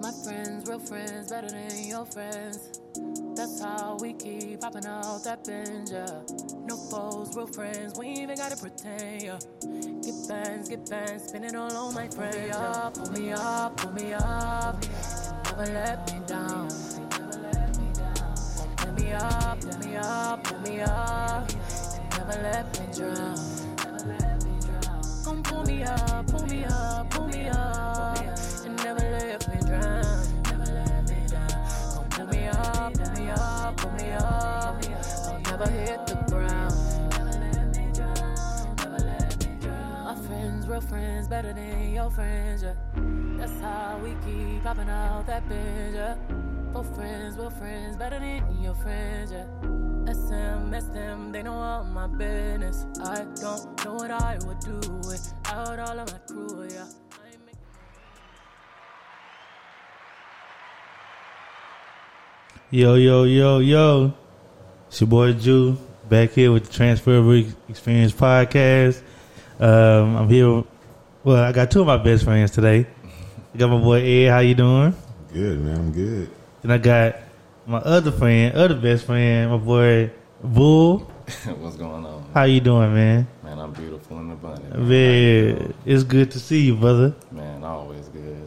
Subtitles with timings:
[0.00, 2.80] My friends, real friends, better than your friends.
[3.34, 6.20] That's how we keep popping out that binge, yeah.
[6.66, 9.38] No foes, real friends, we ain't even gotta pretend, yeah.
[10.02, 12.36] Get bands, get bands, spin it all on my friends.
[12.36, 16.68] Pull me up, pull me up, pull me up, and never let me down.
[18.76, 23.53] Pull me up, pull me up, pull me up, and never let me drown.
[41.94, 42.74] Your friends, yeah.
[43.38, 46.16] That's how we keep popping out that binge, yeah.
[46.72, 49.46] Both friends, real friends, better than your friends, yeah.
[50.04, 52.86] That's them, they know all my business.
[53.02, 56.84] I don't know what I would do without all of my crew, yeah.
[62.70, 64.12] Yo, yo, yo, yo.
[64.88, 69.00] It's your boy Jew back here with the Transferable Experience Podcast.
[69.60, 70.64] Um, I'm here.
[71.24, 72.86] Well, I got two of my best friends today.
[73.54, 74.28] I got my boy Ed.
[74.30, 74.94] How you doing?
[75.32, 75.76] Good, man.
[75.76, 76.30] I'm good.
[76.60, 77.16] Then I got
[77.66, 80.10] my other friend, other best friend, my boy
[80.42, 80.98] Bull.
[81.58, 82.30] What's going on?
[82.34, 83.26] How you doing, man?
[83.42, 84.78] Man, I'm beautiful and abundant.
[84.78, 84.88] Man,
[85.56, 87.14] Man, it's good to see you, brother.
[87.32, 88.06] man always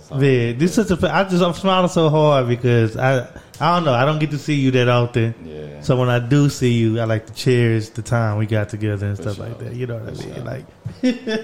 [0.10, 0.16] good.
[0.16, 1.16] It's always Man, this is such a.
[1.16, 3.28] I just I'm smiling so hard because I
[3.60, 3.94] I don't know.
[3.94, 5.34] I don't get to see you that often.
[5.44, 5.82] Yeah.
[5.82, 9.06] So when I do see you, I like to cherish the time we got together
[9.08, 9.46] and For stuff sure.
[9.48, 9.74] like that.
[9.76, 10.34] You know what I mean?
[10.36, 10.44] sure.
[10.44, 10.66] Like,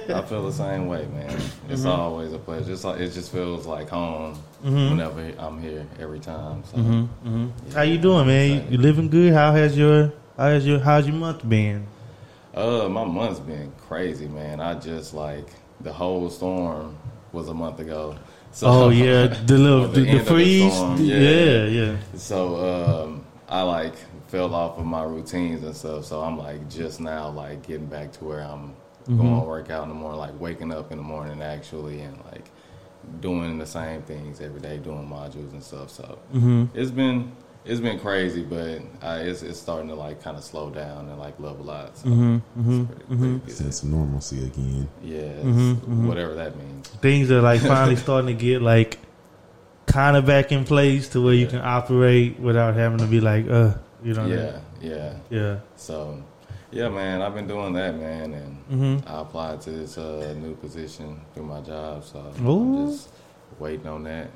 [0.09, 1.30] I feel the same way, man.
[1.69, 1.88] It's Mm-hmm.
[1.88, 2.72] always a pleasure.
[2.73, 4.91] It's like, it just feels like home Mm-hmm.
[4.91, 6.64] whenever I'm here every time.
[6.66, 7.09] So,
[7.75, 8.50] how you doing, man?
[8.66, 9.34] You, you living good?
[9.34, 11.86] How has your how has your how's your month been?
[12.56, 14.59] uh, my month's been crazy, man.
[14.61, 15.47] I just like
[15.81, 16.95] the whole storm
[17.34, 18.16] was a month ago.
[18.53, 20.73] So, Oh yeah, the little the, the the, the freeze.
[20.73, 21.17] storm, yeah.
[21.17, 21.65] yeah.
[21.65, 23.95] yeah, So um, I like
[24.28, 26.05] fell off of my routines and stuff.
[26.05, 29.17] So I'm like just now like getting back to where I'm Mm-hmm.
[29.17, 32.17] going to work out in the morning, like waking up in the morning actually, and
[32.31, 32.50] like
[33.19, 35.89] doing the same things every day, doing modules and stuff.
[35.89, 36.66] So Mm-hmm.
[36.73, 37.33] it's been
[37.66, 41.18] it's been crazy, but uh, it's it's starting to like kind of slow down and
[41.19, 41.97] like level out.
[41.97, 42.81] So Mm-hmm.
[42.81, 43.51] it's pretty, pretty.
[43.51, 44.90] Sense of normalcy again.
[45.01, 46.07] Yeah, Mm-hmm.
[46.07, 46.88] whatever that means.
[46.90, 49.00] Things are like finally starting to get like
[49.85, 53.47] kind of back in place to where you can operate without having to be like,
[53.50, 53.73] uh,
[54.03, 54.23] you know.
[54.23, 54.53] what I mean?
[54.81, 55.13] Yeah, yeah.
[55.29, 55.59] Yeah.
[55.75, 56.23] So,
[56.72, 59.03] yeah, man, I've been doing that, man, and.
[59.07, 62.03] I applied to this uh, new position through my job.
[62.03, 62.79] So Ooh.
[62.81, 63.09] I'm just
[63.59, 64.31] waiting on that and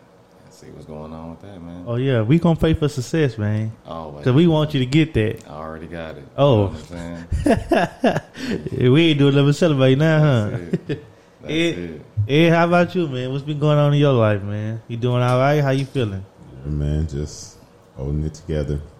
[0.57, 1.83] see what's going on with that, man.
[1.85, 3.71] Oh yeah, we gonna pray for success, man.
[3.85, 4.23] Always.
[4.23, 5.47] Cause we want you to get that.
[5.47, 6.23] I already got it.
[6.35, 6.49] Oh.
[6.51, 8.91] You know what I'm saying?
[8.91, 10.49] We ain't doing nothing but celebrate now, huh?
[10.49, 11.05] That's it.
[11.41, 12.01] That's Ed, it.
[12.27, 13.31] Ed, how about you, man?
[13.31, 14.81] What's been going on in your life, man?
[14.87, 15.61] You doing all right?
[15.61, 16.25] How you feeling?
[16.65, 17.57] Yeah, man, just
[17.95, 18.81] holding it together.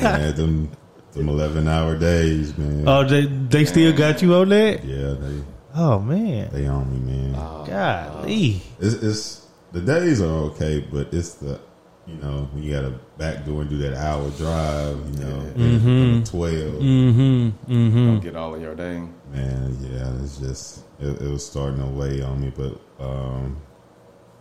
[0.00, 0.70] man, them,
[1.12, 2.84] them 11 hour days, man.
[2.86, 4.84] Oh, they they still got you on that?
[4.84, 5.42] Yeah, they,
[5.74, 7.34] Oh man, they on me, man.
[7.36, 8.62] Oh, golly.
[8.78, 11.60] It's, it's, the days are okay, but it's the,
[12.06, 15.40] you know, when you got to back door and do that hour drive, you know,
[15.56, 16.22] Mm-hmm.
[16.24, 16.52] 12.
[16.74, 17.72] Mm-hmm.
[17.72, 18.06] Mm-hmm.
[18.06, 19.02] Don't get all of your day.
[19.32, 23.56] Man, yeah, it's just it, it was starting to weigh on me, but um,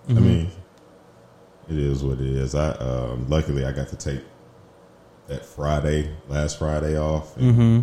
[0.07, 0.23] I Mm-hmm.
[0.27, 0.51] mean,
[1.69, 2.53] it is what it is.
[2.53, 4.22] I um, luckily I got to take
[5.27, 7.79] that Friday, last Friday off, and Mm-hmm.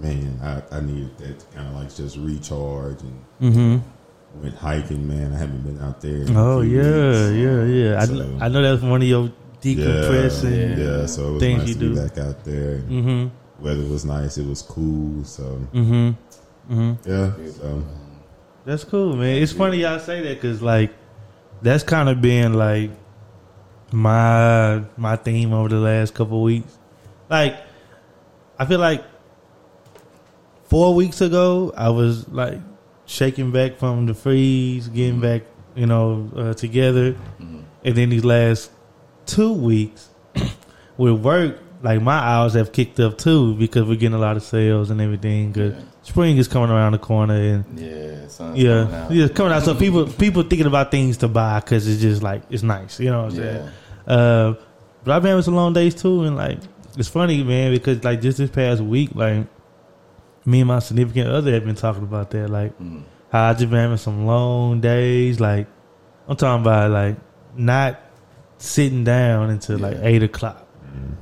[0.00, 4.42] Man, I, I needed that to kind of like just recharge and Mm-hmm.
[4.42, 5.06] went hiking.
[5.08, 6.24] Man, I haven't been out there.
[6.30, 7.36] Oh yeah, weeks.
[7.36, 8.00] yeah, yeah.
[8.00, 9.30] I, So- I know that's one of your
[9.60, 10.78] decompressing.
[10.78, 11.06] Yeah, yeah.
[11.06, 11.94] So it was things nice you to do.
[11.94, 12.78] be back out there.
[12.78, 13.62] Mm-hmm.
[13.64, 14.38] Weather was nice.
[14.38, 15.24] It was cool.
[15.24, 15.42] So
[15.72, 16.74] Mm-hmm.
[16.74, 17.10] Mm-hmm.
[17.10, 17.84] yeah, so.
[18.64, 19.40] That's cool, man.
[19.42, 20.92] It's funny y'all say that because like
[21.62, 22.90] that's kind of been like
[23.92, 26.76] my my theme over the last couple weeks.
[27.30, 27.56] Like
[28.58, 29.04] I feel like
[30.68, 32.58] four weeks ago I was like
[33.06, 35.42] shaking back from the freeze, getting back,
[35.74, 38.70] you know, uh, together, and then these last
[39.26, 40.08] two weeks
[40.96, 44.42] with work, like my hours have kicked up too because we're getting a lot of
[44.42, 45.52] sales and everything.
[45.52, 45.80] Cause Yeah.
[46.02, 49.10] spring is coming around the corner and Yeah, sun's coming yeah, out.
[49.12, 49.62] yeah, coming out.
[49.62, 53.10] So people people thinking about things to buy because it's just like it's nice, you
[53.10, 53.68] know what I'm saying?
[54.08, 54.12] Yeah.
[54.14, 54.54] Uh,
[55.04, 56.58] but I've been having some long days too, and like
[56.98, 59.46] it's funny, man, because like just this past week, like
[60.46, 63.02] me and my significant other have been talking about that, like Mm.
[63.30, 65.40] how I just been having some long days.
[65.40, 65.66] Like
[66.28, 67.16] I'm talking about like
[67.56, 68.00] not
[68.58, 70.62] sitting down until like eight o'clock.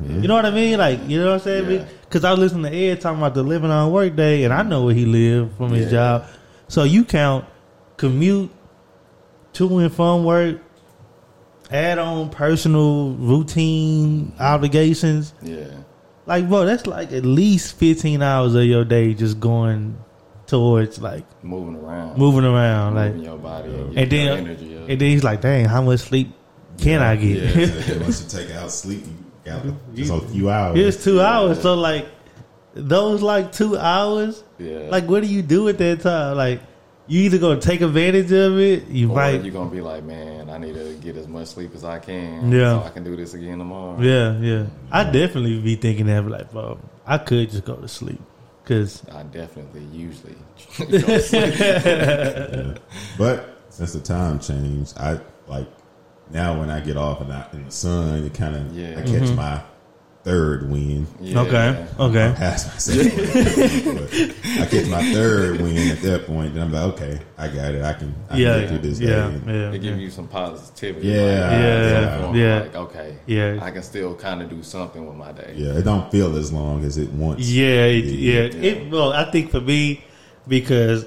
[0.06, 0.78] You know what I mean?
[0.78, 1.70] Like you know what I'm saying?
[1.70, 1.84] Yeah.
[2.02, 4.62] Because I was listening to Ed talking about the living on work day, and I
[4.62, 5.90] know where he lived from his Yeah.
[5.90, 6.24] job.
[6.68, 7.44] So you count
[7.96, 8.50] commute
[9.54, 10.58] to and from work,
[11.70, 15.32] add on personal routine obligations.
[15.42, 15.64] Yeah.
[16.26, 19.98] Like, bro, that's like at least fifteen hours of your day just going
[20.46, 22.18] towards like Moving around.
[22.18, 23.70] moving around, moving like, your body.
[23.70, 26.32] And, and then energy and then he's like, dang, how much sleep
[26.78, 27.56] can I get?
[27.56, 30.78] Yeah, once you take out sleep, you got just a few hours.
[30.78, 32.06] It's two hours, so like
[32.74, 34.88] those like two hours, yeah.
[34.90, 36.36] like what do you do at that time?
[36.36, 36.60] Like
[37.06, 40.48] you either gonna take advantage of it, you or might, you're gonna be like, man,
[40.50, 42.80] I need to get as much sleep as I can, Yeah.
[42.80, 44.00] so I can do this again tomorrow.
[44.00, 44.66] yeah, yeah.
[44.90, 48.20] I definitely be thinking that, like, bro, I could just go to sleep
[48.62, 50.36] because I definitely usually
[50.78, 51.54] go to sleep.
[51.58, 52.74] Yeah.
[53.18, 55.68] But since the time changed, I like
[56.30, 58.92] now when I get off and I in the sun, it kind of Yeah.
[58.98, 59.34] I catch mm-hmm.
[59.36, 59.62] my
[60.24, 61.06] third win.
[61.20, 61.40] Yeah.
[61.40, 63.98] okay, okay, Past my second wind.
[63.98, 67.74] But I catch my third win at that point, and I'm like, okay, I got
[67.74, 67.84] it.
[67.84, 69.40] I can, I yeah, can get through this yeah, day.
[69.46, 70.02] yeah, It give yeah.
[70.02, 71.08] you some positivity.
[71.08, 71.30] Yeah, like,
[71.60, 72.58] yeah, some form of yeah.
[72.60, 73.58] Like, okay, Yeah.
[73.62, 75.52] I can still kind of do something with my day.
[75.56, 77.46] Yeah, it don't feel as long as it once.
[77.46, 78.42] Yeah, it- yeah.
[78.44, 78.62] Yeah.
[78.62, 80.02] It, well, I think for me,
[80.48, 81.04] because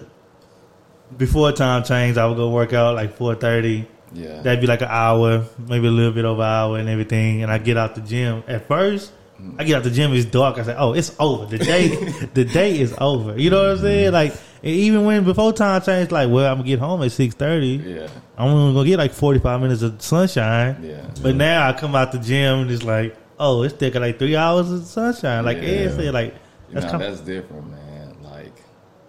[1.18, 3.88] before time change, I would go work out like four thirty.
[4.14, 4.42] Yeah.
[4.42, 7.44] That'd be like an hour, maybe a little bit over an hour and everything.
[7.44, 8.44] And I get out the gym.
[8.48, 9.12] At first,
[9.58, 10.14] I get out the gym.
[10.14, 10.58] It's dark.
[10.58, 11.46] I say, "Oh, it's over.
[11.46, 11.88] The day,
[12.34, 14.12] the day is over." You know what I'm saying?
[14.14, 14.34] Like
[14.64, 17.68] even when before time change, like, well, I'm gonna get home at six thirty.
[17.86, 18.08] yeah.
[18.38, 20.78] I'm only gonna get like forty five minutes of sunshine.
[20.82, 21.06] Yeah.
[21.22, 24.36] But now I come out the gym and it's like, oh, it's taking like three
[24.36, 25.46] hours of sunshine.
[25.46, 25.64] Like Yeah.
[25.64, 26.34] Ed said, like
[26.70, 28.16] You know, kind that's different, man.
[28.24, 28.54] Like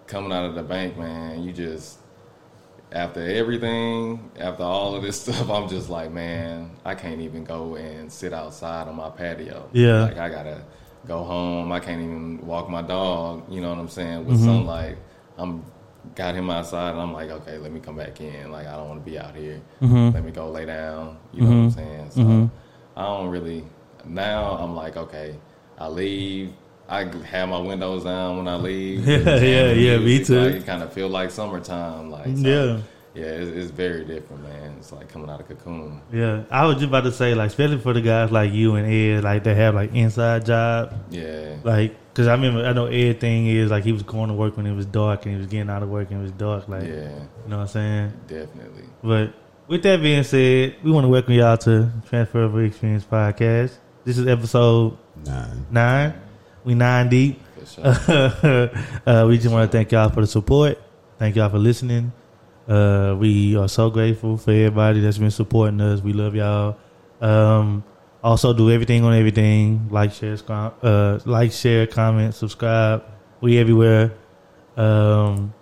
[0.05, 1.98] coming out of the bank, man, you just
[2.91, 7.75] after everything, after all of this stuff, I'm just like, man, I can't even go
[7.75, 9.69] and sit outside on my patio.
[9.73, 10.03] Yeah.
[10.03, 10.63] Like I gotta
[11.07, 11.71] go home.
[11.71, 14.31] I can't even walk my dog, you know what I'm saying, Mm-hmm.
[14.31, 14.97] with sunlight.
[15.37, 15.63] I'm
[16.15, 18.51] got him outside and I'm like, okay, let me come back in.
[18.51, 19.61] Like I don't wanna be out here.
[19.81, 20.15] Mm-hmm.
[20.15, 21.17] Let me go lay down.
[21.33, 22.11] You know what I'm saying?
[22.11, 22.49] So
[22.97, 23.63] I don't really
[24.05, 25.35] now I'm like, okay,
[25.77, 26.53] I leave.
[26.89, 29.07] I have my windows down when I leave.
[29.07, 30.39] Yeah, yeah, yeah, me too.
[30.39, 32.09] Like, it kind of feel like summertime.
[32.09, 32.77] Like so, Yeah.
[33.13, 34.75] yeah, it's, it's very different, man.
[34.79, 36.01] It's like coming out of cocoon.
[36.11, 36.43] yeah.
[36.49, 39.23] I was just about to say, like, especially for the guys like you and Ed,
[39.23, 43.45] like they have like inside job, Yeah, like, cause I remember I know Ed thing
[43.47, 45.69] is like he was going to work when it was dark and he was getting
[45.69, 46.87] out of work and it was dark, like, yeah,
[47.43, 48.13] you know what I'm saying?
[48.27, 48.83] definitely.
[49.03, 49.33] But
[49.67, 53.73] with that being said, we want to welcome y'all to Transferable Experience Podcast.
[54.05, 55.65] This is episode Nine.
[55.69, 56.13] nine.
[56.63, 57.41] We nine deep.
[57.65, 57.83] Sure.
[59.05, 60.79] uh, we just want to thank y'all for the support.
[61.17, 62.11] Thank y'all for listening.
[62.67, 66.01] Uh, we are so grateful for everybody that's been supporting us.
[66.01, 66.77] We love y'all.
[67.19, 67.83] Um,
[68.23, 69.87] also, do everything on everything.
[69.89, 73.03] Like, share, uh, like, share, comment, subscribe.
[73.41, 74.13] We everywhere.
[74.77, 75.53] Um,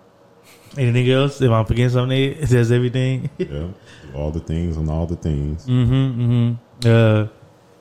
[0.76, 1.40] anything else?
[1.40, 3.30] If I'm forgetting something, it says everything.
[3.38, 3.68] Yeah,
[4.14, 5.66] all the things on all the things.
[5.66, 6.24] Mm-hmm.
[6.24, 7.26] hmm Uh,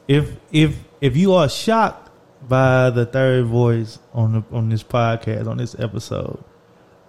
[0.08, 2.07] if if if you are shocked
[2.48, 6.44] by the third voice on the, on this podcast on this episode,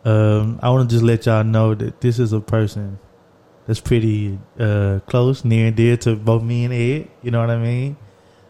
[0.05, 2.99] um, I want to just let y'all know that this is a person
[3.67, 7.09] that's pretty uh, close, near and dear to both me and Ed.
[7.23, 7.97] You know what I mean?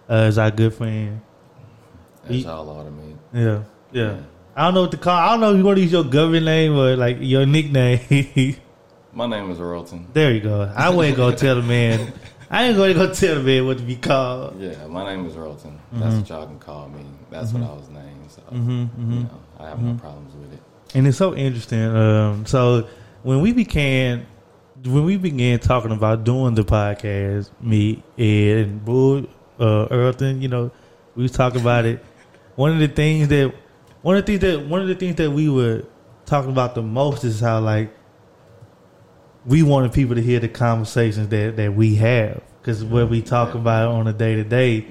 [0.09, 1.21] Uh, is our good friend.
[2.23, 3.15] That's He- all ought to me.
[3.33, 3.63] Yeah,
[3.93, 4.21] yeah.
[4.57, 5.15] I don't know what to call.
[5.17, 8.57] I don't know if you want to use your government name or like your nickname.
[9.13, 10.09] My name is Earlton.
[10.13, 10.73] there you go.
[10.77, 12.13] I wasn't gonna tell the man.
[12.51, 14.61] I ain't gonna go tell man what to be called.
[14.61, 15.73] Yeah, my name is Earlton.
[15.73, 16.01] Mm-hmm.
[16.01, 17.05] That's what y'all can call me.
[17.31, 18.31] That's what I was named.
[18.31, 20.61] So Mm-hmm, you know, I have no problems with it.
[20.95, 21.83] and it's so interesting.
[21.85, 22.89] Um, so
[23.23, 24.27] when we began,
[24.85, 29.27] when we began talking about doing the podcast, me Ed and Bull,
[29.61, 30.71] uh, Earlton, you know,
[31.17, 32.03] we was talking about it.
[32.57, 33.55] One of the things that,
[34.03, 35.85] one of the things that, one of the things that we were
[36.27, 37.91] talking about the most is how like
[39.49, 43.55] we wanted people to hear the conversations that that we have because what we talk
[43.55, 44.87] about on a day to day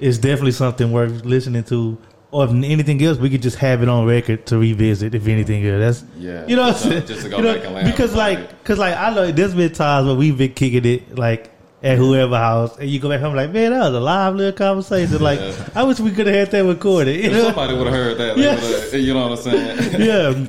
[0.00, 1.98] is definitely something worth listening to.
[2.32, 5.14] Or if anything else, we could just have it on record to revisit.
[5.14, 6.44] If anything else, that's Yeah.
[6.46, 7.06] you know, what I'm saying?
[7.06, 7.86] just to go You know, back and laugh.
[7.86, 11.50] because like, because like I know there's been times where we've been kicking it like
[11.82, 14.52] at whoever house, and you go back home like, man, that was a live little
[14.52, 15.22] conversation.
[15.22, 15.68] Like, Yeah.
[15.74, 17.24] I wish we could have had that recorded.
[17.24, 17.44] You know?
[17.44, 18.96] somebody would have heard that, Yeah.
[18.98, 20.00] you know what I'm saying?
[20.02, 20.46] yeah.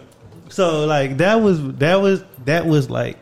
[0.50, 3.18] So like that was that was that was like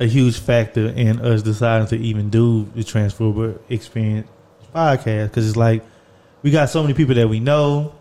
[0.00, 4.28] a huge factor in us deciding to even do the transferable experience
[4.74, 5.82] podcast because it's like
[6.42, 7.94] we got so many people that we know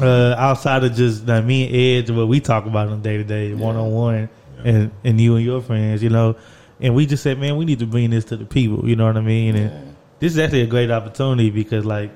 [0.00, 1.64] uh, outside of just like me
[1.98, 4.28] and Ed, what we talk about on day to day, one on one,
[4.64, 6.36] and and you and your friends, you know.
[6.80, 8.88] And we just said, man, we need to bring this to the people.
[8.88, 9.56] You know what I mean?
[9.56, 9.92] And Yeah.
[10.20, 12.10] this is actually a great opportunity because like.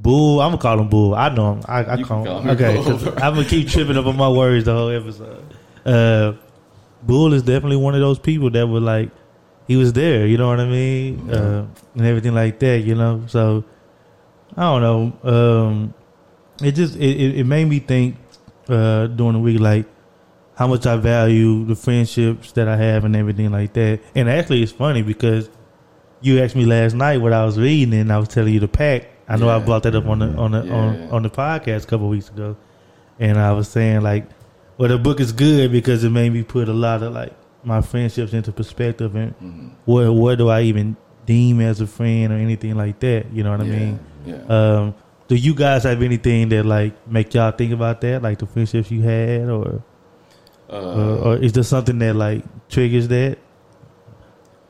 [0.00, 1.14] Bull, I'm gonna call him Bull.
[1.14, 1.62] I know him.
[1.66, 2.26] I, I call him.
[2.26, 2.78] call him Okay,
[3.20, 5.44] I'm gonna keep tripping up on my words the whole episode.
[5.84, 6.34] Uh,
[7.02, 9.10] Bull is definitely one of those people that were like,
[9.66, 10.26] he was there.
[10.26, 12.80] You know what I mean, uh, and everything like that.
[12.80, 13.64] You know, so
[14.56, 14.82] I don't
[15.22, 15.30] know.
[15.30, 15.94] Um,
[16.62, 18.16] it just it, it, made me think
[18.68, 19.86] uh, during the week like
[20.56, 24.00] how much I value the friendships that I have and everything like that.
[24.14, 25.48] And actually, it's funny because
[26.20, 28.68] you asked me last night what I was reading, and I was telling you the
[28.68, 29.08] pack.
[29.28, 30.72] I know I brought that up on the on the Yeah.
[30.72, 32.56] on, on the podcast a couple weeks ago,
[33.20, 34.26] and I was saying like,
[34.78, 37.32] well, the book is good because it made me put a lot of like
[37.64, 39.70] my friendships into perspective and Mhm.
[39.84, 43.26] what what do I even deem as a friend or anything like that.
[43.32, 44.00] You know what I yeah, mean?
[44.24, 44.36] Yeah.
[44.48, 44.94] Um,
[45.26, 48.90] do you guys have anything that like make y'all think about that, like the friendships
[48.90, 49.82] you had, or
[50.70, 53.38] Uh, or, or is there something that like triggers that?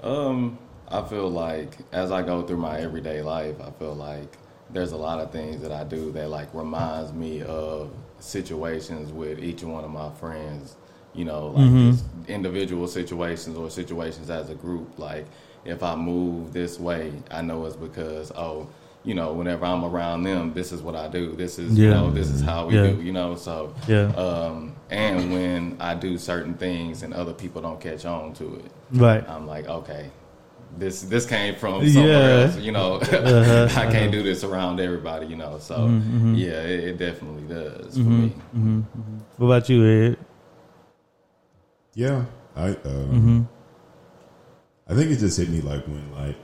[0.02, 4.38] Um, I feel like as I go through my everyday life, I feel like
[4.70, 9.38] there's a lot of things that I do that like reminds me of situations with
[9.42, 10.76] each one of my friends.
[11.14, 11.90] You know, like Mhm.
[11.92, 14.98] just individual situations or situations as a group.
[14.98, 15.26] Like
[15.64, 18.66] if I move this way, I know it's because oh,
[19.04, 21.34] you know, whenever I'm around them, this is what I do.
[21.34, 22.90] This is you know, this is how we Yeah.
[22.92, 23.02] do.
[23.02, 27.80] You know, so Yeah, um, and when I do certain things and other people don't
[27.80, 28.70] catch on to it.
[29.00, 29.24] right.
[29.28, 30.10] I'm like, okay,
[30.76, 32.42] this this came from somewhere Yeah.
[32.44, 32.94] else, you know.
[32.94, 35.58] Uh-huh, I can't do this around everybody, you know.
[35.58, 36.38] So Mhm, mhm.
[36.38, 38.32] yeah, it, it definitely does for Mhm, me.
[38.54, 39.20] mhm, mhm.
[39.38, 40.16] What about you, Ed?
[41.94, 42.24] Yeah,
[42.56, 43.42] I um, Mm-hmm.
[44.88, 46.36] I think it just hit me like when like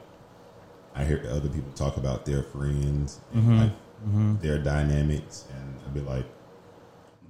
[0.95, 3.73] I hear other people talk about their friends and like
[4.07, 4.37] Mm-hmm.
[4.43, 6.26] their dynamics, and I'd be like,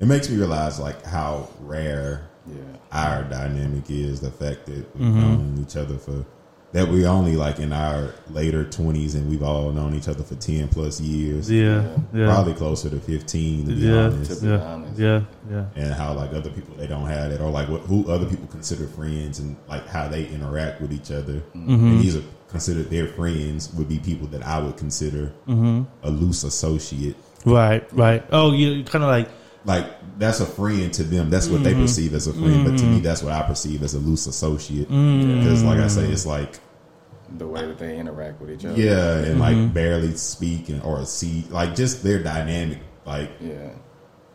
[0.00, 4.20] it makes me realize like how rare Yeah, our dynamic is.
[4.20, 5.20] The fact that we've Mhm.
[5.20, 6.24] known each other for
[6.74, 10.34] that we only like in our later twenties, and we've all known each other for
[10.34, 11.50] ten plus years.
[11.50, 14.06] Yeah, yeah, Probably closer to fifteen, to be Yeah.
[14.06, 14.30] honest.
[14.34, 14.98] To be yeah, honest.
[14.98, 15.64] yeah, yeah.
[15.76, 18.46] and how like other people they don't have that or like what who other people
[18.48, 21.70] consider friends and like how they interact with each other Mm-hmm.
[21.72, 25.82] and these are considered their friends would be people that I would consider Mm-hmm.
[26.02, 27.16] a loose associate
[27.46, 28.24] Right, right.
[28.32, 29.28] Oh, you kind of like
[29.64, 29.86] like
[30.18, 31.64] that's a friend to them that's what Mm-hmm.
[31.64, 34.26] they perceive as a friend but to me that's what I perceive as a loose
[34.26, 35.38] associate Mm-hmm.
[35.40, 36.58] because like I say it's like
[37.38, 38.80] the way that they interact with each other.
[38.80, 39.72] yeah and like Mm-hmm.
[39.74, 43.70] barely speak and or see like just their dynamic like yeah,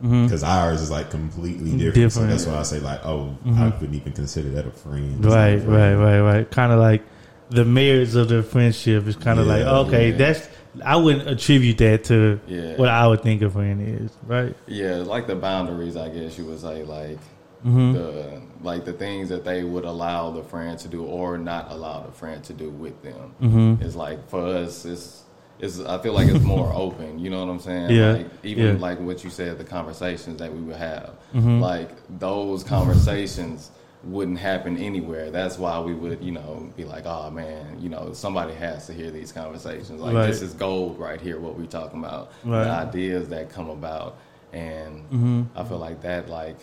[0.01, 2.29] because ours is like completely different, so Mm-hmm.
[2.29, 2.29] Different.
[2.29, 2.29] Mm-hmm.
[2.29, 5.57] that's why I say like oh I couldn't even consider that a friend right, a
[5.57, 5.99] right, friend.
[6.01, 6.51] right, right.
[6.51, 7.03] Kind of like
[7.51, 10.17] the merits of the friendship is kind of Yeah, like okay, yeah.
[10.17, 10.47] that's
[10.85, 12.75] I wouldn't attribute that to Yeah.
[12.77, 14.55] what I would think a friend is, right?
[14.67, 14.95] yeah.
[14.97, 17.17] Like the boundaries, I guess you would say, like
[17.65, 17.91] Mm-hmm.
[17.93, 21.99] the like the things that they would allow the friend to do or not allow
[22.03, 23.33] the friend to do with them.
[23.41, 23.83] Mm-hmm.
[23.83, 25.23] It's like for us, it's
[25.59, 25.77] it's.
[25.81, 27.19] I feel like it's more open.
[27.19, 27.89] You know what I'm saying?
[27.89, 28.81] Yeah, Like even yeah.
[28.81, 31.59] like what you said, the conversations that we would have, Mhm.
[31.59, 33.71] like those conversations
[34.03, 35.29] wouldn't happen anywhere.
[35.29, 38.93] That's why we would, you know, be like, oh man, you know, somebody has to
[38.93, 39.99] hear these conversations.
[40.01, 40.27] Like Right.
[40.27, 41.39] this is gold right here.
[41.39, 42.63] What we're talking about, Right.
[42.63, 44.17] the ideas that come about,
[44.53, 45.41] and Mm-hmm.
[45.55, 46.57] I feel like that, like.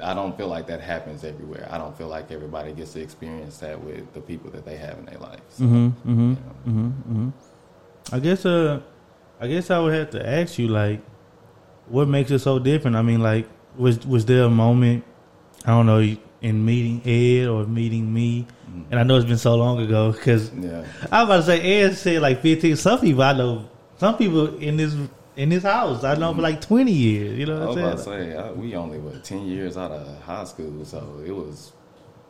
[0.00, 1.66] I don't feel like that happens everywhere.
[1.72, 4.96] I don't feel like everybody gets to experience that with the people that they have
[4.96, 5.40] in their life.
[5.48, 5.86] So, Mm-hmm.
[5.86, 6.10] Mm-hmm.
[6.20, 6.36] you know.
[6.68, 6.86] Mm-hmm.
[7.26, 8.14] Mm-hmm.
[8.14, 8.80] I guess uh
[9.40, 11.00] I guess I would have to ask you like
[11.88, 12.94] what makes it so different?
[12.94, 15.02] I mean like was was there a moment
[15.64, 18.46] I don't know in meeting Ed or meeting me
[18.90, 20.84] and I know it's been so long ago cuz Yeah.
[21.10, 23.64] I was about to say Ed said like 15 some people I know
[23.98, 24.94] some people in this
[25.36, 27.84] in this house I know for like 20 years, you know I what was I'm
[27.84, 28.30] about to saying?
[28.32, 31.72] say I, we only were ten years out of high school, so it was.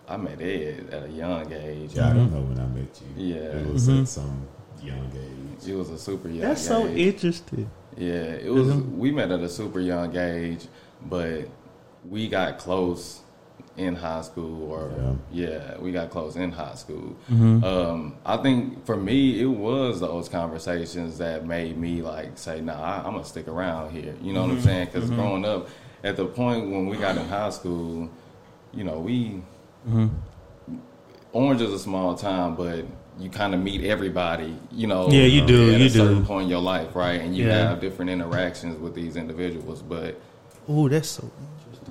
[0.06, 1.90] I met Ed at a young age.
[1.94, 3.34] Yeah, I don't know when I met you.
[3.34, 3.60] Yeah.
[3.60, 4.42] It was at some
[4.82, 5.68] young age.
[5.68, 6.40] It was a super young.
[6.40, 7.68] That's so interesting.
[7.96, 8.12] Yeah,
[8.46, 8.68] it was.
[8.68, 8.96] Mhm.
[8.96, 10.66] We met at a super young age,
[11.08, 11.48] but
[12.08, 13.20] we got close
[13.78, 14.90] in high school, or
[15.32, 17.14] yeah, we got close in high school.
[17.30, 17.62] Mhm.
[17.64, 22.74] Um, I think for me, it was those conversations that made me like say, "Nah,
[22.80, 24.88] I, I'm gonna stick around here." You know what I'm saying?
[24.92, 25.68] Because growing up,
[26.04, 28.08] at the point when we got in high school,
[28.74, 29.42] you know, we
[31.32, 32.84] Orange is a small town, but
[33.20, 34.54] you kind of meet everybody.
[34.72, 36.26] You know, Yeah, you do, At you a certain do.
[36.26, 37.20] point in your life, right?
[37.20, 37.68] And you Yeah.
[37.68, 40.16] have different interactions with these individuals, but
[40.68, 41.30] Oh, that's so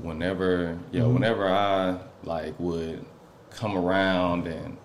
[0.01, 1.13] whenever yeah Mm-hmm.
[1.13, 3.04] whenever i like would
[3.51, 4.77] come around and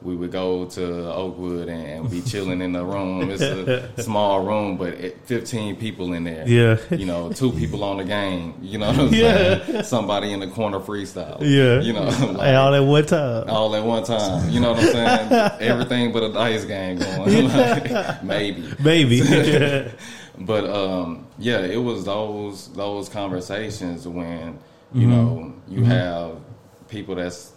[0.00, 4.76] we would go to oakwood and, be chilling in the room it's a small room
[4.76, 6.78] but it, 15 people in there Yeah.
[6.96, 9.64] you know two people on the game you know what i'm Yeah.
[9.66, 11.80] saying somebody in the corner freestyle Yeah.
[11.80, 12.04] you know
[12.38, 13.50] like, all at one time.
[13.50, 17.48] all at one time you know what i'm saying everything but a dice game going
[17.48, 19.20] Like, maybe Baby.
[20.40, 24.58] But um, yeah, it was those those conversations when
[24.94, 25.10] you Mm-hmm.
[25.10, 26.36] know you have
[26.88, 27.52] people that's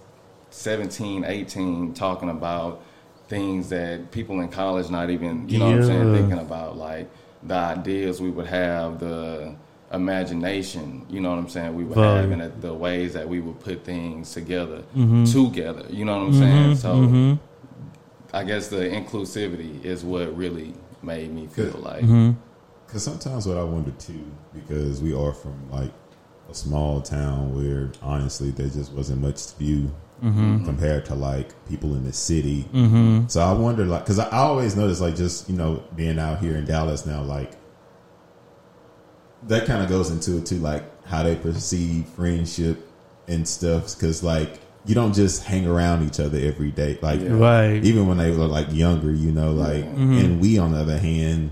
[0.49, 2.83] 17, 18 talking about
[3.29, 7.09] things that people in college not even, you know what I'm saying, thinking about like
[7.43, 9.55] the ideas we would have, the
[9.93, 12.21] imagination, you know what I'm saying, we would Right.
[12.21, 15.23] have, and the, the ways that we would put things together, Mm-hmm.
[15.23, 16.75] together, you know what I'm saying?
[16.75, 17.37] So
[18.33, 22.31] I guess the inclusivity is what really made me feel like, Mm-hmm.
[22.91, 25.93] Because sometimes what I wonder too, because we are from like
[26.49, 30.65] a small town where honestly there just wasn't much to view Mm-hmm.
[30.65, 32.63] compared to like people in the city.
[32.73, 33.25] Mm-hmm.
[33.27, 36.37] So I wonder, like, because I, I always notice, like, just you know, being out
[36.39, 37.53] here in Dallas now, like,
[39.47, 42.87] that kind of goes into it too, like how they perceive friendship
[43.27, 43.95] and stuff.
[43.95, 47.29] Because like you don't just hang around each other every day, like Yeah.
[47.31, 47.83] Right.
[47.83, 50.17] even when they were like younger, you know, like, Mm-hmm.
[50.19, 51.49] and we on the other hand,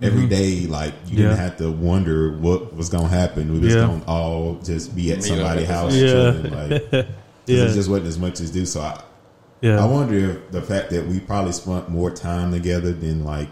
[0.00, 0.28] every mm-hmm.
[0.28, 3.52] day, like you didn't have to wonder what was gonna happen.
[3.52, 3.86] We just Yeah.
[3.86, 6.06] gonna all just be at Meet somebody's house, the Yeah.
[6.12, 7.04] chilling, like, 'cause
[7.46, 7.64] Yeah.
[7.64, 8.64] it just wasn't as much as do.
[8.64, 9.00] So I,
[9.60, 9.82] Yeah.
[9.82, 13.50] I wonder if the fact that we probably spent more time together than like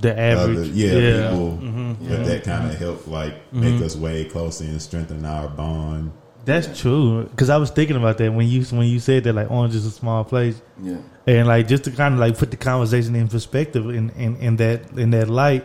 [0.00, 0.58] the average.
[0.58, 1.30] other, yeah, yeah.
[1.30, 2.08] people, Yeah.
[2.08, 3.84] that that kind of helped like make mm-hmm.
[3.84, 6.12] us way closer and strengthen our bond.
[6.48, 7.24] That's true.
[7.30, 9.84] Because I was thinking about that when you when you said that like Orange is
[9.86, 13.28] a small place, yeah, and like just to kind of like put the conversation in
[13.28, 15.64] perspective in, in, in that in that light.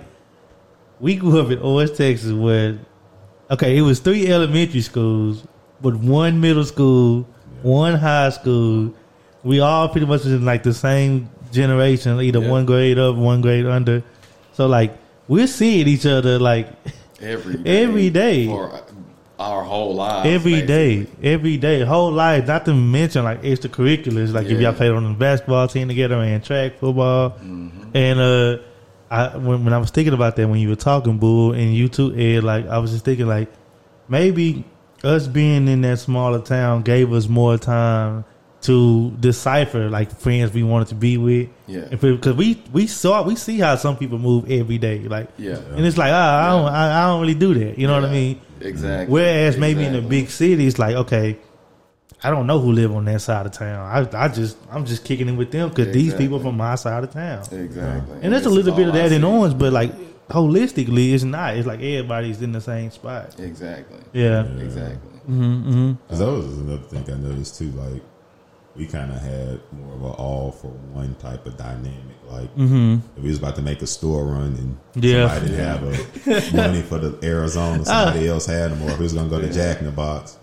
[0.99, 2.79] We grew up in Orange, Texas, where
[3.49, 5.45] okay, it was three elementary schools,
[5.81, 7.27] but one middle school,
[7.61, 8.93] one high school.
[9.43, 12.49] We all pretty much was in like the same generation, either Yeah.
[12.49, 14.03] one grade up, one grade under.
[14.53, 14.97] So like
[15.27, 16.67] we're seeing each other like
[17.21, 18.47] every day, Every day.
[18.47, 18.81] for
[19.39, 21.29] our whole lives, every day, basically.
[21.29, 22.47] every day, whole life.
[22.47, 24.69] Not to mention like extracurriculars, like if Yeah.
[24.69, 27.95] y'all played on the basketball team together and track, football, Mm-hmm.
[27.97, 28.57] and uh,
[29.11, 31.89] I when, when I was thinking about that when you were talking, Bull, and you
[31.89, 33.49] too, Ed, like I was just thinking like
[34.07, 34.63] maybe
[35.03, 38.25] us being in that smaller town gave us more time
[38.61, 41.49] to decipher like friends we wanted to be with.
[41.65, 41.85] Yeah.
[41.95, 45.57] because we we saw we see how some people move every day, like Yeah.
[45.75, 47.77] and it's like ah, I don't I, I don't really do that.
[47.77, 48.41] You know what I mean?
[48.59, 49.11] Exactly.
[49.13, 50.21] Whereas maybe in the Exactly.
[50.21, 51.37] big cities, like okay,
[52.21, 53.79] I don't know who live on that side of town.
[54.13, 57.03] I, I just I'm just kicking it with them because these people from my side
[57.03, 57.39] of town.
[57.51, 58.17] Exactly.
[58.21, 59.27] And there's a little bit of that in see.
[59.27, 59.91] Orange, but like
[60.29, 61.55] holistically, it's not.
[61.57, 63.39] It's like everybody's in the same spot.
[63.39, 63.99] Exactly.
[64.13, 64.43] Yeah.
[64.57, 65.09] Exactly.
[65.25, 67.71] Because that was another thing I noticed too.
[67.71, 68.01] Like
[68.75, 71.93] we kind of had more of an all for one type of dynamic.
[72.27, 75.27] Like if we was about to make a store run and Yeah.
[75.29, 79.03] somebody didn't have a money for the Arizona, somebody else had them, or if we
[79.03, 80.37] was gonna go to Jack in the Box,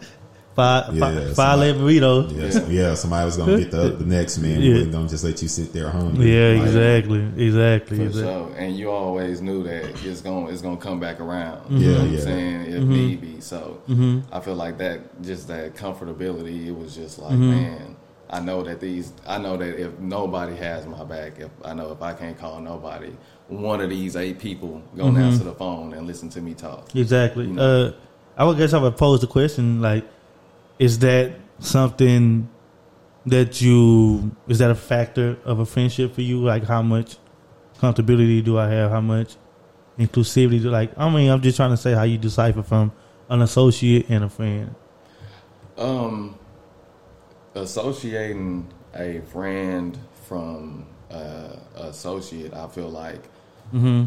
[0.57, 2.37] Five Yeah, five, five somebody- leg burritos.
[2.37, 4.61] yeah, so- yeah, somebody was gonna get the the next man.
[4.61, 4.69] Yeah.
[4.69, 6.33] We wasn't gonna just let you sit there hungry.
[6.33, 7.97] Yeah, Like, exactly, exactly.
[7.99, 8.23] For exactly.
[8.33, 8.53] sure.
[8.59, 11.63] And you always knew that it's going to it's gonna come back around.
[11.71, 12.21] Yeah, You know what I'm yeah.
[12.21, 12.61] saying?
[12.63, 12.93] If Mm-hmm.
[12.93, 13.41] need be.
[13.41, 13.79] So
[14.33, 17.51] I feel like that just that comfortability, it was just like, Mm-hmm.
[17.51, 17.97] man,
[18.33, 21.91] I know that these I know that if nobody has my back, if I know
[21.91, 23.13] if I can't call nobody,
[23.49, 25.23] one of these eight people gonna Mm-hmm.
[25.23, 26.95] answer the phone and listen to me talk.
[26.95, 27.47] Exactly.
[27.47, 27.87] You know?
[27.87, 27.93] Uh,
[28.37, 30.05] I would guess I would pose the question like,
[30.79, 32.49] is that something
[33.27, 36.39] that you is that a factor of a friendship for you?
[36.41, 37.17] Like, how much
[37.79, 38.93] comfortability do I have?
[38.93, 39.37] How much
[39.99, 40.63] inclusivity?
[40.63, 40.97] Do like?
[40.97, 42.93] I mean, I'm just trying to say how you decipher from
[43.29, 44.75] an associate and a friend.
[45.77, 46.39] Um,
[47.55, 53.23] associating a friend from uh, associate, I feel like
[53.73, 54.07] Mm-hmm.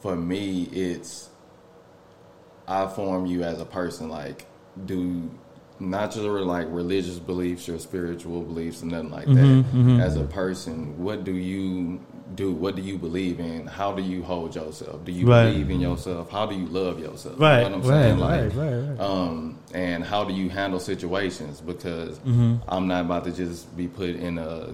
[0.00, 1.30] for me, it's
[2.68, 4.08] I form you as a person.
[4.10, 4.44] Like,
[4.84, 5.30] do
[5.80, 9.34] not your like religious beliefs, your spiritual beliefs, and nothing like that.
[9.34, 11.98] Mm-hmm, As a person, what do you
[12.34, 12.52] do?
[12.52, 13.66] What do you believe in?
[13.66, 15.04] How do you hold yourself?
[15.04, 15.50] Do you Right.
[15.52, 16.30] believe in yourself?
[16.30, 17.38] How do you love yourself?
[17.38, 18.20] Right, You know what I'm right, saying?
[18.20, 19.00] right, Like, right, right.
[19.00, 21.60] um, and how do you handle situations?
[21.60, 22.56] Because Mm-hmm.
[22.68, 24.70] I'm not about to just be put in a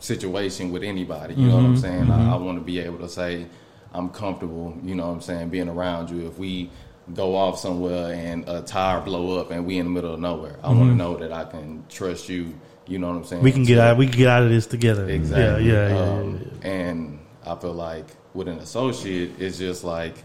[0.00, 1.34] situation with anybody.
[1.34, 2.10] You know what Mm-hmm, I'm saying?
[2.10, 3.46] I, I want to be able to say
[3.92, 4.76] I'm comfortable.
[4.82, 5.50] You know what I'm saying?
[5.50, 6.26] Being around you.
[6.26, 6.70] If we
[7.14, 10.56] go off somewhere and a tire blow up and we in the middle of nowhere,
[10.62, 12.54] I want to know that I can trust you.
[12.90, 13.38] You know what I'm saying?
[13.38, 13.44] Mm-hmm.
[13.44, 13.96] We can get out.
[13.96, 15.08] We can get out of this together.
[15.08, 15.70] Exactly.
[15.70, 16.10] Yeah, yeah, yeah.
[16.10, 20.16] Um, And I feel like with an associate, it's just like,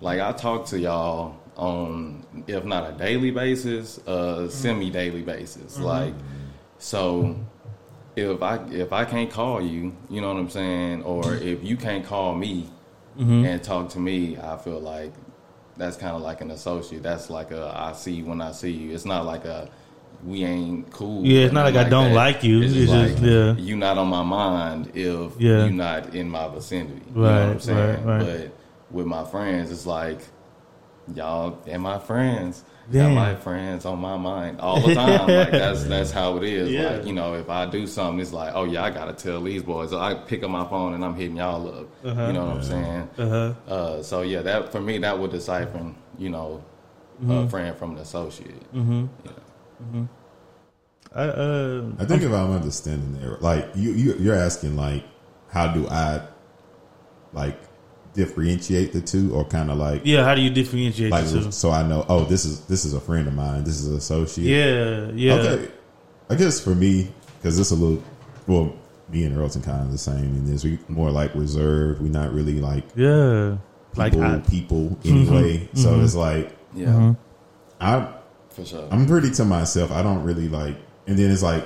[0.00, 5.76] like I talk to y'all on, if not a daily basis, a semi daily basis.
[5.80, 6.14] Like,
[6.78, 7.36] so
[8.14, 11.76] if I if I can't call you, you know what I'm saying, or if you
[11.76, 12.70] can't call me
[13.18, 15.12] and talk to me, I feel like
[15.76, 17.02] that's kind of like an associate.
[17.02, 18.94] That's like a I see you when I see you.
[18.94, 19.68] It's not like a
[20.24, 21.24] we ain't cool.
[21.24, 22.14] Yeah, it's not like nothing I don't that.
[22.16, 22.62] like you.
[22.62, 23.52] It's It's just just- like yeah.
[23.56, 25.66] you not on my mind if Yeah.
[25.66, 27.02] you not in my vicinity.
[27.14, 28.04] you know what I'm Right, saying?
[28.04, 28.26] right, right.
[28.26, 28.50] But
[28.96, 30.20] with my friends, it's like
[31.14, 32.64] y'all and my friends.
[32.92, 33.14] Damn.
[33.14, 35.26] my friends on my mind all the time.
[35.26, 36.70] like that's that's how it is.
[36.70, 36.90] Yeah.
[36.90, 39.62] Like you know, if I do something, it's like, oh yeah, I gotta tell these
[39.62, 39.88] boys.
[39.88, 41.88] So I pick up my phone and I'm hitting y'all up.
[42.04, 42.26] Uh-huh.
[42.26, 43.08] You know what I'm saying?
[43.18, 43.52] Uh-huh.
[43.66, 45.82] Uh, so yeah, that for me that would decipher,
[46.18, 46.62] you know,
[47.22, 47.30] Mm-hmm.
[47.30, 48.60] a friend from an associate.
[51.14, 55.04] I, uh, I think if I'm understanding there, like you, you you're asking like,
[55.48, 56.26] how do I
[57.32, 57.58] like
[58.14, 61.52] differentiate the two, or kind of like yeah, how do you differentiate like the two?
[61.52, 63.96] so I know oh this is this is a friend of mine, this is an
[63.96, 64.46] associate.
[64.46, 65.32] Yeah, yeah.
[65.34, 65.72] Okay.
[66.30, 68.02] I guess for me, because it's a little,
[68.46, 68.74] well,
[69.10, 70.64] me and Earlton kind of the same in this.
[70.64, 72.00] We more like reserved.
[72.00, 73.58] We're not really like Yeah.
[73.96, 75.68] Like people, I, people anyway.
[75.74, 77.12] So it's like Yeah, Mm-hmm.
[77.80, 78.14] I,
[78.54, 78.88] for sure.
[78.90, 79.90] I'm pretty to myself.
[79.92, 81.64] I don't really like, and then it's like,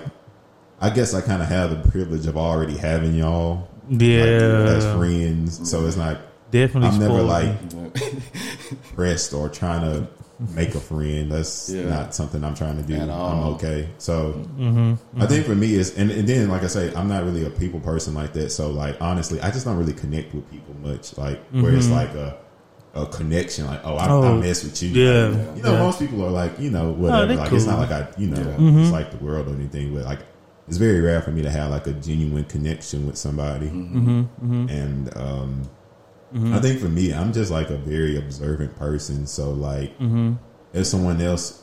[0.81, 4.17] I guess I kind of have the privilege of already having y'all like, yeah,
[4.77, 5.69] as friends.
[5.71, 6.19] So it's not.
[6.51, 6.89] definitely.
[6.91, 7.91] I'm never spoiled like me.
[8.95, 10.07] pressed or trying to
[10.55, 11.33] make a friend.
[11.33, 11.89] That's Yeah.
[11.89, 12.95] not something I'm trying to do.
[12.95, 13.89] At I'm okay.
[13.99, 17.25] So Mm-hmm, I think for me is, and, and then like I say, I'm not
[17.25, 18.51] really a people person like that.
[18.51, 21.17] So like honestly, I just don't really connect with people much.
[21.19, 22.37] Like where it's like a
[22.95, 23.67] a connection.
[23.67, 24.25] Like oh, I, I Mm-hmm.
[24.27, 24.89] Oh, mess with you.
[24.91, 25.79] yeah, Like, you know, yeah.
[25.83, 27.27] most people are like you know whatever.
[27.27, 28.81] they like it's not like I you know Yeah.
[28.83, 29.95] it's like the world or anything.
[29.95, 30.21] But like
[30.67, 33.69] it's very rare for me to have like a genuine connection with somebody.
[33.69, 35.63] Mm-hmm, And um,
[36.55, 39.27] I think for me, I'm just like a very observant person.
[39.27, 40.35] So like, Mm-hmm.
[40.75, 41.63] if someone else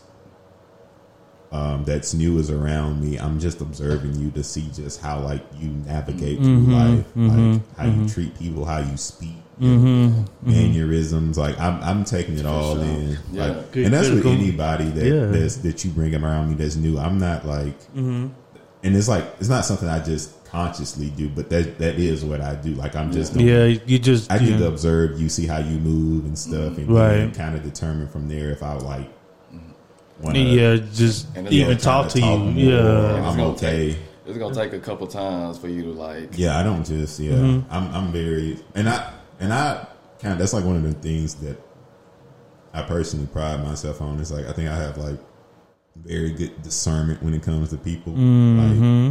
[1.51, 5.43] um, that's new is around me, I'm just observing you to see just how like
[5.57, 10.49] you navigate Mm-hmm, through life, like how you treat people, how you speak, your Mm-hmm,
[10.51, 11.37] mannerisms.
[11.37, 12.83] Like I'm, I'm taking it all sure.
[12.83, 13.17] in.
[13.31, 13.45] Yeah.
[13.47, 15.25] Like, Good- and that's good with com- anybody that Yeah.
[15.27, 16.97] that's, that you bring around me that's new.
[16.97, 18.27] I'm not like, Mm-hmm.
[18.83, 22.41] and it's like it's not something I just consciously do, but that that is what
[22.41, 22.71] I do.
[22.75, 24.57] Like I'm just Yeah, you just I yeah.
[24.57, 27.17] to observe you, see how you move and stuff, and Right.
[27.17, 29.09] then kind of determine from there if I like
[30.21, 32.25] want to yeah, just even gonna talk to you.
[32.37, 33.89] more, Yeah, or I'm okay.
[33.93, 36.37] Take, it's gonna take a couple times for you to like.
[36.37, 37.33] Yeah, I don't just yeah.
[37.33, 37.71] Mm-hmm.
[37.73, 39.85] I'm I'm very and I and I
[40.19, 41.57] kind of that's like one of the things that
[42.73, 44.19] I personally pride myself on.
[44.19, 45.19] It's like I think I have like
[45.95, 48.13] very good discernment when it comes to people.
[48.13, 49.07] Mm-hmm.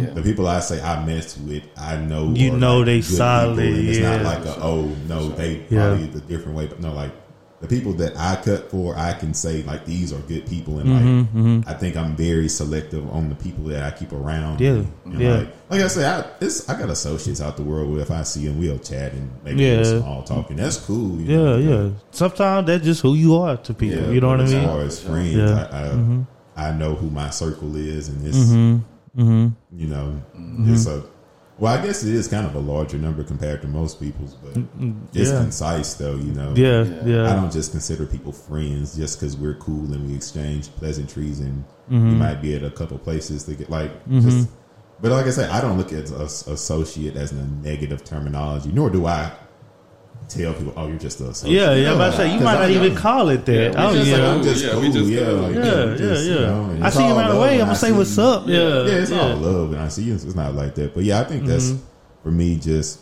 [0.00, 0.14] Like Yeah.
[0.14, 3.58] the people I say I mess with, I know You know like, they good solid,
[3.58, 5.88] and It's not like a, oh no, they Yeah.
[5.90, 7.12] probably the different way, but no, like
[7.60, 10.88] the people that I cut for, I can say like these are good people, and
[10.88, 14.60] Mm-hmm, like I think I'm very selective on the people that I keep around.
[14.60, 14.82] Yeah.
[15.04, 15.34] And yeah.
[15.38, 18.22] Like, like I say, I it's I got associates out the world where if I
[18.22, 19.82] see them, we'll chat and maybe Yeah.
[20.00, 20.56] small talking.
[20.56, 21.20] That's cool.
[21.20, 21.90] you yeah, know, yeah.
[22.12, 24.02] Sometimes that's just who you are to people.
[24.04, 24.64] yeah, you know what I as mean?
[24.68, 25.68] far as friends, Yeah.
[25.72, 26.22] Mm-hmm.
[26.56, 29.48] I, I I know who my circle is, and it's Mm-hmm.
[29.76, 30.22] you know
[30.60, 31.02] it's a
[31.58, 34.50] well, I guess it is kind of a larger number compared to most people's, but
[34.56, 35.40] it's Mm, yeah.
[35.40, 36.14] concise though.
[36.16, 37.04] You know, Yeah, Yeah.
[37.04, 37.30] yeah.
[37.32, 41.64] I don't just consider people friends just because we're cool and we exchange pleasantries and
[41.90, 42.08] Mm-hmm.
[42.10, 44.48] we might be at a couple places to get like just.
[45.00, 48.90] But like I say, I don't look at as associate as a negative terminology, nor
[48.90, 49.30] do I
[50.28, 51.88] tell people, "Oh, you're just an associate." Yeah, yeah.
[51.90, 53.72] I'm about to say you 'cause might not even call it that.
[53.72, 54.16] Yeah, oh just yeah.
[54.18, 54.80] like, I'm just Yeah, cool.
[54.80, 57.34] we just yeah, like, Yeah, yeah, yeah, you know, I see you right around the
[57.34, 57.50] love way.
[57.52, 58.46] when I'm gonna say what's up.
[58.46, 59.20] Yeah, yeah, it's yeah.
[59.20, 60.14] all love, and I see you.
[60.14, 61.74] It's not like that, but yeah, I think that's
[62.22, 62.56] for me.
[62.56, 63.00] Just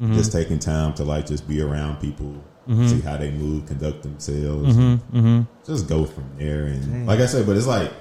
[0.00, 0.14] Mm-hmm.
[0.14, 2.34] just taking time to like just be around people,
[2.88, 5.42] see how they move, conduct themselves, Mm-hmm.
[5.64, 6.64] just go from there.
[6.64, 7.92] And like I said, but it's like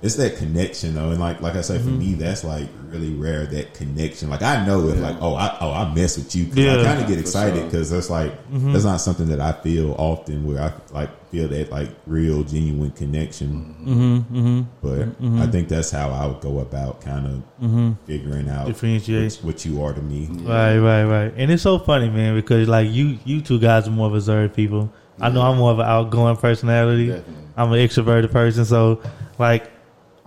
[0.00, 1.98] it's that connection though, and like like I say, for Mm-hmm.
[1.98, 3.46] me, that's like really rare.
[3.46, 6.56] That connection, like I know if like oh I oh I mess with you, 'cause
[6.56, 6.80] Yeah.
[6.80, 7.64] I kind of get For excited sure.
[7.64, 8.72] because that's like Mm-hmm.
[8.72, 12.90] that's not something that I feel often where I like feel that like real genuine
[12.92, 13.74] connection.
[13.84, 17.26] Mm-hmm, But I think that's how I would go about kind
[17.60, 19.34] of figuring out Differentiate.
[19.42, 20.26] what, what you are to me.
[20.30, 21.32] Right, right, right.
[21.36, 24.90] And it's so funny, man, because like you, you two guys are more reserved people.
[25.20, 27.08] I know I'm more of an outgoing personality.
[27.08, 27.34] Definitely.
[27.56, 29.02] I'm an extroverted person, so
[29.38, 29.68] like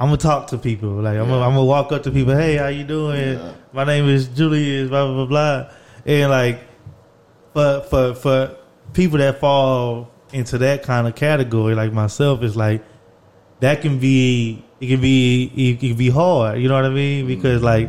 [0.02, 0.90] I'm gonna talk to people.
[0.90, 1.46] Like I'm, gonna, Yeah.
[1.46, 2.36] I'm gonna walk up to people.
[2.36, 3.38] Hey, how you doing?
[3.38, 3.54] Yeah.
[3.72, 4.90] My name is Julius.
[4.90, 5.70] Blah blah blah.
[6.08, 6.60] And like
[7.54, 8.56] for for for
[8.94, 12.84] people that fall into that kind of category, like myself, is like
[13.60, 16.60] that can be it can be it can be hard.
[16.60, 17.20] You know what I mean?
[17.20, 17.36] Mm-hmm.
[17.36, 17.88] Because like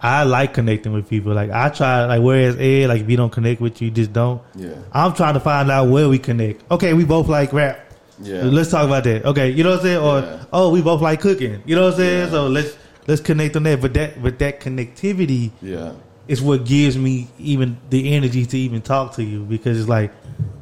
[0.00, 1.34] I like connecting with people.
[1.34, 4.12] Like I try like whereas Ed, like if you don't connect with you, you just
[4.12, 4.40] don't.
[4.54, 4.76] Yeah.
[4.92, 6.70] I'm trying to find out where we connect.
[6.70, 7.83] Okay, we both like rap.
[8.22, 8.42] Yeah.
[8.44, 9.24] Let's talk about that.
[9.24, 9.98] Okay, you know what I'm saying?
[9.98, 10.44] Or Yeah.
[10.52, 11.62] oh, we both like cooking.
[11.66, 12.18] You know what I'm saying?
[12.26, 12.30] Yeah.
[12.30, 13.80] So let's let's connect on that.
[13.80, 15.92] But that but that connectivity Yeah.
[16.28, 20.12] is what gives me even the energy to even talk to you because it's like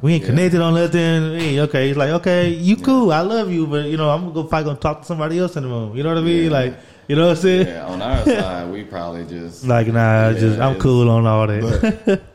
[0.01, 0.29] we ain't Yeah.
[0.29, 1.39] connected on nothing.
[1.39, 4.33] Hey, okay, it's like okay, you cool, I love you, but you know I'm gonna
[4.33, 5.95] go probably gonna talk to somebody else in the room.
[5.95, 6.45] You know what I mean?
[6.45, 6.49] Yeah.
[6.51, 7.67] Like you know what I'm saying?
[7.67, 7.85] Yeah.
[7.85, 11.61] On our side, we probably just Like nah, Yeah, just I'm cool on all that.
[12.05, 12.21] But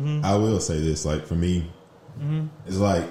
[0.00, 0.26] Mm-hmm.
[0.26, 1.64] I will say this, like for me,
[2.66, 3.04] it's like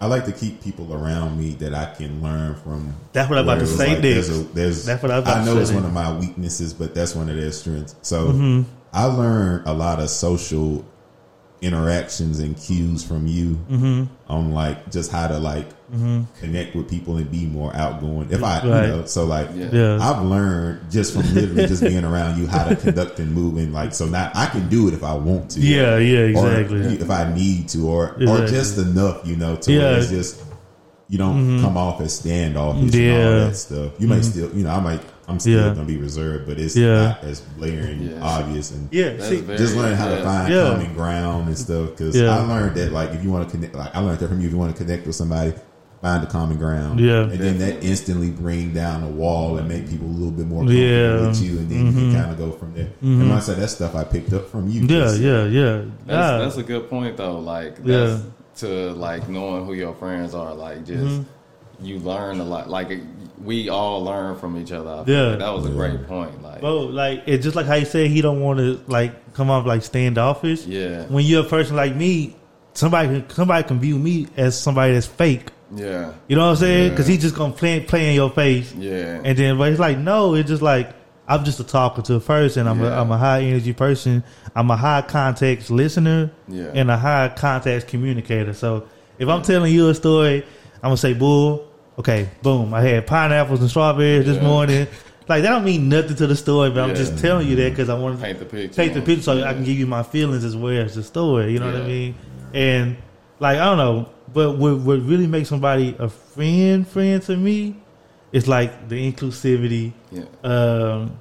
[0.00, 2.94] I like to keep people around me that I can learn from.
[3.12, 4.02] That's what I'm about to say like.
[4.02, 7.14] There's a, there's, That's what I I know it's one of my weaknesses, but that's
[7.14, 7.94] one of their strengths.
[8.02, 8.70] So Mm-hmm.
[8.92, 10.84] I learned a lot of social
[11.62, 14.04] interactions and cues from you Mm-hmm.
[14.28, 15.66] on like just how to like
[16.40, 18.28] connect with people and be more outgoing.
[18.30, 18.86] If I, Right.
[18.88, 19.68] you know, so like Yeah.
[19.72, 19.98] Yeah.
[20.00, 23.72] I've learned just from literally just being around you how to conduct and move and
[23.72, 25.60] like so now I can do it if I want to.
[25.60, 26.80] Yeah, yeah, Or exactly.
[26.96, 29.96] if I need to, or or just enough, you know, to Yeah.
[29.96, 30.42] it's just
[31.08, 33.10] you don't come off as standoffish and Yeah.
[33.12, 33.42] Mm-hmm.
[33.42, 33.92] all that stuff.
[34.00, 35.68] You may still, you know, I might, I'm still Yeah.
[35.72, 37.02] gonna be reserved, but it's Yeah.
[37.20, 38.20] not as blaring, Yeah.
[38.22, 40.70] obvious, and Yeah, see, just learning how to find Yeah.
[40.70, 41.90] common ground and stuff.
[41.90, 42.36] Because Yeah.
[42.36, 44.46] I learned that, like, if you want to connect, like, I learned that from you.
[44.48, 45.52] If you want to connect with somebody,
[46.02, 47.00] find a common ground.
[47.00, 47.22] Yeah.
[47.22, 50.60] and then that instantly bring down a wall and make people a little bit more
[50.60, 51.08] comfortable Yeah.
[51.08, 51.26] Mm-hmm.
[51.28, 52.88] with you, and then you can kind of go from there.
[53.02, 54.82] And like I said, that stuff I picked up from you.
[54.82, 55.82] yeah, yeah, yeah.
[56.06, 56.38] That's, Nah.
[56.38, 57.38] that's a good point though.
[57.38, 58.06] Like Yeah.
[58.06, 58.22] that's
[58.60, 60.54] to like knowing who your friends are.
[60.54, 61.84] Like just Mm-hmm.
[61.86, 62.68] you learn a lot.
[62.70, 62.90] Like
[63.44, 64.90] we all learn from each other.
[64.90, 65.30] I feel Yeah.
[65.30, 65.74] like that was a Yeah.
[65.74, 66.42] great point.
[66.42, 69.50] Like Bro, like it's just like how you said he don't want to like come
[69.50, 70.64] off like standoffish.
[70.66, 71.04] Yeah.
[71.08, 72.36] When you're a person like me,
[72.74, 75.48] somebody can somebody can view me as somebody that's fake.
[75.74, 76.82] Yeah, You know what I'm saying?
[76.84, 76.90] Yeah.
[76.90, 78.72] Because he just gonna play play in your face.
[78.74, 80.94] yeah, And then, but it's like no, it's just like
[81.28, 82.66] I'm just a talker to a person.
[82.68, 83.00] I'm Yeah.
[83.00, 84.22] I'm a high energy person.
[84.54, 86.70] I'm a high context listener Yeah.
[86.74, 88.52] and a high context communicator.
[88.52, 88.84] So
[89.18, 90.44] if I'm telling you a story,
[90.82, 91.64] I'm gonna say, "Bull,
[91.98, 92.72] okay, boom.
[92.72, 94.86] I had pineapples and strawberries this morning."
[95.28, 97.88] Like that don't mean nothing to the story, but I'm just telling you that because
[97.88, 98.38] I want to mm-hmm.
[98.38, 98.74] paint the picture.
[98.74, 99.50] take the picture so Yeah.
[99.50, 101.52] I can give you my feelings as well as the story.
[101.52, 102.14] You know what I mean?
[102.54, 102.96] And
[103.40, 107.74] like I don't know, but what what really makes somebody a friend friend to me
[108.32, 111.18] is like the inclusivity, Yeah, um,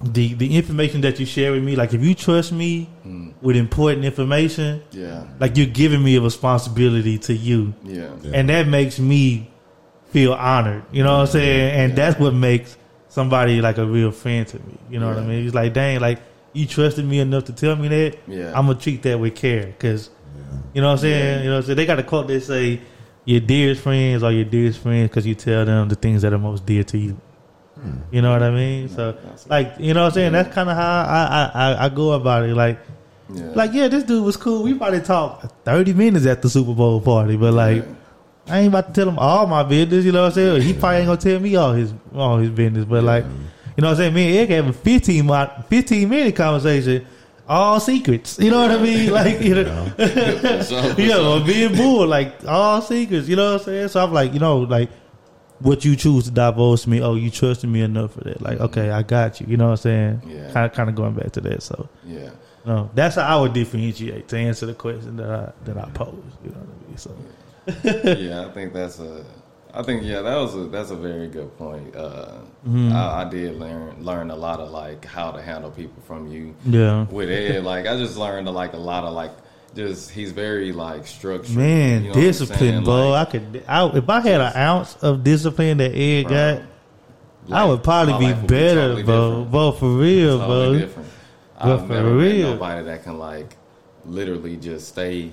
[0.00, 1.76] the the information that you share with me.
[1.76, 3.32] Like if you trust me Mm.
[3.42, 8.30] with important information, yeah, like you're giving me a responsibility to you, yeah, Yeah.
[8.36, 9.22] and that makes me
[10.12, 10.84] feel honored.
[10.90, 11.70] You know what I'm saying?
[11.80, 11.96] And Yeah.
[12.00, 14.74] that's what makes somebody like a real friend to me.
[14.90, 15.44] You know what I mean?
[15.46, 16.18] It's like, dang, like
[16.54, 18.12] you trusted me enough to tell me that.
[18.26, 18.52] Yeah.
[18.56, 20.08] I'm gonna treat that with care because
[20.74, 21.44] you know what I'm saying.
[21.44, 21.76] You know, what I'm saying?
[21.76, 22.80] they got a quote that say,
[23.24, 26.38] "Your dearest friends are your dearest friends because you tell them the things that are
[26.38, 27.20] most dear to you."
[27.74, 27.98] Hmm.
[28.10, 28.88] You know what I mean?
[28.88, 29.16] So,
[29.48, 30.32] like, you know what I'm saying?
[30.32, 32.54] That's kind of how I, I, I, go about it.
[32.54, 32.78] Like,
[33.32, 33.50] yeah.
[33.54, 34.62] like yeah, this dude was cool.
[34.62, 37.84] We probably talked 30 minutes at the Super Bowl party, but like.
[38.46, 40.60] I ain't about to tell him all my business, you know what I'm saying?
[40.60, 43.88] He probably ain't gonna tell me all his all his business, but like, you know
[43.88, 44.14] what I'm saying?
[44.14, 47.06] Me and Eric have a 15, mi- 15 minute conversation,
[47.48, 48.38] all secrets.
[48.38, 49.10] You know what I mean?
[49.12, 53.28] Like, you know, So- yeah, so- or being bull, like all secrets.
[53.28, 53.88] You know what I'm saying?
[53.88, 54.90] So I'm like, you know, like
[55.60, 57.00] what you choose to divulge to me.
[57.02, 58.40] Oh, you trusted me enough for that.
[58.42, 59.46] Like, okay, I got you.
[59.48, 60.22] You know what I'm saying?
[60.26, 60.50] Yeah.
[60.52, 61.62] Kind of, kind of going back to that.
[61.62, 62.30] So, yeah.
[62.66, 66.14] no, that's how I would differentiate to answer the question that I that I pose.
[66.44, 66.96] You know what I mean?
[66.98, 69.24] So, yeah, I think that's a.
[69.74, 71.94] I think yeah, that was a that's a very good point.
[71.96, 72.92] Uh, Mm-hmm.
[72.96, 76.54] I, I did learn learn a lot of like how to handle people from you.
[76.64, 77.04] yeah.
[77.04, 79.32] With Ed, like I just learned like a lot of like
[79.74, 81.54] just he's very like structured.
[81.54, 83.10] Man, you know discipline, bro.
[83.10, 86.62] Like, I could, I, if I had an ounce of discipline that Ed Bro, got,
[87.52, 89.28] I would probably be life better, totally bro.
[89.30, 89.50] different.
[89.50, 90.86] Bro, for real, totally bro.
[90.86, 91.08] different.
[91.58, 92.50] But I've for never real.
[92.54, 93.56] nobody that can like
[94.06, 95.32] literally just stay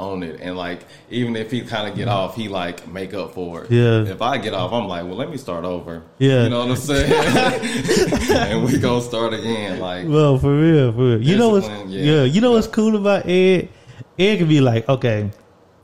[0.00, 3.34] on it and like even if he kind of get off, he like make up
[3.34, 3.70] for it.
[3.70, 4.02] Yeah.
[4.04, 6.02] If I get off, I'm like, well, let me start over.
[6.18, 6.44] Yeah.
[6.44, 7.12] You know what I'm saying?
[8.30, 9.78] and we gonna start again.
[9.78, 11.22] Like, Well, for real, for real.
[11.22, 11.84] You know what's, yeah.
[11.86, 12.22] yeah.
[12.24, 13.68] you know what's cool about Ed?
[14.18, 15.30] Ed can be like, okay,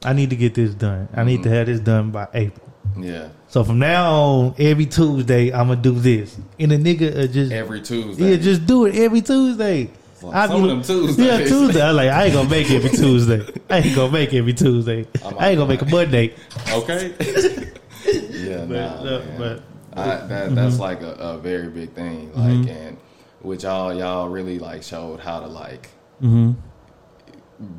[0.04, 1.08] I need to get this done.
[1.14, 1.56] I need to Mm-hmm.
[1.58, 2.72] have this done by April.
[2.98, 7.26] yeah, So from now on, every Tuesday, I'm gonna do this, and the nigga uh,
[7.26, 8.30] just every Tuesday.
[8.30, 9.90] Yeah, just do it every Tuesday.
[10.26, 11.26] Like, I some of them Tuesdays.
[11.26, 11.80] Yeah, Tuesday.
[11.80, 13.46] I like I ain't gonna make every Tuesday.
[13.70, 15.06] I ain't gonna make every Tuesday.
[15.24, 16.34] I'm I ain't gonna make a Monday.
[16.70, 17.14] okay.
[18.06, 19.38] yeah, But, nah, uh, man.
[19.38, 19.62] but
[19.96, 20.82] I, that that's mm-hmm.
[20.82, 22.32] like a, a very big thing.
[22.34, 22.68] Like, mm-hmm.
[22.68, 22.96] and
[23.40, 25.88] which y'all y'all really like showed how to like
[26.20, 26.52] mm-hmm.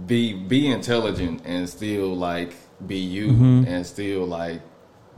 [0.05, 2.53] be be intelligent and still like
[2.85, 3.29] be you
[3.67, 4.61] and still like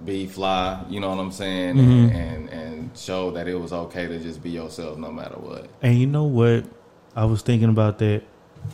[0.03, 0.83] be fly.
[0.89, 1.79] You know what I'm saying?
[1.79, 5.67] And, and and show that it was okay to just be yourself no matter what.
[5.81, 6.65] and you know what?
[7.19, 8.23] I was thinking about that.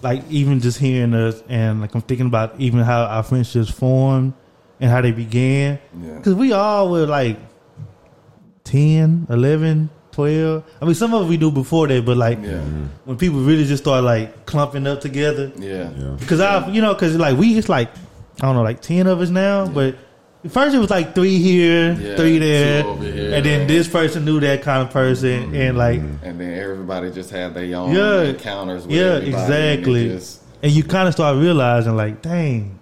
[0.02, 4.34] Like even just hearing us, and like I'm thinking about even how our friendships formed
[4.80, 5.80] and how they began.
[6.02, 6.14] Yeah.
[6.18, 7.38] Because we all were like
[8.66, 10.64] 10, 11, 12.
[10.82, 12.62] I mean, some of it we knew before that, but like Yeah.
[13.06, 15.52] when people really just start like clumping up together.
[15.58, 15.92] Yeah.
[15.92, 16.16] Yeah.
[16.20, 17.90] Because I, you know, because like we, it's like
[18.42, 19.68] I don't know, like ten of us now.
[19.68, 19.96] But
[20.50, 23.34] first it was like three here, Yeah, three there, here.
[23.36, 25.56] and then this person knew that kind of person, mm-hmm.
[25.56, 28.22] and like, And then everybody just had their own Yeah.
[28.24, 30.08] encounters with yeah, everybody, and exactly.
[30.10, 32.80] just- And you kind of start realizing, like, dang,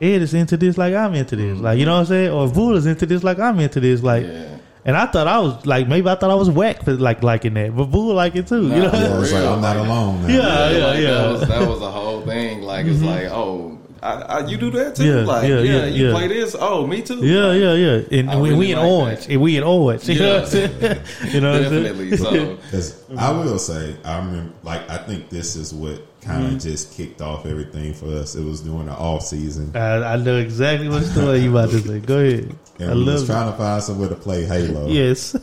[0.00, 1.58] Ed is into this like I'm into this.
[1.58, 2.30] Like you know what I'm saying?
[2.30, 4.02] Or Bull is into this like I'm into this.
[4.02, 4.56] Like yeah.
[4.84, 7.54] and I thought I was like maybe I thought I was whack for like liking
[7.54, 7.76] that.
[7.76, 8.62] But Bull like it too.
[8.62, 8.90] you know?
[8.92, 10.22] Yeah, it's like I'm not alone.
[10.22, 10.28] Now.
[10.28, 11.10] Yeah, yeah, like, yeah.
[11.10, 12.62] That was, that was a whole thing.
[12.62, 13.06] Like it's mm-hmm.
[13.06, 13.69] like, oh,
[14.02, 15.04] I, I, you do that too.
[15.04, 16.12] Yeah, like, yeah, yeah, yeah, you yeah.
[16.14, 16.56] play this.
[16.58, 17.16] Oh, me too.
[17.24, 18.18] Yeah, Like, yeah, yeah.
[18.18, 19.20] And I we, really we in like orange.
[19.20, 19.28] that.
[19.30, 20.08] And we in orange.
[20.08, 20.72] You know what I'm saying?
[21.34, 21.82] you know what I'm saying?
[21.84, 22.16] Definitely.
[22.16, 26.60] So Because I will say, I remember, like, I think this is what kind of
[26.60, 28.34] just kicked off everything for us.
[28.36, 31.80] It was during the off season, I, I know exactly what story you about to
[31.80, 32.00] say.
[32.00, 32.56] Go ahead.
[32.78, 34.88] and I we was love trying to find somewhere to play Halo.
[34.88, 35.34] Yes.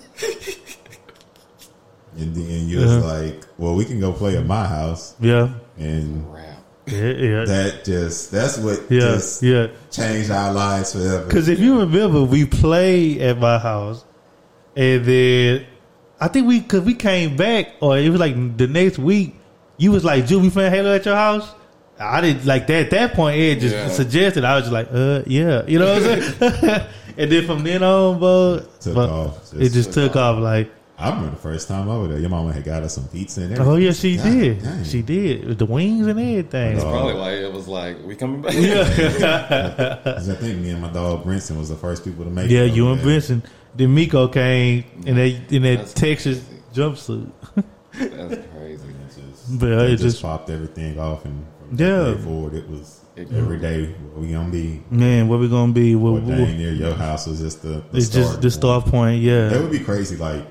[2.20, 3.08] And then you was Uh-huh.
[3.22, 5.50] like, "Well, we can go play at my house," Yeah.
[5.78, 6.47] and rap.
[6.88, 7.12] Yeah.
[7.12, 7.46] Yeah.
[7.46, 9.00] that just that's what Yeah.
[9.02, 9.68] just Yeah.
[9.92, 11.26] changed our lives forever.
[11.26, 14.04] Because if you remember, we played at my house,
[14.76, 15.66] and then
[16.20, 19.36] I think we because we came back, or it was like the next week.
[19.78, 21.48] You was like, "Ju, we playing Halo at your house."
[22.00, 22.86] I didn't like that.
[22.86, 23.90] At that point, Ed just Yeah.
[23.90, 24.44] suggested.
[24.46, 26.82] I was just like, "Uh, yeah," you know what I'm saying.
[27.18, 29.54] and then from then on, bro, Took but off.
[29.60, 30.40] it just took off.
[30.40, 32.18] Like, I remember the first time over there.
[32.20, 33.72] Your mama had got us some pizza and everything.
[33.72, 34.64] oh yeah, she God did.
[34.64, 34.84] dang.
[34.84, 36.74] She did with the wings and everything.
[36.74, 36.90] That's Oh.
[36.92, 38.54] probably why it was like, we coming back.
[38.56, 42.46] Yeah, I think me and my dog Brinson was the first people to make.
[42.50, 42.52] It.
[42.56, 42.62] Yeah.
[42.62, 43.06] it You and there.
[43.06, 43.44] Benson.
[43.76, 46.62] Then Miko came in that in that That's Texas crazy.
[46.74, 47.32] jumpsuit.
[47.56, 48.88] That's crazy.
[48.90, 52.00] It just, But it it just, just popped everything off, and Yeah.
[52.06, 54.82] that day forward, it was It- every day where we gonna be.
[54.90, 55.94] man, what we gonna be?
[55.96, 58.86] What, What dang near your house was just the, the it's just start the start
[58.86, 59.22] point.
[59.22, 60.16] Yeah that would be crazy.
[60.18, 60.44] Like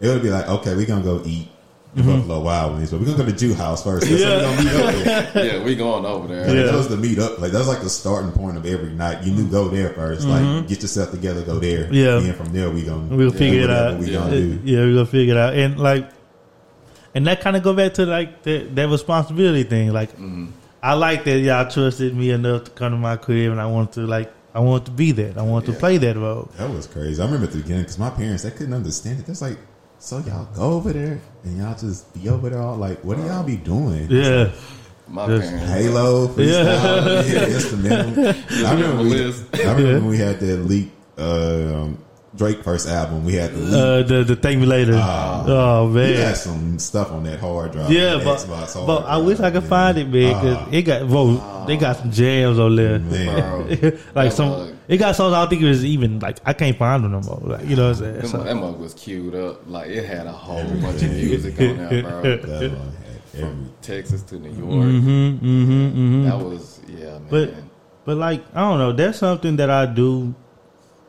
[0.00, 1.48] it would be like, okay, we're gonna go eat
[1.94, 2.10] Mm-hmm.
[2.10, 4.08] Buffalo Wild Wings, but we're gonna go to Ju House first.
[4.08, 4.40] That's Yeah.
[4.40, 4.56] yeah.
[4.58, 5.44] we gonna meet up there.
[5.58, 6.52] Yeah, we going over there.
[6.52, 6.62] Yeah.
[6.64, 7.38] That was the meet up.
[7.38, 9.22] Like that was like the starting point of every night.
[9.24, 11.84] You knew go there 1st Like get yourself together, go there.
[11.84, 11.94] Mm-hmm.
[11.94, 12.16] Yeah.
[12.16, 13.98] And then from there we gonna we'll do figure it out.
[14.00, 14.18] We Yeah.
[14.18, 14.60] gonna do.
[14.64, 15.54] Yeah, we're gonna figure it out.
[15.54, 16.10] And like,
[17.14, 19.92] and that kind of go back to like that, that responsibility thing.
[19.92, 20.46] Like, Mm-hmm.
[20.82, 23.92] I like that y'all trusted me enough to come to my crib, and I wanted
[23.92, 25.38] to like, I want to be that.
[25.38, 26.50] I want to play that role.
[26.58, 27.22] That was crazy.
[27.22, 29.26] I remember at the beginning because my parents they couldn't understand it.
[29.26, 29.58] That's like,
[30.04, 33.22] so y'all go over there and y'all just be over there all like, what do
[33.24, 34.06] y'all be doing?
[34.10, 34.50] Yeah,
[35.08, 35.48] My Yes.
[35.50, 35.72] parents.
[35.72, 37.46] Halo, freestyle, yeah.
[37.46, 38.34] instrumental.
[38.66, 39.24] I remember, we.
[39.64, 41.22] I remember when we had that leak uh,
[41.74, 41.98] um,
[42.36, 43.24] Drake first album.
[43.24, 43.74] We had the leak.
[43.74, 44.94] uh, the the thank me later.
[44.96, 45.44] Ah.
[45.46, 47.90] oh we man, had some stuff on that hard drive.
[47.92, 49.70] yeah, that but Xbox hard but I wish I could man.
[49.70, 50.32] find it, man.
[50.34, 50.68] Cause Ah.
[50.72, 52.98] it got bro, they got some jams on there.
[52.98, 53.68] Man.
[54.14, 56.52] Like that some, mug- it got songs I don't think it was even like I
[56.54, 57.40] can't find them no more.
[57.42, 58.14] Like you know what I'm saying?
[58.18, 59.60] That, So- mug- that mug was queued up.
[59.68, 62.22] Like it had a whole bunch of music on there, bro.
[62.36, 62.92] That one
[63.38, 64.86] From Texas to New York.
[64.86, 66.24] Mm-hmm, mm-hmm, mm-hmm.
[66.24, 67.26] That was yeah, man.
[67.30, 67.54] But
[68.04, 70.34] but like I don't know, that's something that I do.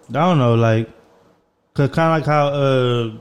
[0.09, 0.87] I don't know, like,
[1.75, 3.11] cause kind of like how uh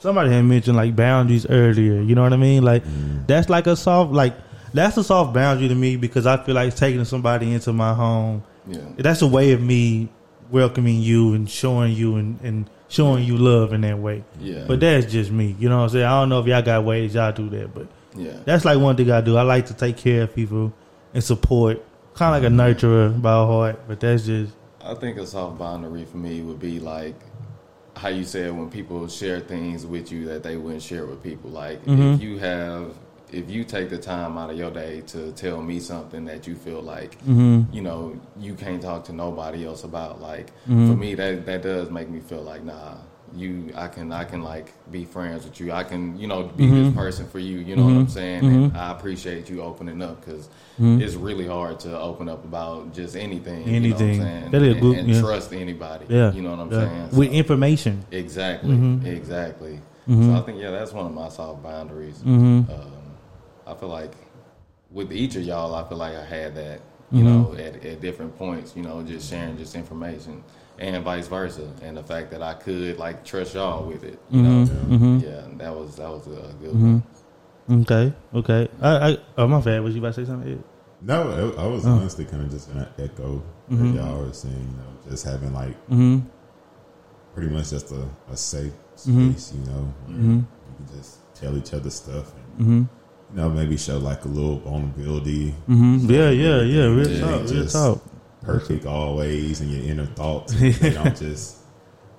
[0.00, 2.00] somebody had mentioned like boundaries earlier.
[2.02, 2.62] You know what I mean?
[2.62, 2.82] Like
[3.26, 4.34] that's like a soft like
[4.74, 8.42] that's a soft boundary to me because I feel like taking somebody into my home.
[8.66, 10.08] yeah, That's a way of me
[10.50, 14.24] welcoming you and showing you and, and showing you love in that way.
[14.40, 15.56] yeah, But that's just me.
[15.58, 16.04] You know what I'm saying?
[16.04, 18.36] I don't know if y'all got ways y'all do that, but yeah.
[18.44, 19.36] that's like one thing I do.
[19.36, 20.72] I like to take care of people
[21.14, 21.82] and support,
[22.14, 23.80] kind of like a nurturer by heart.
[23.86, 24.52] But that's just
[24.82, 27.16] I think a soft boundary for me would be like
[27.96, 31.50] how you said when people share things with you that they wouldn't share with people.
[31.50, 32.14] Like Mhm.
[32.14, 32.92] if you have,
[33.32, 36.54] if you take the time out of your day to tell me something that you
[36.54, 37.66] feel like, Mhm.
[37.72, 40.20] you know, you can't talk to nobody else about.
[40.20, 40.90] Like Mhm.
[40.90, 42.94] for me, that that does make me feel like, nah,
[43.34, 45.72] you, I can, I can like be friends with you.
[45.72, 46.94] I can, you know, be this Mhm.
[46.94, 47.58] person for you.
[47.58, 48.10] You know what I'm Mhm.
[48.10, 48.44] saying?
[48.44, 48.76] And Mhm.
[48.76, 50.48] I appreciate you opening up because
[50.80, 51.00] Mhm.
[51.00, 53.64] it's really hard to open up about just anything.
[53.64, 53.82] Anything.
[53.84, 54.50] You know what I'm saying?
[54.52, 55.20] That is and, good, and yeah.
[55.20, 56.04] trust anybody.
[56.08, 56.88] yeah, You know what I'm yeah.
[57.08, 57.18] saying?
[57.18, 58.04] with information.
[58.12, 58.74] exactly.
[58.76, 59.04] Mhm.
[59.04, 59.80] Exactly.
[60.08, 62.20] So I think yeah, that's one of my soft boundaries.
[62.24, 62.66] Um,
[63.66, 64.12] I feel like
[64.92, 66.80] with each of y'all, I feel like I had that.
[67.12, 68.74] You know, at, at different points.
[68.74, 70.42] You know, just sharing just information,
[70.78, 74.18] and vice versa, and the fact that I could like trust y'all with it.
[74.30, 74.98] You know, Mhm.
[74.98, 75.22] Mhm.
[75.22, 77.02] yeah, that was that was a good Mhm.
[77.66, 77.80] one.
[77.82, 78.68] Okay, okay.
[78.82, 79.82] I, I, oh my bad.
[79.82, 80.52] Was you about to say something?
[80.52, 80.62] Ed?
[81.00, 81.90] No, I I was Oh.
[81.90, 83.94] honestly kind of just gonna echo what Mhm.
[83.96, 84.54] y'all were saying.
[84.54, 86.18] You know, just having like Mm-hmm.
[87.34, 88.72] pretty much just a, a safe
[89.06, 89.32] Mhm.
[89.32, 89.52] space.
[89.54, 90.44] You know, where you
[90.76, 92.78] can just tell each other stuff and Mm-hmm.
[93.36, 95.54] you know maybe show like a little vulnerability.
[95.68, 96.10] Mm-hmm.
[96.10, 96.84] Yeah, yeah, yeah.
[96.86, 97.30] Real Yeah, talk.
[97.40, 97.98] Real just- talk.
[98.44, 100.52] Perfect always in your inner thoughts.
[100.60, 101.58] they don't just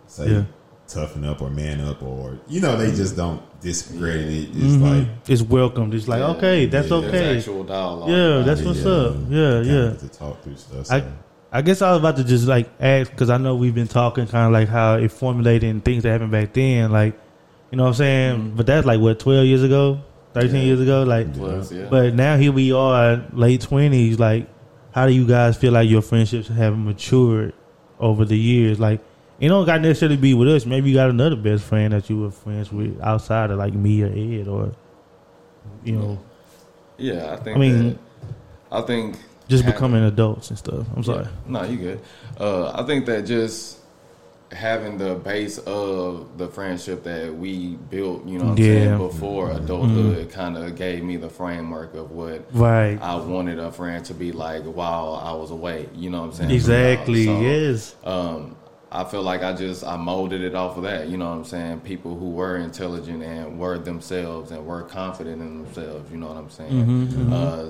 [0.08, 0.44] say Yeah.
[0.88, 4.50] toughen up or man up or you know they just don't discredit it.
[4.54, 4.82] It's Mhm.
[5.00, 5.94] like it's welcomed.
[5.94, 6.28] It's like Yeah.
[6.38, 6.98] okay, that's Yeah.
[6.98, 7.38] Okay.
[7.38, 8.10] actual dialogue.
[8.10, 9.16] Yeah, that's what's yeah, up.
[9.30, 9.90] Yeah, yeah.
[9.94, 10.92] to talk through stuff.
[10.92, 11.08] I- so.
[11.52, 14.28] I guess I was about to just like ask because I know we've been talking
[14.28, 16.92] kind of like how it formulated and things that happened back then.
[16.92, 17.18] Like,
[17.72, 18.54] you know what I'm saying?
[18.58, 20.02] But that's like what 12 years ago,
[20.34, 20.62] 13 Yeah.
[20.64, 21.04] years ago.
[21.04, 21.86] Like, Plus, yeah.
[21.90, 24.20] but now here we are, late 20s.
[24.20, 24.50] Like,
[24.96, 27.54] how do you guys feel like your friendships have matured
[28.00, 28.80] over the years?
[28.80, 29.02] Like,
[29.42, 30.66] it don't got necessarily be with us.
[30.66, 34.04] Maybe you got another best friend that you were friends with outside of like me
[34.04, 34.72] or Ed or,
[35.84, 36.20] you know,
[36.98, 37.58] Yeah, I think.
[37.58, 37.98] I mean- that,
[38.72, 39.18] I think
[39.50, 40.88] just having- becoming adults and stuff.
[40.96, 41.26] I'm sorry.
[41.26, 41.30] Yeah.
[41.46, 42.00] No, you good.
[42.40, 43.80] Uh, I think that just
[44.52, 48.66] having the base of the friendship that we built, you know, what I'm Yeah.
[48.66, 49.64] saying before mm-hmm.
[49.64, 50.30] adulthood, mm-hmm.
[50.30, 53.02] kind of gave me the framework of what Right.
[53.02, 55.90] I wanted a friend to be like while I was away.
[55.96, 56.52] You know what I'm saying?
[56.52, 57.26] Exactly.
[57.26, 57.96] So, yes.
[58.04, 58.56] um,
[58.92, 61.10] I feel like I just I molded it off of that.
[61.10, 61.82] You know what I'm saying?
[61.82, 66.10] People who were intelligent and were themselves and were confident in themselves.
[66.12, 66.72] You know what I'm saying?
[66.72, 67.66] Mm-hmm, uh,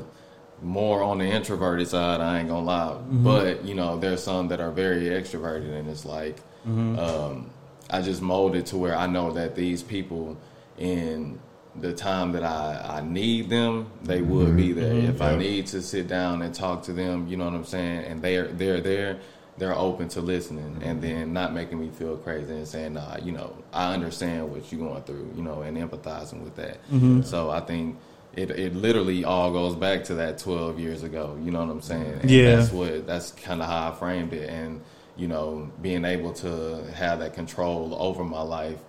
[0.62, 2.98] more on the introverted side, I ain't gonna lie.
[3.10, 6.38] But you know, there's some that are very extroverted, and it's like
[6.68, 7.00] Mm-hmm.
[7.00, 7.50] um,
[7.90, 10.38] I just molded to where I know that these people
[10.78, 11.40] in
[11.80, 14.58] the time that I, I need them, they would mm-hmm.
[14.58, 14.94] be there.
[14.94, 15.10] Mm-hmm.
[15.10, 18.06] If I need to sit down and talk to them, you know what I'm saying,
[18.06, 19.20] and they're they're there,
[19.58, 23.32] they're open to listening and then not making me feel crazy and saying, nah, you
[23.32, 26.80] know, I understand what you're going through, you know, and empathizing with that.
[27.24, 27.98] So I think
[28.36, 31.82] it, it literally all goes back to that 12 years ago, you know what I'm
[31.82, 32.20] saying?
[32.22, 32.58] And Yeah.
[32.58, 34.50] That's what, that's kind of how I framed it.
[34.50, 34.82] And,
[35.18, 38.80] you know, being able to have that control over my life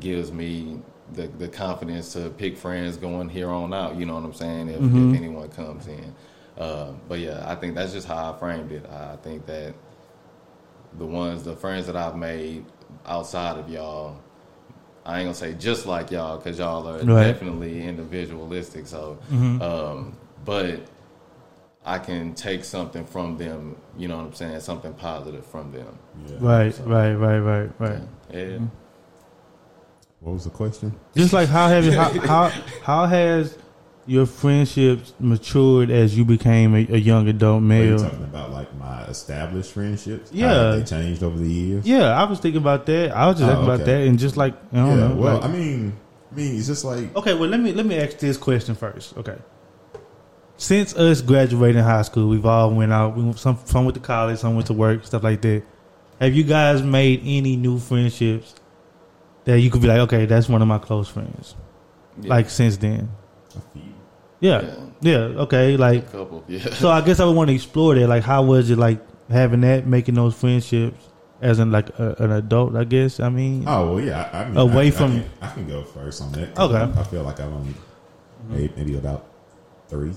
[0.00, 0.80] gives me
[1.14, 4.68] the, the confidence to pick friends going here on out, you know what I'm saying?
[4.68, 4.80] If,
[5.12, 6.14] if anyone comes in.
[6.56, 8.86] Uh, but yeah, I think that's just how I framed it.
[8.88, 9.74] I think that
[10.98, 12.64] the ones, the friends that I've made
[13.06, 14.16] outside of y'all,
[15.04, 17.32] I ain't gonna say just like y'all because y'all are Right.
[17.32, 18.86] definitely individualistic.
[18.86, 19.18] So,
[19.60, 20.80] um, but
[21.84, 23.76] I can take something from them.
[23.96, 24.60] You know what I'm saying?
[24.60, 25.98] Something positive from them.
[26.26, 26.36] Yeah.
[26.40, 26.78] Right.
[26.84, 27.12] Right.
[27.14, 27.38] Right.
[27.38, 27.70] Right.
[27.78, 28.00] Right.
[28.32, 28.58] Yeah.
[30.20, 30.94] What was the question?
[31.16, 32.48] Just like how have you, how, how
[32.84, 33.58] how has
[34.06, 37.98] your friendships matured as you became a, a young adult Are you male?
[37.98, 40.30] talking about like my established friendships?
[40.32, 40.52] Yeah.
[40.52, 41.84] have they changed over the years.
[41.86, 43.10] Yeah, I was thinking about that.
[43.16, 45.14] I was just Oh, thinking about that, and just like I don't Yeah, know.
[45.16, 45.92] well, like- I mean,
[46.30, 49.16] I mean, it's just like okay, well let me let me ask this question first.
[49.16, 49.36] Okay,
[50.62, 53.16] since us graduating high school, we've all went out.
[53.16, 55.62] We went, some some went to college, some went to work, stuff like that.
[56.20, 58.54] Have you guys made any new friendships
[59.44, 61.56] that you could be like, okay, that's one of my close friends?
[62.20, 62.30] Yeah.
[62.30, 63.10] Like since then,
[63.56, 63.82] a few.
[64.40, 66.44] yeah, yeah, okay, a like couple.
[66.46, 66.70] Yeah.
[66.74, 66.90] so.
[66.90, 68.06] I guess I would want to explore that.
[68.08, 69.00] Like, how was it like
[69.30, 71.08] having that, making those friendships
[71.40, 72.76] as in like a, an adult?
[72.76, 73.18] I guess.
[73.18, 74.30] I mean, Oh well, yeah.
[74.32, 76.56] I, I mean, Away I, from- I can, I can go first on that.
[76.56, 76.76] Okay.
[76.76, 77.74] I, I feel like I've only
[78.48, 79.26] made maybe about
[79.88, 80.12] three,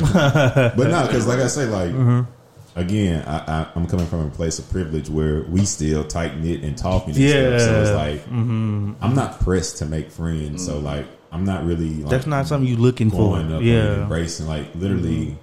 [0.00, 2.78] but no, because like I say, like Mm-hmm.
[2.78, 6.62] again, I, I, I'm coming from a place of privilege where we still tight knit
[6.62, 7.10] and talking.
[7.10, 7.58] And Yeah.
[7.58, 7.68] stuff.
[7.68, 7.90] so it's
[8.24, 10.64] like I'm not pressed to make friends.
[10.64, 11.94] So like I'm not really.
[11.94, 13.16] Like, that's not something you looking for.
[13.36, 14.02] going up and Yeah, Mm-hmm.
[14.02, 15.36] embracing like literally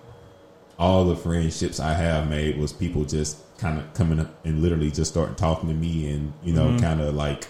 [0.77, 4.91] all the friendships I have made was people just kind of coming up and literally
[4.91, 6.79] just starting talking to me and you know Mm-hmm.
[6.79, 7.47] kind of like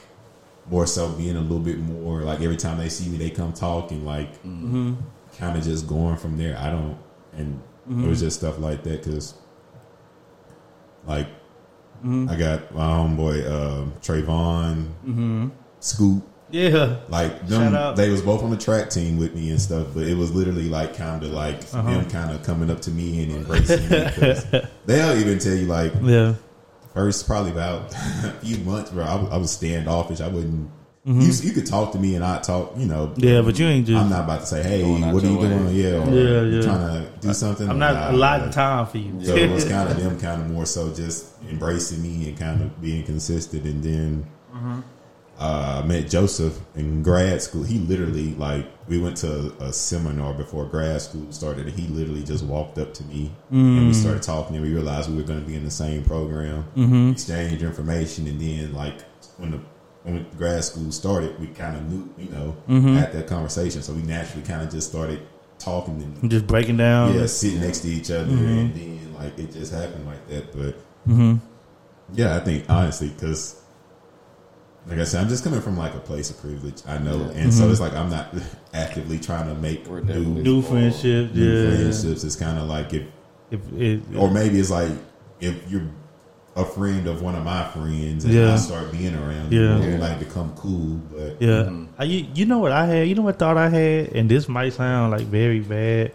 [0.70, 3.52] more so being a little bit more like every time they see me they come
[3.54, 4.94] talking like Mm-hmm.
[5.38, 6.98] Kind of just going from there I don't
[7.34, 8.06] and Mm-hmm.
[8.06, 9.36] it was just stuff like that because
[11.06, 11.28] like
[12.04, 12.30] Mm-hmm.
[12.30, 16.98] I got my homeboy um, Trayvon Scoop yeah.
[17.10, 20.16] like them, they was both on the track team with me and stuff, but it
[20.16, 21.82] was literally like kind of like Uh-huh.
[21.84, 24.62] them kind of coming up to me and embracing me.
[24.86, 26.36] They'll even tell you like Yeah.
[26.94, 29.04] first probably about a few months, bro.
[29.06, 30.22] I, was- I was standoffish.
[30.22, 30.70] I wouldn't.
[31.08, 33.08] You, you could talk to me and I talk, you know.
[33.08, 33.24] Mm-hmm.
[33.24, 34.02] Yeah, but you ain't just.
[34.04, 35.50] I'm not about to say, "Hey, what are you way.
[35.50, 36.62] doing?" Yeah, or Yeah, you yeah.
[36.64, 37.70] trying to do something.
[37.70, 39.24] I'm not a lot of time for you.
[39.24, 42.60] so it was kind of them, kind of more so just embracing me and kind
[42.60, 43.66] of being consistent.
[43.66, 44.26] And then
[45.38, 47.64] uh, I met Joseph in grad school.
[47.64, 51.68] He literally like we went to a seminar before grad school started.
[51.68, 54.56] And he literally just walked up to me and we started talking.
[54.56, 56.66] And we realized we were going to be in the same program,
[57.12, 59.02] exchange information, and then like
[59.38, 59.60] when the
[60.06, 62.96] when grad school started, we kind of knew, you know, mm-hmm.
[62.96, 63.82] had that conversation.
[63.82, 65.22] So we naturally kind of just started
[65.60, 67.14] talking and just breaking down.
[67.16, 68.46] yeah, sitting next to each other, mm-hmm.
[68.46, 70.54] and then like it just happened like that.
[70.56, 70.76] But
[71.08, 71.36] Mm-hmm.
[72.14, 73.62] yeah, I think honestly, because
[74.88, 76.82] like I said, I'm just coming from like a place of privilege.
[76.88, 77.72] I know, and so mm-hmm.
[77.72, 78.34] it's like I'm not
[78.74, 81.34] actively trying to make We're new, New friendships.
[81.34, 81.76] new Yeah.
[81.76, 82.24] friendships.
[82.24, 83.04] It's kind of like if,
[83.52, 84.92] If it, or maybe it's like
[85.40, 85.90] if you're
[86.56, 88.54] a friend of one of my friends, and Yeah.
[88.54, 89.78] I start being around, Yeah.
[89.78, 91.02] you, we might become cool.
[91.14, 91.70] But Yeah.
[91.98, 93.08] I, you, you know what I had?
[93.10, 94.14] You know what thought I had?
[94.14, 96.12] And this might sound like very bad,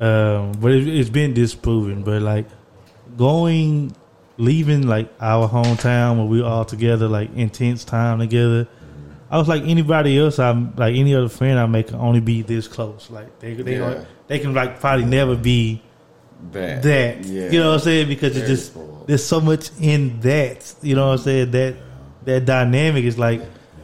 [0.00, 2.02] um, but it, it's been disproven.
[2.02, 2.46] But like
[3.16, 3.94] going,
[4.36, 8.66] leaving like our hometown where we all together, like intense time together.
[9.30, 10.38] I was like anybody else.
[10.38, 13.08] I'm like any other friend I make can only be this close.
[13.10, 14.04] Like they they Yeah.
[14.26, 15.82] they can like probably never be
[16.52, 16.82] that.
[16.82, 17.24] that.
[17.24, 17.50] Yeah.
[17.50, 18.08] You know what I'm saying?
[18.08, 19.06] Because it's just spoiled.
[19.06, 20.74] there's so much in that.
[20.82, 21.50] You know what I'm saying?
[21.52, 21.76] That
[22.24, 23.42] that dynamic is like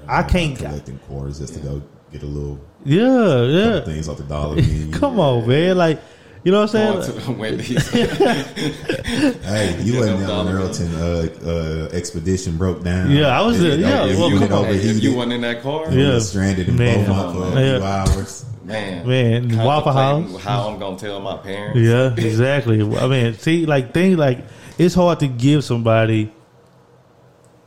[0.08, 0.56] I can't.
[0.56, 1.82] collecting quarters just to go
[2.12, 3.80] get a little Yeah, yeah.
[3.80, 4.90] things off the dollar menu.
[4.98, 5.76] Come on, man.
[5.76, 6.00] Like
[6.44, 7.20] you know what I'm Going saying?
[7.20, 7.90] to the Wendy's.
[9.44, 13.10] Hey, you wasn't them there Earlton uh, uh, expedition broke down.
[13.10, 13.72] Yeah, I was there.
[13.72, 14.58] It- Yeah, it- well, you come went on.
[14.64, 15.16] over Hey, if you heated.
[15.16, 16.12] wasn't in that car, You Yeah.
[16.14, 17.04] were stranded in Man.
[17.04, 18.44] Beaumont for a few hours.
[18.66, 20.42] Man, Man, Waffle House.
[20.42, 21.78] How I'm gonna tell my parents?
[21.78, 22.80] Yeah, exactly.
[22.82, 24.38] I mean, see, like things like
[24.78, 26.32] it's hard to give somebody,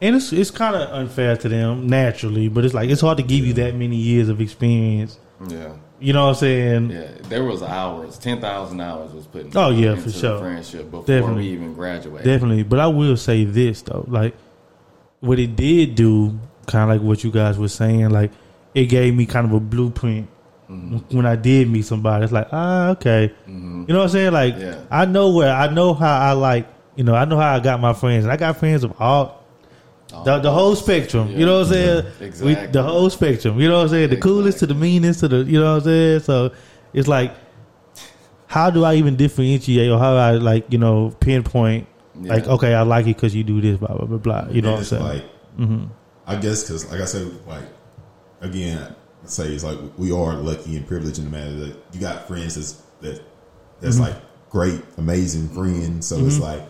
[0.02, 3.24] and it's it's kind of unfair to them naturally, but it's like it's hard to
[3.24, 5.18] give you that many years of experience.
[5.48, 6.90] yeah, You know what I'm saying?
[6.92, 7.08] yeah.
[7.30, 9.56] There was hours, ten thousand hours was put.
[9.56, 10.40] Oh, yeah, into for the sure.
[10.40, 11.44] Friendship before Definitely.
[11.44, 12.26] we even graduated.
[12.26, 14.36] Definitely, but I will say this though, like
[15.22, 18.32] what it did do, kind of like what you guys were saying, like
[18.76, 20.30] it gave me kind of a blueprint
[20.70, 21.18] Mm-hmm.
[21.18, 22.24] when I did meet somebody.
[22.26, 24.34] It's like ah, okay, you know what I'm saying?
[24.34, 24.82] Like Yeah.
[24.92, 27.80] I know where I know how I like, you know, I know how I got
[27.80, 29.38] my friends, and I got friends of all.
[30.26, 32.04] The, the whole spectrum, you know what I'm saying?
[32.06, 32.66] Yeah, We, exactly.
[32.72, 34.10] the whole spectrum, you know what I'm saying?
[34.10, 36.20] The coolest to the meanest to the, you know what I'm saying?
[36.22, 36.52] So
[36.94, 37.32] it's like,
[38.48, 41.88] how do I even differentiate or how I like, you know, pinpoint
[42.20, 42.34] Yeah.
[42.34, 44.48] like, okay, I like it because you do this, blah blah blah blah.
[44.52, 45.04] You know what I'm saying?
[45.60, 45.82] Mm-hmm.
[45.84, 45.92] Like,
[46.26, 47.64] I guess because, like I said, like
[48.42, 48.96] again,
[49.32, 52.56] say it's like we are lucky and privileged in the matter that you got friends
[52.56, 53.24] that's that
[53.82, 54.04] that's Mm-hmm.
[54.06, 54.16] like
[54.50, 56.08] great, amazing friends.
[56.08, 56.62] So it's like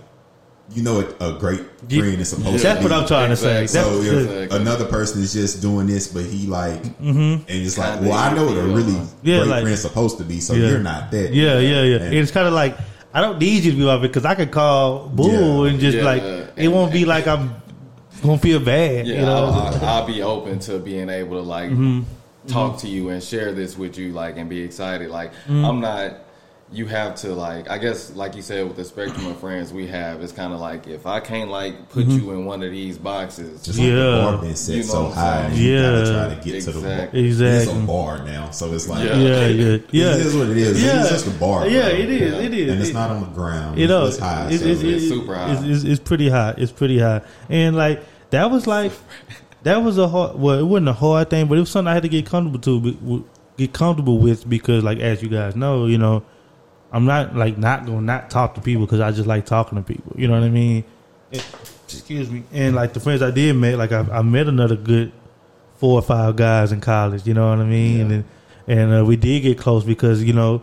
[0.72, 2.84] you know what a great friend is supposed That's to what be.
[2.84, 3.64] What I'm trying to say.
[3.64, 4.06] Exactly.
[4.06, 4.58] So if Exactly.
[4.62, 7.18] another person is just doing this, but he like, Mm-hmm.
[7.18, 8.94] and it's like, well, I know what a really
[9.24, 10.40] Yeah, great like- friend's supposed to be.
[10.40, 10.68] So Yeah.
[10.70, 11.34] you're not that.
[11.34, 11.96] yeah, yeah, yeah.
[11.98, 12.78] And- it's kind of like
[13.12, 15.72] I don't need you to be off it because I could call bull Yeah.
[15.72, 17.56] and just Yeah, like and- it won't be like I'm
[18.22, 19.08] gonna feel bad.
[19.08, 22.02] Yeah, you know, I'll, I'll, I'll be open to being able to like Mm-hmm.
[22.48, 25.10] Talk to you and share this with you, like, and be excited.
[25.10, 25.66] Like, Mm-hmm.
[25.66, 26.14] I'm not.
[26.72, 29.88] You have to like, I guess, like you said, with the spectrum of friends we
[29.88, 32.96] have, it's kind of like if I can't like put you in one of these
[33.00, 34.22] boxes, Just like the Yeah.
[34.22, 35.52] bar been set You know so high, saying?
[35.54, 36.26] and you gotta Yeah.
[36.28, 37.10] try to get to the bar.
[37.12, 37.72] Exactly.
[37.74, 39.16] It's a bar now, so it's like Yeah.
[39.18, 40.14] yeah, yeah, yeah.
[40.14, 40.84] It is what it is.
[40.84, 41.00] Yeah.
[41.02, 41.68] It's just a bar.
[41.68, 41.98] Yeah, bro.
[41.98, 42.34] it is.
[42.34, 42.40] Yeah.
[42.40, 42.72] It is.
[42.72, 43.80] and it's It- not on the ground.
[43.80, 44.50] You know, it's high.
[44.52, 45.52] It's, so it's, it's it's- super high.
[45.54, 46.54] It's, it's, it's pretty high.
[46.56, 48.92] It's pretty high, and like that was like
[49.64, 50.38] that was a hard.
[50.40, 52.60] Well, it wasn't a hard thing, but it was something I had to get comfortable
[52.62, 53.26] to
[53.58, 56.24] get comfortable with because, like, as you guys know, you know,
[56.92, 59.84] I'm not like not gonna not talk to people because I just like talking to
[59.84, 60.14] people.
[60.16, 60.84] You know what I mean?
[61.32, 61.46] It-
[61.92, 62.44] excuse me.
[62.52, 65.12] And like the friends I did met, like I, I met another good
[65.78, 67.26] four or five guys in college.
[67.26, 68.12] You know what I mean?
[68.12, 68.26] And
[68.68, 70.62] and uh, we did get close because you know,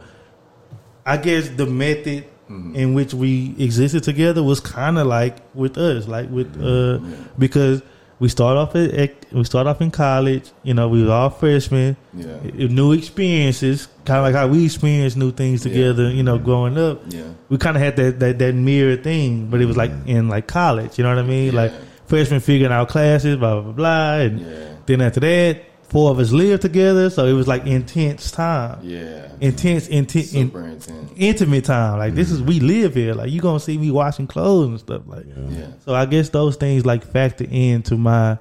[1.05, 6.07] I guess the method in which we existed together was kind of like with us,
[6.07, 6.99] like with uh,
[7.39, 7.83] because
[8.19, 10.51] we start off at, at we start off in college.
[10.63, 11.97] You know, we were all freshmen.
[12.15, 12.39] Yeah.
[12.69, 16.11] New experiences, kind of like how we experienced new things together.
[16.11, 19.61] You know, growing up, yeah, we kind of had that, that that mirror thing, but
[19.61, 20.99] it was like in like college.
[20.99, 21.53] You know what I mean?
[21.53, 21.63] Yeah.
[21.63, 21.73] Like
[22.07, 26.19] freshmen figuring out classes, blah blah blah, blah and yeah, then after that, four of
[26.19, 29.29] us lived together, so it was like intense time, yeah.
[29.41, 31.13] intense, intense, in, Super intense.
[31.17, 31.99] intimate time.
[31.99, 32.49] Like this is mm-hmm.
[32.49, 33.15] we live here.
[33.15, 35.27] Like you gonna see me washing clothes and stuff like.
[35.27, 38.39] Yeah, So I guess those things like factor into my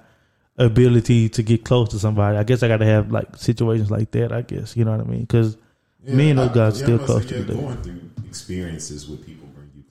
[0.57, 2.37] ability to get close to somebody.
[2.37, 4.31] I guess I got to have like situations like that.
[4.31, 5.57] I guess you know what I mean because
[6.03, 9.44] me and those guys still close say, yeah, to Going through experiences with people bring
[9.44, 9.44] you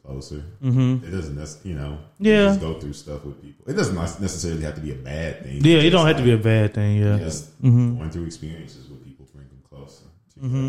[0.04, 0.44] closer.
[0.62, 1.04] Mm-hmm.
[1.06, 2.42] It doesn't, nec- you know, Yeah.
[2.42, 3.64] You just go through stuff with people.
[3.68, 5.64] It doesn't necessarily have to be a bad thing.
[5.64, 6.96] Yeah, it don't have just to be a bad thing.
[6.98, 7.98] Yeah, Just Mhm.
[7.98, 10.04] going through experiences with people bring them closer.
[10.34, 10.68] To Mhm.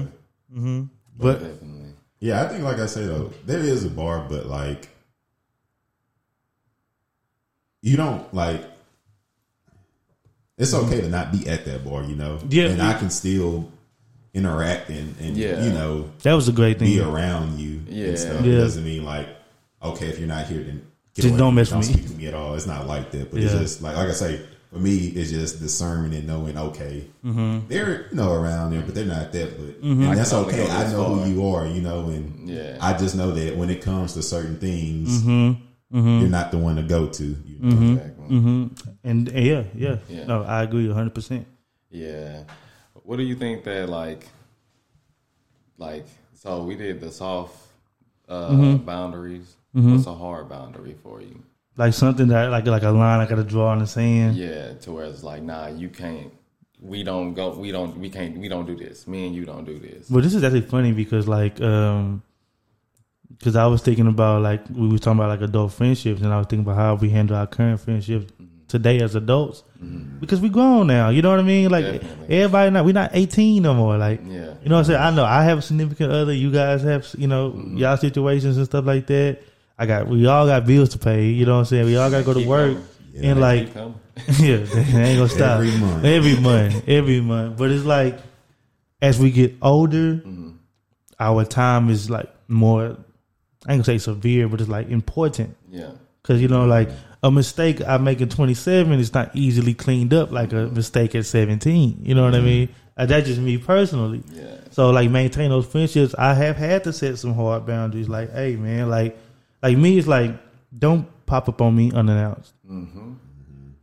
[0.51, 0.59] you.
[0.59, 0.83] hmm
[1.17, 1.91] but definitely.
[2.19, 4.89] Yeah, I think, like I say though, there is a bar, but like
[7.81, 8.63] you don't like.
[10.57, 12.39] It's okay to not be at that bar, you know.
[12.49, 12.67] Yeah.
[12.69, 13.69] and I can still
[14.35, 15.63] interact and, and Yeah.
[15.65, 16.89] you know that was a great thing.
[16.89, 17.81] be around you.
[17.87, 18.07] Yeah.
[18.09, 18.45] and stuff.
[18.45, 18.53] Yeah.
[18.53, 19.27] It doesn't mean like
[19.81, 21.93] okay if you're not here then get Just away don't mess don't with me.
[21.95, 22.53] speak to me at all.
[22.55, 25.59] It's not like that, but it's just like like I say for me it's just
[25.61, 27.67] discernment and knowing okay Mm-hmm.
[27.69, 30.09] they're you know around there but they're not that but Mhm.
[30.09, 30.69] and that's okay.
[30.69, 31.15] I know far.
[31.25, 34.21] who you are, you know, and Yeah, I just know that when it comes to
[34.21, 35.97] certain things, Mm-hmm.
[35.97, 36.19] Mm-hmm.
[36.19, 37.23] you're not the one to go to.
[37.23, 37.75] You know?
[37.75, 37.91] Mhm.
[37.95, 38.25] exactly.
[38.39, 38.65] hmm
[39.03, 40.25] And yeah, yeah, Yeah.
[40.25, 41.45] No, I agree hundred percent.
[41.89, 42.43] Yeah.
[43.05, 44.27] What do you think that like
[45.77, 47.55] like so we did the soft
[48.27, 48.85] uh Mm-hmm.
[48.85, 49.55] boundaries.
[49.73, 51.43] What's a hard boundary for you?
[51.77, 54.35] Like something that like like a line I got to draw in the sand.
[54.37, 56.31] Yeah, to where it's like, nah, you can't
[56.81, 59.05] we don't go we don't we can't we don't do this.
[59.07, 60.09] Me and you don't do this.
[60.09, 62.23] Well, this is actually funny because like um
[63.37, 66.37] because I was thinking about like we were talking about like adult friendships and I
[66.37, 68.31] was thinking about how we handle our current friendships
[68.67, 69.63] today as adults
[70.19, 71.09] because we grown now.
[71.09, 71.69] You know what I mean?
[71.69, 72.37] Like Definitely.
[72.37, 73.97] everybody not we're not eighteen no more.
[73.97, 74.55] Like Yeah.
[74.63, 74.99] you know what I'm saying?
[75.01, 76.33] I know I have a significant other.
[76.33, 77.77] You guys have you know Mm-hmm.
[77.77, 79.39] y'all situations and stuff like that.
[79.77, 81.25] I got we all got bills to pay.
[81.29, 81.85] You know what I'm saying?
[81.85, 82.77] We all got to go to Keep work.
[83.13, 83.29] Yeah.
[83.31, 83.73] and like
[84.39, 86.05] yeah, they ain't gonna stop Every month.
[86.05, 87.57] every month, every month.
[87.57, 88.17] But it's like
[89.01, 90.51] as we get older, Mm-hmm.
[91.19, 92.97] our time is like more.
[93.67, 95.91] I ain't gonna say severe, but it's like important Yeah.
[96.21, 96.89] because you know, like
[97.25, 101.25] a mistake I make at 27 is not easily cleaned up like a mistake at
[101.25, 102.01] 17.
[102.03, 102.69] You know what I mean?
[102.97, 104.21] Uh, That's just me personally.
[104.31, 104.57] Yeah.
[104.71, 106.13] So like maintain those friendships.
[106.17, 108.07] I have had to set some hard boundaries.
[108.07, 109.17] Like, hey man, like
[109.63, 110.31] like me, it's like
[110.77, 112.53] don't pop up on me unannounced.
[112.69, 113.13] Mm-hmm.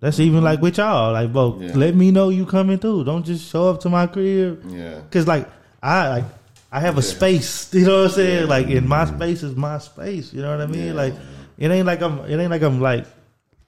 [0.01, 1.13] That's even like with y'all.
[1.13, 1.73] Like, bro, Yeah.
[1.75, 3.05] let me know you coming through.
[3.05, 4.63] Don't just show up to my crib.
[4.69, 5.01] Yeah.
[5.11, 5.49] Cause like
[5.83, 6.25] I like
[6.71, 7.15] I have a Yeah.
[7.17, 7.75] space.
[7.75, 8.41] You know what I'm saying?
[8.43, 8.49] Yeah.
[8.49, 10.33] Like, in my space is my space.
[10.33, 10.95] You know what I mean?
[10.97, 11.15] Like,
[11.59, 12.19] it ain't like I'm.
[12.21, 13.05] It ain't like I'm like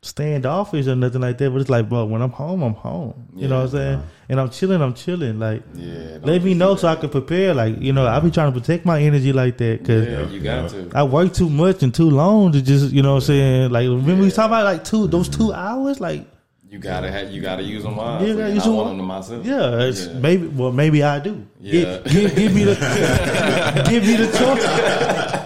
[0.05, 1.51] standoffish or nothing like that.
[1.51, 3.27] But it's like, bro, when I'm home, I'm home.
[3.35, 4.03] You know what I'm saying?
[4.29, 4.81] And I'm chilling.
[4.83, 5.39] I'm chilling.
[5.39, 6.19] Like, Yeah.
[6.23, 7.55] let me know do so I can prepare.
[7.55, 10.07] Like, you know, I be trying to protect my energy like that because.
[10.07, 10.91] Yeah, you got to.
[10.95, 13.71] I work too much and too long to just, you know what I'm saying?
[13.71, 14.35] Like, remember we Yeah.
[14.35, 16.01] talking about like two, those two hours?
[16.01, 16.27] Like,
[16.75, 17.31] You gotta have.
[17.31, 18.31] You gotta use them wisely.
[18.31, 19.47] Yeah, gotta use I them want them to myself.
[19.47, 20.19] yeah, it's Yeah.
[20.19, 21.47] maybe, well, maybe I do.
[21.61, 21.99] Yeah.
[21.99, 22.75] Give, give, give me the,
[23.89, 24.27] give me the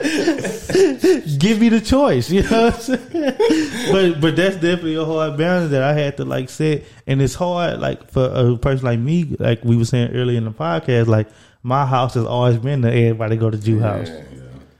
[0.00, 0.68] choice.
[1.38, 2.30] give me the choice.
[2.30, 3.36] You know what I'm saying?
[3.92, 6.84] But, but that's definitely a hard balance that I had to like set.
[7.06, 10.46] And it's hard, like, for a person like me, like we were saying earlier in
[10.46, 11.28] the podcast, like,
[11.62, 14.08] my house has always been the everybody go to Ju house.
[14.08, 14.22] Yeah.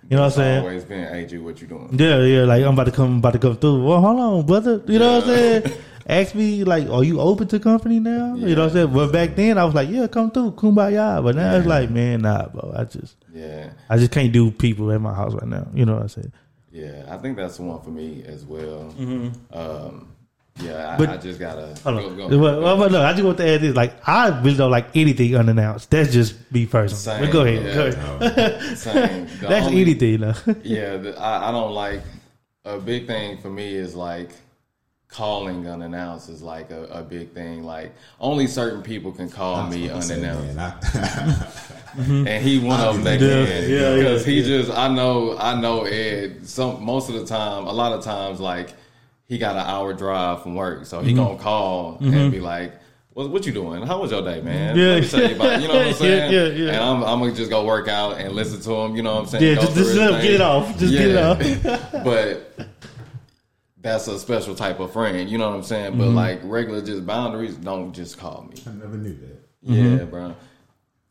[0.08, 0.60] You know what I'm saying?
[0.60, 1.90] Always been, G, what you doing?
[1.92, 3.84] Yeah, yeah, like I'm about to come, about to come through.
[3.84, 4.82] Well, hold on, brother.
[4.86, 5.72] You know what I'm saying?
[6.08, 8.34] Ask me like, are you open to company now?
[8.34, 8.92] You know what I'm saying?
[8.94, 11.22] But back then I was like, yeah, come through, kumbaya.
[11.22, 12.72] But now it's like, man, nah, bro.
[12.76, 13.70] I just, Yeah.
[13.90, 15.68] I just can't do people at my house right now.
[15.74, 16.32] You know what I'm saying?
[16.70, 18.94] Yeah, I think that's the one for me as well.
[19.52, 20.08] Um,
[20.60, 22.30] yeah, I, But- I just gotta Hold go, on.
[22.30, 22.38] go.
[22.38, 23.76] Well, well, well, look, I just want to add this.
[23.76, 25.90] Like, I really don't like anything unannounced.
[25.90, 27.20] That's just me personally.
[27.20, 27.64] Same, but go ahead.
[27.64, 27.74] yeah.
[28.18, 28.78] Go ahead.
[28.78, 29.26] Same.
[29.40, 30.34] The That's only- anything, though.
[30.62, 32.00] Yeah, the, I, I don't like.
[32.64, 34.30] A big thing for me is like
[35.08, 37.64] calling unannounced is like a, a big thing.
[37.64, 40.94] Like only certain people can call me I was gonna say, unannounced.
[41.96, 44.46] and he one of them that can yeah, because yeah, he yeah.
[44.46, 48.38] just I know I know Ed some most of the time a lot of times
[48.40, 48.74] like
[49.26, 51.08] he got an hour drive from work so Mm-hmm.
[51.08, 52.74] he gonna call and be like
[53.14, 54.84] what what you doing how was your day man Yeah.
[54.94, 56.72] let me tell you about it." you know what I'm saying yeah, yeah.
[56.72, 59.20] and I'm, I'm gonna just go work out and listen to him you know what
[59.22, 60.78] I'm saying Yeah, Go just- just let him get it off.
[60.78, 62.67] Just get it off but
[63.88, 66.00] that's a special type of friend you know what I'm saying Mm-hmm.
[66.00, 69.40] but like regular just boundaries don't just call me I never knew that.
[69.62, 70.10] yeah mm-hmm.
[70.10, 70.34] bro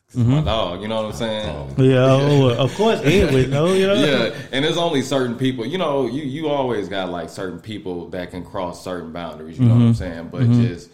[0.07, 0.31] It's mm-hmm.
[0.31, 3.73] my dog you know what I'm saying Oh, yeah, oh, of course, Ed would know,
[3.73, 3.93] you know?
[4.05, 5.65] yeah, and there's only certain people.
[5.65, 9.59] You know, you you always got like certain people that can cross certain boundaries.
[9.59, 10.29] You know what I'm mm-hmm.
[10.29, 10.29] saying?
[10.29, 10.89] But just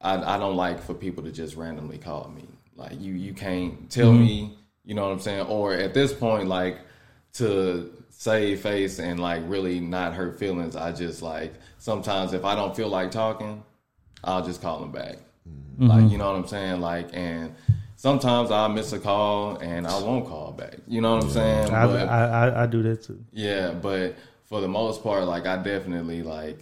[0.00, 2.44] I I don't like for people to just randomly call me.
[2.76, 4.56] Like you you can't tell me.
[4.84, 5.46] You know what I'm saying?
[5.46, 6.78] Or at this point, like
[7.34, 7.92] to
[8.22, 10.74] save face and like really not hurt feelings.
[10.74, 13.62] I just like sometimes if I don't feel like talking,
[14.24, 15.18] I'll just call them back.
[15.48, 15.86] Mm-hmm.
[15.86, 16.80] Like you know what I'm saying?
[16.82, 17.54] Like and.
[18.00, 20.76] Sometimes I'll miss a call and I won't call back.
[20.86, 21.74] You know what I'm saying?
[21.74, 23.18] I, But- I, I, I do that too.
[23.32, 24.14] yeah, but
[24.44, 26.60] for the most part, like I definitely like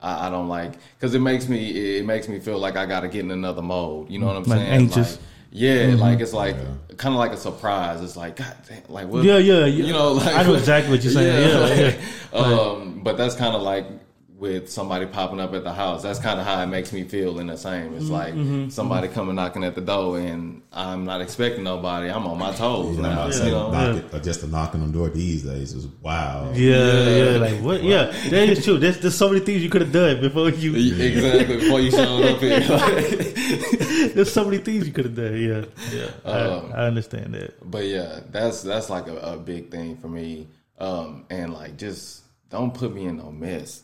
[0.00, 3.00] I, I don't like because it makes me it makes me feel like I got
[3.00, 4.08] to get in another mode.
[4.08, 4.72] You know what I'm Like saying?
[4.72, 5.16] anxious.
[5.16, 6.56] Like, yeah, like it's like
[6.96, 8.02] kind of like a surprise.
[8.02, 9.24] It's like God damn, like what?
[9.24, 9.84] Yeah, yeah, yeah.
[9.84, 11.48] You know, like I know exactly what you're saying.
[11.48, 11.94] Yeah,
[12.32, 12.38] yeah.
[12.38, 13.86] Um, but that's kind of like
[14.38, 16.04] with somebody popping up at the house.
[16.04, 17.96] That's kind of how it makes me feel in the same.
[17.96, 22.08] It's like Mm-hmm, somebody coming knocking at the door and I'm not expecting nobody.
[22.08, 23.22] I'm on my toes You know, now.
[23.24, 23.70] I You know?
[23.72, 26.52] knock it, just a knocking on the door these days is wow.
[26.54, 27.30] Yeah, Yeah.
[27.32, 27.82] yeah, like what?
[27.82, 28.78] Yeah, that is true.
[28.78, 30.74] There's, there's so many things you could have done before you.
[30.76, 32.60] Exactly before you showed up here.
[34.14, 35.36] There's so many things you could have done.
[35.40, 36.30] Yeah, yeah.
[36.30, 37.68] Um, I, I understand that.
[37.70, 40.48] But yeah, that's that's like a, a big thing for me.
[40.78, 43.82] Um, and like just don't put me in no mess.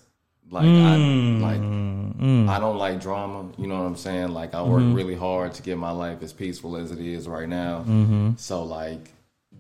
[0.51, 2.49] Like I like mm-hmm.
[2.49, 3.51] I don't like drama.
[3.57, 4.29] You know what I'm saying?
[4.29, 4.95] Like I work mm-hmm.
[4.95, 7.81] really hard to get my life as peaceful as it is right now.
[7.81, 8.33] Mm-hmm.
[8.37, 9.13] So like,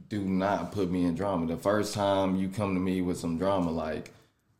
[0.08, 1.46] do not put me in drama.
[1.46, 4.12] The first time you come to me with some drama, like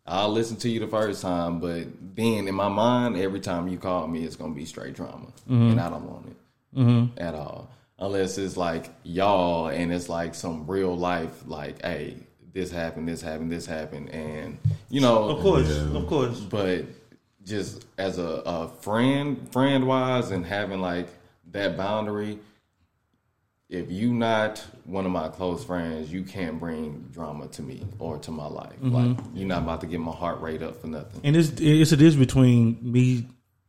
[0.07, 3.79] I'll listen to you the first time, but then in my mind, every time you
[3.79, 7.70] call me, it's gonna be straight drama, and I don't want it at all.
[7.99, 12.16] Unless it's like y'all and it's like some real life, like, hey,
[12.55, 14.57] this happened, this happened, this happened, and
[14.88, 15.98] you know, Of course, Yeah.
[15.98, 16.40] of course.
[16.40, 16.86] but
[17.44, 21.09] just as a, a friend, friend wise, and having like
[21.50, 22.38] that boundary,
[23.68, 28.18] if you not one of my close friends, you can't bring drama to me or
[28.18, 28.72] to my life.
[28.80, 28.92] Mm-hmm.
[28.94, 31.20] Like you're not about to get my heart rate up for nothing.
[31.24, 33.26] And it's it's a difference between me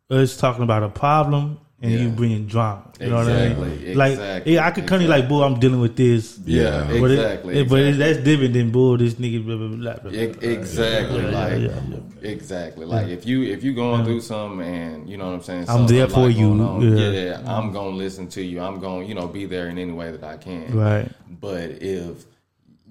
[0.10, 2.08] us talking about a problem and you Yeah.
[2.16, 2.84] bringing drama.
[3.00, 3.52] You know what I mean?
[3.52, 6.40] Exactly, Like exactly, yeah, I could come to you like, "Bull, I'm dealing with this."
[6.46, 7.00] Yeah, Yeah.
[7.02, 7.58] But exactly.
[7.60, 8.98] it- but it- that's different than bull.
[8.98, 9.78] This nigga, blah blah blah.
[9.78, 10.12] blah, blah.
[10.50, 15.18] Exactly, Yeah, like yeah, exactly, like if you if you going through something and you
[15.18, 17.10] know what I'm saying, I'm there for you, on, yeah.
[17.12, 17.42] yeah.
[17.46, 18.62] I'm gonna listen to you.
[18.62, 20.74] I'm gonna you know be there in any way that I can.
[20.74, 21.12] Right.
[21.42, 22.26] But if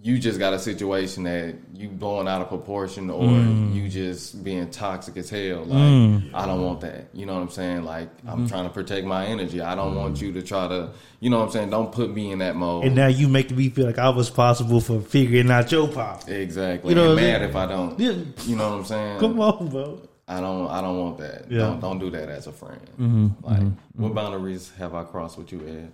[0.07, 3.75] you just got a situation that you blowing out of proportion or Mm.
[3.75, 7.09] you just being toxic as hell, like I don't want that.
[7.15, 7.85] You know what I'm saying?
[7.87, 8.29] Like Mm-hmm.
[8.29, 9.63] I'm trying to protect my energy.
[9.63, 10.91] I don't want you to try to,
[11.21, 11.71] you know what I'm saying?
[11.71, 12.85] Don't put me in that mode.
[12.85, 16.31] And now you making me feel like I was possible for figuring out your problem.
[16.37, 16.91] exactly.
[16.91, 17.99] You know and what I'm mad if I don't.
[17.99, 18.13] Yeah.
[18.45, 19.21] You know what I'm saying?
[19.21, 20.03] Come on, bro.
[20.29, 20.69] I don't.
[20.69, 21.51] I don't want that.
[21.51, 21.61] Yeah.
[21.61, 22.81] Don't don't do that as a friend.
[23.01, 23.27] Mm-hmm.
[23.47, 23.63] like,
[23.95, 25.93] what boundaries have I crossed with you, Ed?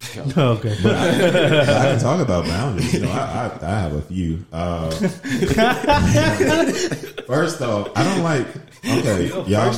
[0.36, 0.72] Okay.
[0.72, 2.94] I can talk about boundaries.
[2.94, 4.44] You know, I, I, I have a few.
[4.52, 4.90] Uh,
[7.26, 8.46] first off, I don't like.
[8.84, 9.74] Okay, y'all,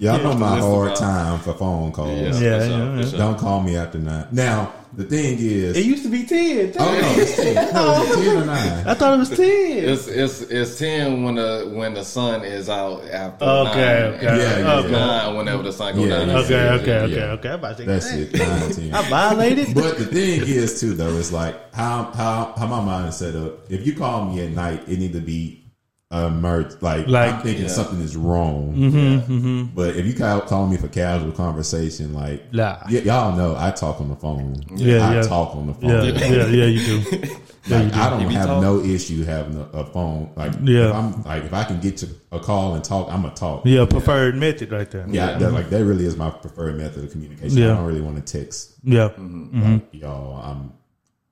[0.00, 2.10] y'all know my hard time for phone calls.
[2.10, 3.16] Yeah, for yeah, sure, yeah.
[3.16, 4.26] Don't call me after nine.
[4.32, 6.72] Now, the thing is, It used to be ten.
[6.78, 7.54] oh no, it's ten.
[7.74, 8.86] No, is it ten or nine?
[8.86, 9.38] I thought it was ten.
[9.84, 14.14] It's it's it's ten when the when the sun is out after Okay, nine.
[14.14, 14.90] okay, Yeah, yeah, okay.
[14.92, 16.28] nine whenever the sun goes Yeah, down.
[16.28, 17.24] yeah, Okay, yeah, okay, yeah, okay, yeah.
[17.32, 17.48] okay.
[17.50, 18.38] I'm about to say That's it.
[18.38, 18.94] Nine, ten.
[18.94, 19.74] I violated.
[19.74, 23.34] But the thing is too though, it's like how how how my mind is set
[23.34, 23.70] up.
[23.70, 25.63] If you call me at night, it need to be
[26.22, 26.82] emerged.
[26.82, 27.70] Like, Like- I'm thinking Yeah.
[27.70, 28.74] something is wrong.
[28.76, 32.78] Mm-hmm, mm-hmm, But if you call, call me for casual conversation, like Nah.
[32.90, 34.56] y- y'all know, I talk on the phone.
[34.76, 35.22] Yeah, I yeah.
[35.22, 35.90] talk on the phone.
[35.90, 37.28] Yeah, yeah, yeah, you do.
[37.66, 40.28] Like, I don't have talk- no issue having a, a phone.
[40.36, 40.90] Like, Yeah.
[40.90, 43.62] if I'm like, if I can get to a call and talk, I'm gonna talk.
[43.64, 45.06] Yeah, preferred method right there.
[45.08, 45.54] Yeah, that, mm-hmm.
[45.54, 47.56] like that really is my preferred method of communication.
[47.56, 47.72] Yeah.
[47.72, 49.72] I don't really want to text Yeah, mm-hmm.
[49.72, 50.42] like, y'all.
[50.42, 50.72] I'm.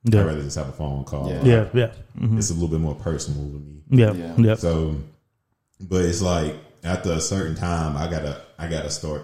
[0.09, 1.28] I'd rather just have a phone call.
[1.28, 1.43] Yeah.
[1.45, 1.91] yeah, yeah.
[2.39, 3.82] It's a little bit more personal to me.
[3.93, 4.34] Yeah, Yeah.
[4.38, 4.55] yeah.
[4.57, 4.97] So,
[5.80, 9.22] but it's like after a certain time, I gotta, I gotta start,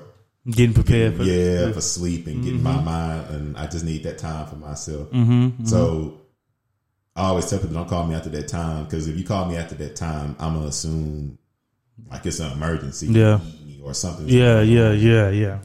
[0.48, 2.64] Getting prepared for yeah, for sleep and getting Mm-hmm.
[2.76, 5.08] my mind, and I just need that time for myself.
[5.64, 6.20] So,
[7.16, 9.56] I always tell people don't call me after that time because if you call me
[9.56, 11.36] after that time, I'm gonna assume
[12.10, 13.40] like it's an emergency, Yeah.
[13.40, 14.28] You need me or something.
[14.28, 15.58] Yeah, yeah, yeah, yeah.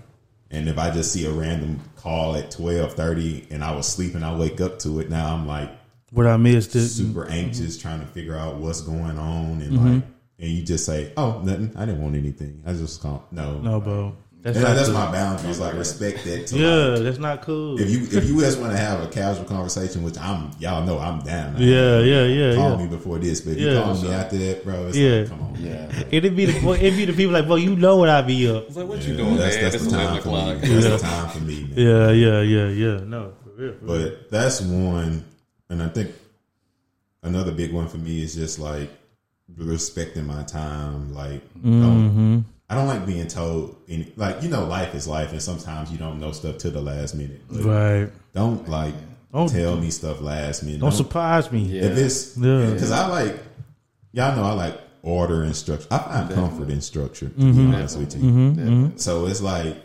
[0.51, 4.23] And if I just see a random call at twelve thirty and I was sleeping,
[4.23, 5.09] I wake up to it.
[5.11, 5.69] Now I'm like
[6.13, 9.93] What I missed is super anxious, trying to figure out what's going on, and Mm-hmm.
[9.95, 10.03] like,
[10.39, 11.71] and you just say, "Oh, nothing.
[11.75, 12.61] I didn't want anything.
[12.65, 14.15] I just call no, no, bro.
[14.41, 15.57] That's And not that's my boundaries.
[15.57, 16.47] Like respect that.
[16.47, 17.79] To Yeah, like, that's not cool.
[17.79, 20.99] if you if you just want to have a casual conversation, which I'm, y'all know
[20.99, 21.55] I'm down.
[21.57, 22.77] Yeah, yeah, yeah, Call yeah.
[22.83, 23.71] me before this, but if Yeah.
[23.71, 25.19] you call me after that, bro, it's Yeah.
[25.21, 25.55] like, come on.
[25.61, 26.03] Yeah.
[26.11, 28.49] It'd be the boy- it'd be the people like, bro, you know what I be
[28.49, 28.65] up.
[28.67, 29.63] It's like, what Yeah, you doing, that's, man?
[29.63, 30.19] that's It's the time for me.
[30.19, 30.57] o'clock.
[30.61, 31.73] That's the time for me, man.
[31.77, 32.97] Yeah, yeah, yeah, yeah.
[33.05, 33.73] No, for real.
[33.79, 34.09] for real.
[34.09, 35.23] But that's one,
[35.69, 36.11] and I think
[37.21, 38.89] another big one for me is just like
[39.57, 41.13] respecting my time.
[41.13, 41.81] Like, Mm-hmm.
[41.81, 45.91] don't, I don't like being told any, like you know, life is life, and sometimes
[45.91, 47.41] you don't know stuff to the last minute.
[47.49, 48.09] But right.
[48.33, 48.95] don't like
[49.33, 50.81] Don't- tell me stuff last minute.
[50.81, 51.59] Don't surprise me.
[51.63, 51.83] Yeah.
[51.83, 52.69] if it's Yeah.
[52.71, 53.39] because I like
[54.11, 55.87] y'all know I like order and structure.
[55.91, 57.29] I find comfort in structure.
[57.29, 57.71] To Mm-hmm.
[57.71, 58.49] be honest with you.
[58.53, 58.97] Definitely.
[58.97, 59.75] So it's like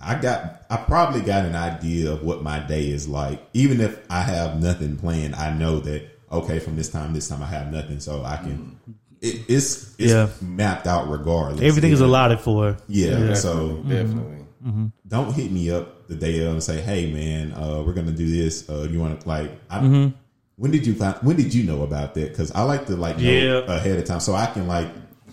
[0.00, 3.40] I got I probably got an idea of what my day is like.
[3.52, 7.42] Even if I have nothing planned, I know that okay, from this time this time
[7.42, 8.78] I have nothing, so I can.
[9.20, 10.28] It, it's it's Yeah.
[10.40, 11.60] mapped out regardless.
[11.62, 12.06] Everything is Yeah.
[12.06, 12.76] allotted for.
[12.86, 14.36] Yeah, so Definitely.
[14.64, 14.86] Mm-hmm.
[15.06, 18.28] don't hit me up the day of and say, "Hey, man, uh, we're gonna do
[18.28, 18.68] this.
[18.68, 20.08] Uh, you want to like?" I, Mm-hmm.
[20.56, 21.14] When did you find?
[21.22, 22.30] When did you know about that?
[22.30, 23.58] Because I like to like know Yeah.
[23.72, 24.88] ahead of time so I can like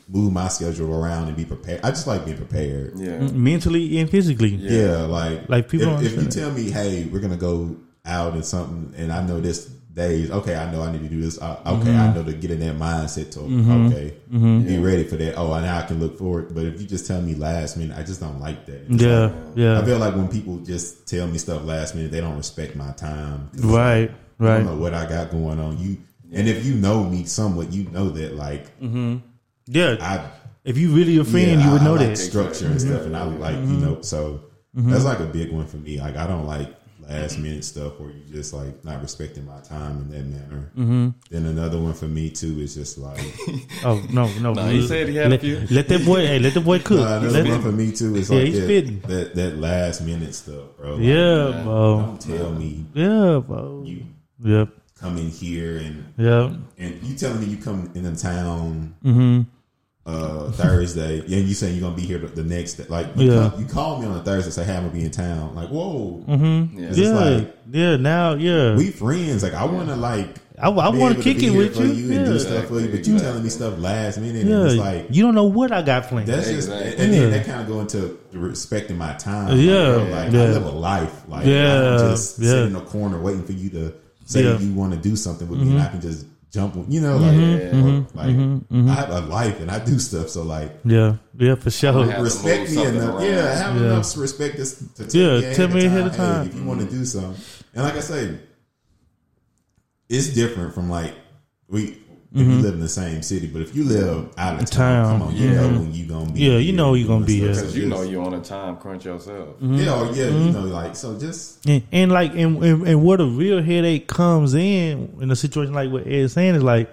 [0.08, 1.82] move my schedule around and be prepared.
[1.84, 2.94] I just like being prepared.
[2.98, 3.20] Yeah.
[3.32, 4.50] Mentally and physically.
[4.50, 7.76] Yeah, like Like, people If, if you tell me, "Hey, we're gonna go
[8.06, 11.22] out and something," and I know this days, okay, I know I need to do
[11.22, 11.42] this.
[11.42, 12.00] Uh, okay, Mm-hmm.
[12.02, 14.14] I know to get in that mindset to okay,
[14.68, 15.36] be ready for that.
[15.38, 16.54] Oh, now I can look forward.
[16.54, 18.92] But if you just tell me last minute, I just don't like that.
[18.92, 19.80] It's Yeah, like- yeah.
[19.80, 22.92] I feel like when people just tell me stuff last minute, they don't respect my
[22.92, 23.50] time.
[23.58, 24.58] Right, I right.
[24.58, 25.78] don't know what I got going on.
[25.80, 25.98] You
[26.34, 28.66] and if you know me somewhat, you know that like
[29.68, 29.98] Yeah.
[30.00, 30.30] I
[30.64, 32.18] if you really a friend, yeah, you would I- know I like that.
[32.18, 34.02] structure and stuff, and I like you know.
[34.02, 34.42] So
[34.74, 36.00] that's like a big one for me.
[36.00, 36.74] Like I don't like
[37.08, 41.14] last minute stuff where you just like not respecting my time in that manner.
[41.30, 43.20] Then another one for me too is just like
[43.86, 44.54] Oh no, no.
[44.54, 45.68] No, he said he had a let, few.
[45.70, 46.26] Let that boy.
[46.26, 47.00] Hey, let the boy cook.
[47.02, 50.02] uh, another Let- one for me too is Yeah, like he's that, that that last
[50.02, 50.96] minute stuff, bro.
[50.96, 52.02] Like, yeah, bro.
[52.02, 53.84] don't tell me Yeah, bro.
[53.86, 54.06] you
[54.44, 54.70] Yep.
[55.00, 56.52] come in here and Yep.
[56.80, 59.42] and you telling me you come in the town Mm-hmm.
[60.06, 62.86] Uh Thursday, and you saying you're gonna be here the, the next day.
[62.88, 63.50] Like you, Yeah.
[63.50, 65.70] call, you call me on a Thursday, say, "Hey, I'm gonna be in town." Like,
[65.70, 66.80] whoa, Mm-hmm.
[66.80, 66.88] Yeah.
[66.90, 67.96] It's Yeah, like- yeah.
[67.98, 68.76] Now, yeah.
[68.76, 69.42] we friends.
[69.44, 70.36] Like, I want to like.
[70.58, 72.16] I, I want to kick it with for you.
[72.16, 72.38] and do Yeah.
[72.38, 75.22] stuff for you, but you telling me stuff last minute, Yeah, and it's like you
[75.24, 76.28] don't know what I got planned.
[76.30, 76.92] That's just, Exactly.
[76.94, 77.20] and, and Yeah.
[77.22, 79.58] then that kind of go into respecting my time.
[79.60, 80.44] Yeah, like, like, yeah.
[80.44, 81.24] I live a life.
[81.28, 82.50] Like, Yeah, I'm just yeah.
[82.52, 83.94] sitting in a corner waiting for you to
[84.24, 84.52] say Yeah.
[84.52, 84.64] Mm-hmm.
[84.68, 86.26] you want to do something with me, and I can just
[86.56, 86.76] jump.
[86.88, 87.78] You know, like, mm-hmm.
[87.78, 88.18] or, mm-hmm.
[88.18, 88.90] like mm-hmm.
[88.90, 90.30] I have a life and I do stuff.
[90.30, 92.06] So like, yeah, yeah, for sure.
[92.22, 93.16] respect me something enough.
[93.16, 93.24] around.
[93.24, 93.88] Yeah, have Yeah.
[93.88, 96.48] enough respect to, to tell Yeah, me tell me ahead of Hey, time.
[96.48, 97.36] if you want to do something.
[97.74, 98.40] And like I say,
[100.10, 101.14] it's different from like
[101.68, 102.02] we.
[102.36, 104.76] If you live in the same city, but if you live out of town, Mm-hmm.
[104.76, 105.62] Town, come on, you yeah.
[105.62, 106.40] know when you gonna be.
[106.42, 107.56] Yeah, you know you doing gonna be stuff.
[107.56, 109.56] So Because you know you're on a time crunch yourself.
[109.62, 110.46] yeah, or yeah, Mm-hmm.
[110.48, 111.18] you know, like so.
[111.18, 115.36] Just And, and like, and, and, and where the real headache comes in in a
[115.36, 116.90] situation like what Ed's saying is like,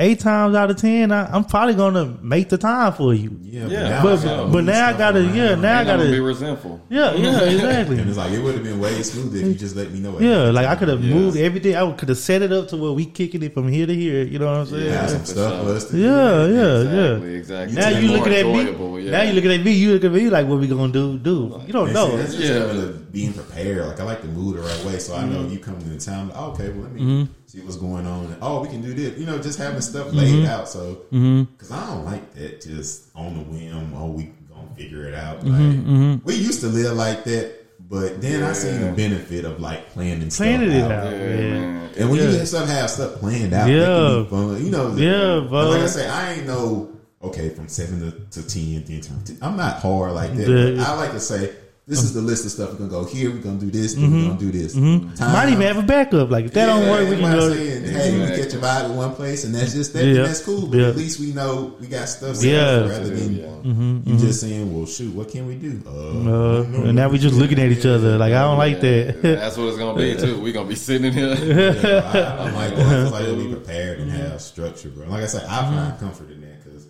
[0.00, 3.38] eight times out of ten, I, I'm probably gonna make the time for you.
[3.42, 5.34] yeah, Yeah, now But I gotta but now I gotta around.
[5.36, 6.80] yeah now I Ain't gonna be resentful.
[6.88, 9.76] yeah yeah exactly And it's like it would have been way smoother if you just
[9.76, 10.16] let me know.
[10.16, 11.14] ahead yeah like I could have Yeah.
[11.14, 13.86] moved everything I could have set it up to where we kicking it from here
[13.86, 14.22] to here.
[14.24, 14.90] You know what I'm saying?
[14.92, 15.64] have Yeah some stuff sure.
[15.64, 15.98] for us to do.
[15.98, 16.80] yeah yeah.
[16.80, 17.76] Exactly, exactly.
[17.76, 19.04] Now you more looking at me.
[19.04, 19.10] yeah.
[19.10, 19.72] Now you looking at me.
[19.72, 21.18] You looking at me like what we gonna do?
[21.18, 22.10] Do you don't And know?
[22.10, 22.58] see, that's just Yeah.
[22.60, 23.86] having to being prepared.
[23.86, 25.32] Like I like to move the right way, so I Mm-hmm.
[25.34, 26.28] know you come to the town.
[26.28, 28.26] Like, okay, well let me see what's going on.
[28.26, 29.18] And, oh, we can do this.
[29.18, 30.18] You know, just having stuff mm-hmm.
[30.18, 30.68] laid out.
[30.68, 31.42] So mm-hmm.
[31.52, 33.92] because I don't like that just on the whim.
[33.96, 35.40] Oh, we gonna figure it out.
[35.40, 37.52] Mm-hmm, like we used to live like that,
[37.88, 41.06] but then I seen the benefit of like planning Planning stuff it out.
[41.06, 41.12] out.
[41.12, 41.88] Yeah, Yeah.
[41.98, 42.30] And when Yeah.
[42.30, 43.76] you have stuff have stuff planned out, Yeah.
[43.76, 44.64] yeah, can be fun.
[44.64, 45.70] You know, Yeah, and bro.
[45.70, 46.88] Like I say, I ain't no
[47.22, 50.46] okay from seven to, to ten, then to I'm not hard like that.
[50.46, 51.52] The- but I like to say
[51.90, 52.20] this is oh.
[52.20, 53.32] the list of stuff we're gonna go here.
[53.32, 53.94] We're gonna do this.
[53.94, 54.28] then We're mm-hmm.
[54.28, 54.76] gonna do this.
[54.76, 55.14] Mm-hmm.
[55.14, 56.30] Time- Might even have a backup.
[56.30, 57.54] Like if that don't work, we can everybody go.
[57.54, 58.44] Saying, hey, we Exactly.
[58.44, 60.04] catch a vibe at one place, and that's just that.
[60.04, 60.14] Yeah.
[60.14, 60.68] and that's cool.
[60.68, 60.86] But Yeah.
[60.86, 62.60] at least we know we got stuff set Yeah.
[62.60, 63.44] up rather than Yeah.
[63.44, 67.18] Mm-hmm, you just saying, "Well, shoot, what can we do?" Uh, Uh, and now we're
[67.18, 69.20] just looking at each other like I don't like that.
[69.22, 70.40] That's what it's gonna be too.
[70.40, 71.34] We gonna be sitting in here.
[71.34, 75.08] Yeah, I, I'm like, well, I feel like it'll be prepared and have structure, bro.
[75.08, 76.86] Like I said, I find comfort in that because,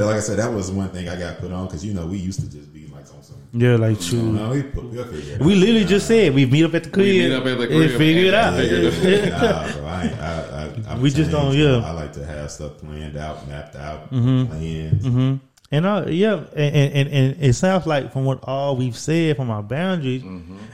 [0.00, 2.18] like I said, that was one thing I got put on because you know we
[2.18, 2.93] used to just be like on some.
[3.54, 4.32] Yeah, like You true.
[4.32, 5.58] know, we put, we'll figure We out.
[5.60, 7.06] literally just said we meet up at the crib.
[7.06, 8.54] We meet up at the crib and figure it out.
[8.56, 11.84] figure it nah, I, I, I, I'm We just don't- you, yeah.
[11.86, 14.46] I like to have stuff planned out, mapped out, Mm-hmm.
[14.46, 15.40] planned.
[15.72, 19.50] And uh, yeah, and, and and it sounds like from what all we've said from
[19.50, 20.22] our boundaries,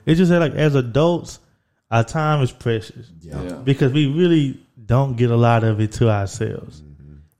[0.04, 1.38] it's just that like as adults,
[1.90, 3.42] our time is precious Yeah.
[3.42, 3.52] Yeah.
[3.64, 6.82] because we really don't get a lot of it to ourselves.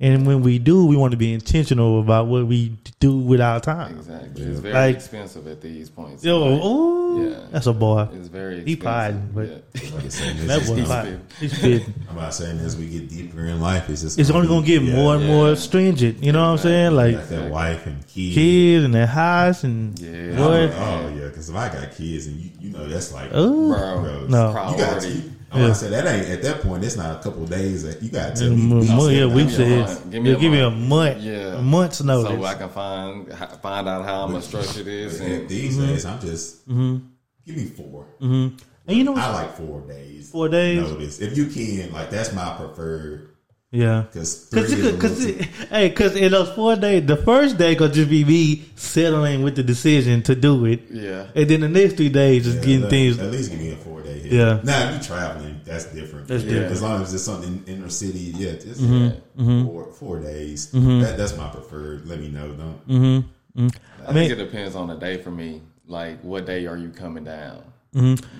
[0.02, 3.60] And when we do, we want to be intentional about what we do with our
[3.60, 3.98] time.
[3.98, 4.44] Exactly.
[4.44, 6.24] It's very Like- expensive at these points.
[6.24, 7.36] Yo, Like, ooh, Yeah.
[7.52, 8.08] that's a boy.
[8.14, 9.34] It's very He expensive.
[9.34, 9.94] but- yeah.
[9.94, 11.20] Like I said, it's That just boy gonna- fine.
[11.38, 11.94] He's spitting.
[12.08, 14.80] I'm not saying as we get deeper in life, it's just It's only gonna get
[14.82, 15.30] yeah, more and yeah.
[15.30, 16.24] more stringent.
[16.24, 16.90] You know what I'm saying?
[16.92, 18.34] You Like got that wife and kids.
[18.34, 20.34] kids and their house and Yeah.
[20.36, 20.70] boy.
[20.78, 23.68] Oh yeah, because if I got kids and you, you know that's like, Ooh.
[23.74, 24.48] Bro, bro, No.
[24.48, 25.22] you got priority.
[25.58, 25.66] To.
[25.66, 26.84] I said that ain't at that point.
[26.84, 27.82] It's not a couple days.
[27.82, 28.56] That you got to tell me.
[28.56, 29.44] Mm, weeks mo- yeah, we.
[29.44, 30.10] Give me a said month.
[30.10, 30.88] Give me yeah, a give me a month.
[30.88, 31.58] month, Yeah.
[31.58, 32.30] a month's notice.
[32.38, 33.32] So I can find
[33.62, 35.86] find out how I'm gonna structure this And and these Mm-hmm.
[35.86, 38.60] days, I'm just give me 4 and
[38.96, 40.30] you know, I like four days.
[40.30, 40.80] Four days?
[40.80, 41.92] notice if you can.
[41.92, 43.29] Like that's my preferred.
[43.70, 44.02] Yeah.
[44.10, 45.24] Because Cause, you could- cause,
[45.70, 49.56] hey, cause in those four days, the first day gonna just be me settling with
[49.56, 51.26] the decision to do it, yeah.
[51.34, 53.18] and then the next three days just getting things.
[53.18, 54.18] At least give me a four day.
[54.20, 54.32] Hit.
[54.32, 54.60] Yeah.
[54.64, 56.28] Now if you traveling, that's different.
[56.28, 56.72] That's Yeah, different.
[56.72, 59.66] As long as it's something in inner city, yeah, it's Mm-hmm.
[59.66, 60.70] four four days.
[60.72, 62.06] That, that's my preferred.
[62.06, 62.52] Let me know.
[62.52, 62.88] Don't.
[62.88, 63.68] Mm-hmm.
[64.06, 65.62] I think it depends on the day for me.
[65.86, 67.62] Like, what day are you coming down?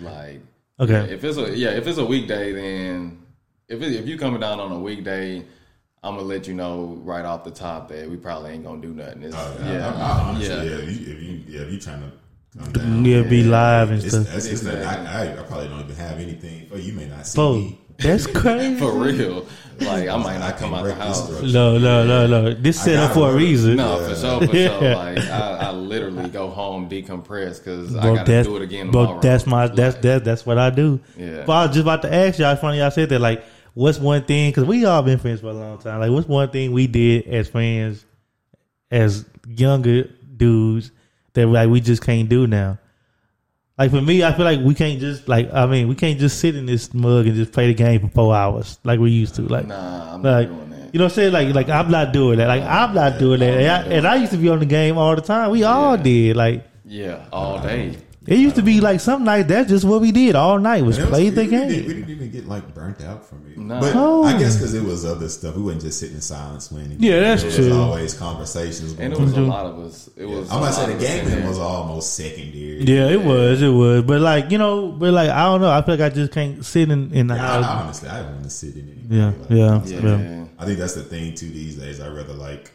[0.02, 0.40] Like,
[0.78, 0.92] Okay.
[0.92, 3.18] yeah, if it's a yeah, if it's a weekday, then
[3.70, 5.38] if it, if you coming down on a weekday,
[6.02, 8.92] I'm gonna let you know right off the top that we probably ain't gonna do
[8.92, 9.22] nothing.
[9.22, 10.62] It's, Uh, yeah, I, I, honestly, yeah.
[10.62, 10.70] yeah.
[10.78, 12.12] If you, if you, yeah, if you trying to
[12.58, 14.26] come down, Yeah, be live and it's, stuff.
[14.26, 15.06] That's, it's not, Exactly.
[15.06, 16.82] I, I, I probably don't even have anything for you.
[16.82, 17.78] You may not see Fo, me.
[17.98, 18.78] that's crazy.
[18.80, 19.46] for real.
[19.78, 21.42] Like, I might I not come can't out the house.
[21.42, 22.52] No, no, no, no.
[22.54, 23.76] This set up gotta for a reason.
[23.76, 24.94] No, for sure, for sure.
[24.94, 29.02] Like, I, I literally go home decompress because I gotta that's, do it again bro,
[29.04, 29.20] tomorrow.
[29.22, 31.00] that's my that's Like, that, that's what I do.
[31.16, 31.44] Yeah.
[31.46, 32.52] But I was just about to ask y'all.
[32.52, 33.20] It's funny y'all said that.
[33.20, 33.42] Like,
[33.74, 34.50] what's one thing?
[34.50, 36.00] Because we all been friends for a long time.
[36.00, 38.04] Like, what's one thing we did as friends,
[38.90, 40.04] as younger
[40.36, 40.90] dudes
[41.34, 42.78] that like we just can't do now?
[43.78, 46.38] Like for me, I feel like we can't just like I mean we can't just
[46.38, 49.36] sit in this mug and just play the game for four hours like we used
[49.36, 49.42] to.
[49.42, 50.92] Like, Nah, I'm like not doing that.
[50.94, 51.32] you know what I'm saying?
[51.32, 52.48] Like like I'm not doing that.
[52.48, 53.54] Like I'm not doing that.
[53.54, 55.50] And I, and I used to be on the game all the time.
[55.50, 56.36] We all did.
[56.36, 57.96] Like Yeah, all day.
[58.26, 60.98] It used to be like some nights that's just what we did all night was
[60.98, 61.86] was- play the we didn't- game.
[61.88, 63.56] We didn't even get like burnt out from it.
[63.56, 63.80] No.
[63.80, 64.24] But No.
[64.24, 65.56] I guess because it was other stuff.
[65.56, 66.90] We wasn't just sitting in silence playing.
[66.90, 67.68] the Yeah, that's There true.
[67.68, 68.92] was always conversations.
[68.98, 70.10] And it going was a lot of us.
[70.16, 70.50] It was.
[70.50, 71.48] I'm a about to say the of us in gambling there.
[71.48, 72.84] was almost secondary.
[72.84, 74.02] Yeah, it was, it was.
[74.02, 75.70] But like, you know, but like I don't know.
[75.70, 77.82] I feel like I just can't sit in, in the Yeah, I, I house.
[77.84, 78.98] honestly, I don't want to sit in it.
[79.08, 80.18] Yeah, Like, yeah, Yeah.
[80.18, 80.44] yeah.
[80.58, 82.00] I think that's the thing too these days.
[82.00, 82.70] I rather like,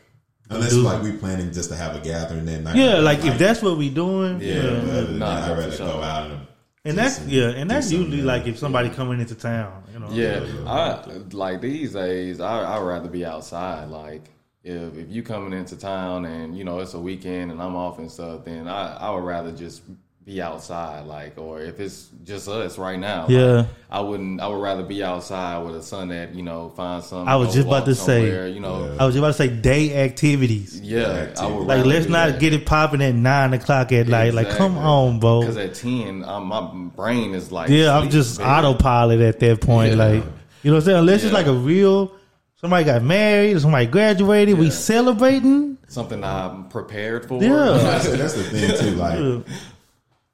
[0.50, 2.76] unless Do- like we planning just to have a gathering that night.
[2.76, 4.56] Yeah, like if that's what we doing, Yeah.
[4.56, 5.02] yeah, yeah.
[5.02, 5.88] but Nah, I'd rather sure.
[5.88, 6.48] go out and
[6.86, 8.26] And that's just yeah, and that's usually else.
[8.28, 10.08] like if somebody coming into town, you know.
[10.12, 12.40] Yeah, I like these days.
[12.40, 13.90] I I'd rather be outside.
[13.90, 14.24] Like
[14.64, 17.98] if if you coming into town and you know it's a weekend and I'm off
[18.00, 19.82] and stuff, then I I would rather just
[20.26, 21.06] be outside.
[21.06, 23.46] Like or if it's just us right now, Yeah.
[23.58, 24.42] like, I wouldn't.
[24.42, 27.28] I would rather be outside with a son that you know find some.
[27.28, 28.86] I was just about to say- you know.
[28.86, 28.96] Yeah.
[29.00, 30.82] I was just about to say day activities.
[30.82, 32.40] Yeah, I would Like let's not that.
[32.40, 34.34] get it popping at nine o'clock at night.
[34.34, 35.42] Like come on, bro.
[35.42, 36.62] Because at ten, um, my
[36.96, 38.48] brain is like Yeah, I'm just man.
[38.66, 39.92] autopilot at that point.
[39.92, 39.98] Yeah.
[40.04, 40.24] Like
[40.64, 40.98] you know what I'm saying?
[41.00, 42.12] Unless it's like a real
[42.60, 45.78] somebody got married somebody graduated, we celebrating.
[45.88, 47.42] something I'm prepared for.
[47.44, 47.78] Yeah.
[47.78, 48.96] that's, that's the thing too.
[48.96, 49.46] Like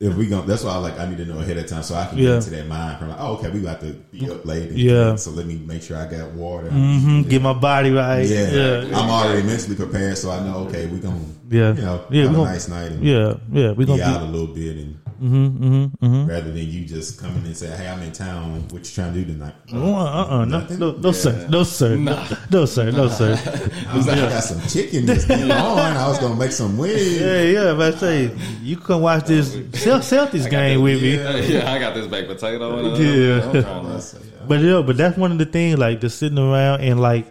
[0.01, 1.93] if we go, that's why I like I need to know ahead of time so
[1.95, 2.23] I can Yeah.
[2.29, 4.69] get into that mind from like, oh, okay, we got to be up late.
[4.71, 5.15] and- Yeah.
[5.15, 6.69] So let me make sure I got water.
[6.69, 8.25] hmm Get my body right.
[8.27, 8.51] Yeah.
[8.51, 8.97] Yeah.
[8.99, 11.73] I'm already mentally prepared, so I know okay, we gonna Yeah.
[11.75, 13.33] you know Yeah, have we a gonna- nice night and Yeah.
[13.53, 13.71] Yeah.
[13.73, 14.27] We be gonna out be.
[14.27, 14.95] a little bit and.
[15.21, 16.25] Mm-hmm, mm-hmm, mm-hmm.
[16.29, 18.63] Rather than you just coming and say, "Hey, I'm in town.
[18.69, 20.79] What you trying to do tonight?" Uh uh no Nothing?
[20.79, 23.33] no no sir no sir no, no sir no sir
[23.87, 25.51] I was like, I got some chicken that's on.
[25.51, 27.19] I was gonna make some wings.
[27.21, 28.31] yeah yeah but I say
[28.63, 31.35] you come watch this Cel- Celtics game with me Yeah.
[31.37, 32.79] yeah, I got this baked potato.
[32.79, 33.43] And, uh, Yeah.
[33.43, 34.17] I'm trying to,
[34.47, 37.27] But yeah, but that's one of the things, like just sitting around and like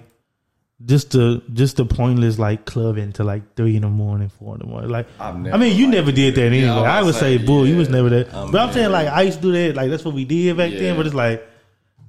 [0.84, 4.60] just the just the pointless like clubbing to like three in the morning, four in
[4.60, 4.90] the morning.
[4.90, 6.66] Like I've I never mean, you never did that anyway.
[6.66, 8.32] Yeah, I I would say, saying, bull, you was never that.
[8.32, 9.76] Um, but I'm saying like I used to do that.
[9.76, 10.96] Like that's what we did back then.
[10.96, 11.46] But it's like,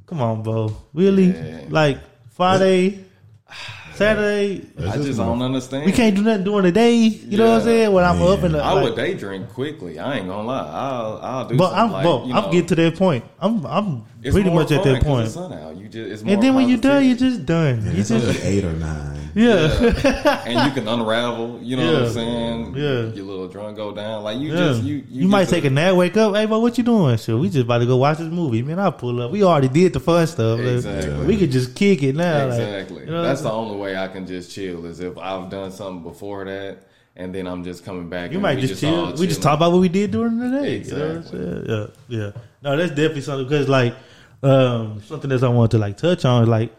[0.05, 1.31] come on, bro, really?
[1.31, 1.65] Yeah.
[1.69, 1.99] Like
[2.29, 3.03] Friday,
[3.93, 5.85] Saturday, I just don't understand.
[5.85, 6.95] we can't do nothing during the day.
[6.95, 7.91] You know what I'm saying?
[7.91, 8.27] When I'm Man.
[8.37, 9.99] up in the, I like, would day drink quickly.
[9.99, 10.69] I ain't gonna lie.
[10.69, 11.57] I'll I'll do.
[11.57, 13.25] but I'm, like, bro, I'm know, getting to that point.
[13.39, 15.25] I'm, I'm it's pretty much at that point.
[15.25, 15.75] the sun out.
[15.77, 17.75] You just it's more And then when you're done, you're just done.
[17.79, 19.17] And You it's just, only eight or nine.
[19.35, 20.43] yeah.
[20.45, 21.59] and you can unravel.
[21.63, 22.75] You know what I'm saying?
[22.75, 23.13] Yeah.
[23.13, 24.23] Your little drunk go down.
[24.23, 24.57] Like you Yeah.
[24.57, 26.35] just you You, might just take a nap, wake up.
[26.35, 27.15] Hey, bro, what you doing?
[27.17, 28.61] Sure, we just about to go watch this movie.
[28.61, 29.31] Man, I'll pull up.
[29.31, 30.59] We already did the fun stuff.
[30.59, 31.25] Like, Exactly.
[31.25, 32.47] we could just kick it now.
[32.47, 32.99] like, Exactly.
[33.05, 36.03] you know That's the only way I can just chill is if I've done something
[36.03, 36.79] before that,
[37.15, 38.31] and then I'm just coming back.
[38.31, 39.13] You and might we just chill.
[39.15, 40.77] We just talk about what we did during the day.
[40.79, 41.65] You know what I'm saying?
[41.69, 41.87] Yeah,
[42.25, 42.31] yeah.
[42.63, 43.95] No, that's definitely something because like
[44.43, 46.73] um, something that I want to like touch on like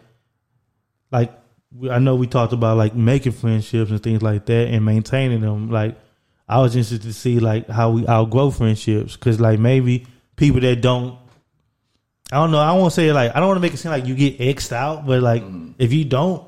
[1.11, 1.31] like
[1.89, 5.69] I know we talked about like making friendships and things like that and maintaining them.
[5.71, 5.97] Like
[6.47, 10.05] I was interested to see like how we outgrow friendships because like maybe
[10.35, 11.17] people that don't.
[12.31, 12.59] I don't know.
[12.59, 14.71] I won't say like I don't want to make it seem like you get xed
[14.71, 15.43] out, but like
[15.77, 16.47] if you don't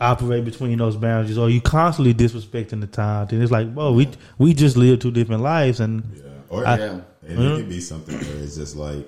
[0.00, 4.08] operate between those boundaries or you constantly disrespecting the time, then it's like, well, we
[4.38, 6.22] we just live two different lives, and Yeah.
[6.48, 7.00] Or I- Yeah.
[7.28, 9.06] and it could be something where it's just like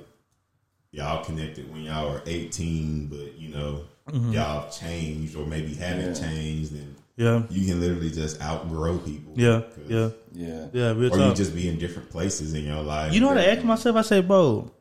[0.93, 3.81] y'all connected when y'all were eighteen, but you know
[4.11, 4.33] Mm-hmm.
[4.33, 6.29] y'all have changed or maybe haven't Yeah.
[6.29, 9.33] changed, and yeah, you can literally just outgrow people.
[9.37, 9.63] Yeah.
[9.87, 10.67] yeah, Yeah.
[10.73, 10.93] yeah.
[10.93, 13.13] Real Or you just be in different places in your life.
[13.15, 13.95] You know what I ask myself?
[13.95, 14.73] I say, bro,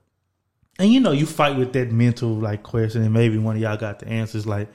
[0.79, 3.77] and you know, you fight with that mental like question, and maybe one of y'all
[3.77, 4.47] got the answers.
[4.47, 4.69] Like,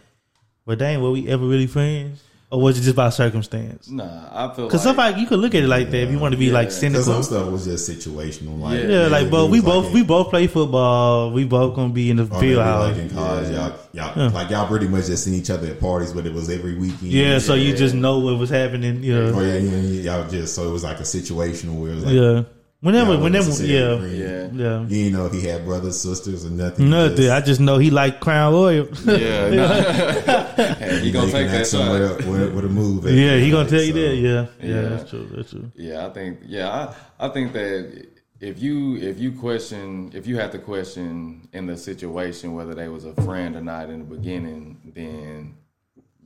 [0.64, 3.90] but dang, were we ever really friends, or was it just by circumstance?
[3.90, 6.18] Nah, I feel Because like, somebody you could look at it like that if you
[6.18, 6.52] want to be Yeah.
[6.52, 7.02] like Because cynical.
[7.04, 8.60] some stuff was just situational.
[8.60, 8.88] Like, Yeah.
[8.88, 11.32] Yeah, like, it bro, we like both in- we both play football.
[11.32, 12.92] We both gonna be in the oh, or field house.
[12.92, 13.70] like in college, Yeah.
[13.92, 16.48] y'all, y'all, like y'all pretty much just seen each other at parties, but it was
[16.48, 17.10] every weekend.
[17.12, 19.02] Yeah, so you just know what was happening.
[19.02, 21.90] You know, Or yeah, yeah, yeah, y'all just so it was like a situational where
[21.90, 22.42] it was like, yeah.
[22.80, 24.48] Whenever, y'all whenever, wasn't yeah, Yeah.
[24.52, 24.80] yeah.
[24.82, 26.90] You didn't know if he had brothers, sisters, or nothing.
[26.90, 27.16] Nothing.
[27.16, 28.86] Just- I just know he liked Crown Royal.
[29.06, 30.44] Yeah, nah.
[30.74, 32.26] hey, he gonna take that somewhere shot.
[32.28, 33.04] With, with a move.
[33.06, 34.14] yeah, he gonna Like, tell you that.
[34.16, 34.88] Yeah, yeah, Yeah.
[34.90, 35.28] that's true.
[35.34, 35.72] That's true.
[35.74, 36.40] Yeah, I think.
[36.44, 36.68] Yeah,
[37.18, 38.06] I, I think that
[38.40, 42.88] if you if you question if you have to question in the situation whether they
[42.88, 45.56] was a friend or not in the beginning, then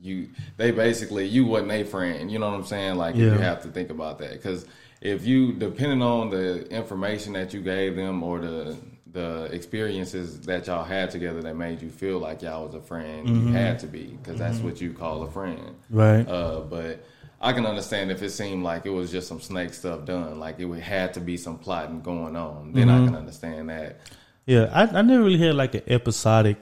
[0.01, 0.27] you
[0.57, 2.29] they basically you wasn't a friend.
[2.29, 2.95] You know what I'm saying?
[2.95, 3.25] Like Yeah.
[3.27, 4.65] you have to think about that because
[5.01, 8.77] if you depending on the information that you gave them or the
[9.11, 13.27] the experiences that y'all had together that made you feel like y'all was a friend,
[13.27, 15.75] you had to be because that's what you call a friend.
[15.89, 16.25] Right.
[16.25, 17.03] Uh, but
[17.41, 20.59] I can understand if it seemed like it was just some snake stuff done, like
[20.59, 22.71] it would had to be some plotting going on.
[22.71, 23.03] Then Mm-hmm.
[23.03, 23.99] I can understand that.
[24.45, 26.57] Yeah, I, I never really had like an episodic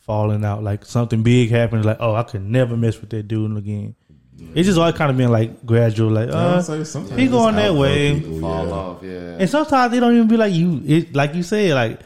[0.00, 1.84] falling out, like something big happened.
[1.84, 3.94] Like, oh, I could never mess with that dude again.
[4.54, 6.74] It's just always kind of been like gradual, like I uh, would say
[7.16, 8.20] he it's going that way.
[8.20, 8.72] people, Fall yeah.
[8.72, 9.36] off, yeah.
[9.40, 10.82] and sometimes they don't even be like you.
[10.86, 12.00] It, like you said, like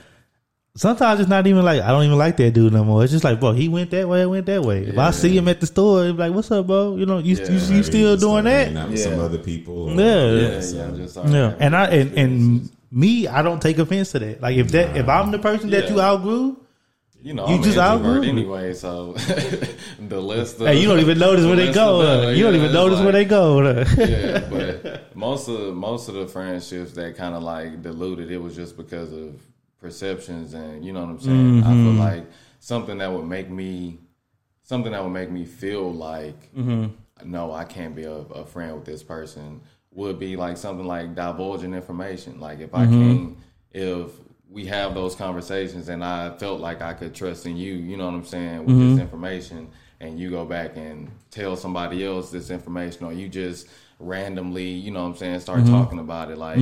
[0.77, 3.03] sometimes it's not even like I don't even like that dude no more.
[3.03, 4.85] It's just like, bro, he went that way, I went that way.
[4.85, 6.97] If I see him at the store, it's like, what's up, bro?
[6.97, 8.65] You know, you Yeah, you, you still doing start that?
[8.67, 9.91] hanging out with some other people.
[9.91, 10.31] or- Yeah.
[10.33, 14.19] yeah, so- yeah, just Yeah, and I and, and me, I don't take offense to
[14.21, 14.41] that.
[14.41, 15.91] Like if that if I'm the person that Yeah.
[15.91, 16.57] you outgrew,
[17.21, 19.13] you know, You I'm just introvert anyway, so
[19.99, 21.99] the less the hey, you don't even notice the where they go.
[21.99, 23.61] the better, you don't even notice where they go.
[23.99, 28.55] yeah, but most of most of the friendships that kind of like diluted, it was
[28.55, 29.41] just because of
[29.81, 31.63] perceptions, and you know what I'm saying.
[31.65, 31.99] I feel mm-hmm.
[31.99, 32.27] like
[32.61, 33.99] something that would make me,
[34.63, 36.87] something that would make me feel like, mm-hmm.
[37.25, 39.61] no, I can't be a, a friend with this person,
[39.91, 42.39] would be like something like divulging information.
[42.39, 42.93] Like if I mm-hmm.
[42.93, 43.37] can,
[43.73, 44.13] if
[44.51, 48.07] we have those conversations, and I felt like I could trust in you, you know
[48.07, 49.69] what I'm saying, with this information
[50.01, 53.67] and you go back and tell somebody else this information or you just
[53.99, 55.73] randomly you know what i'm saying start Mm-hmm.
[55.73, 56.57] talking about it like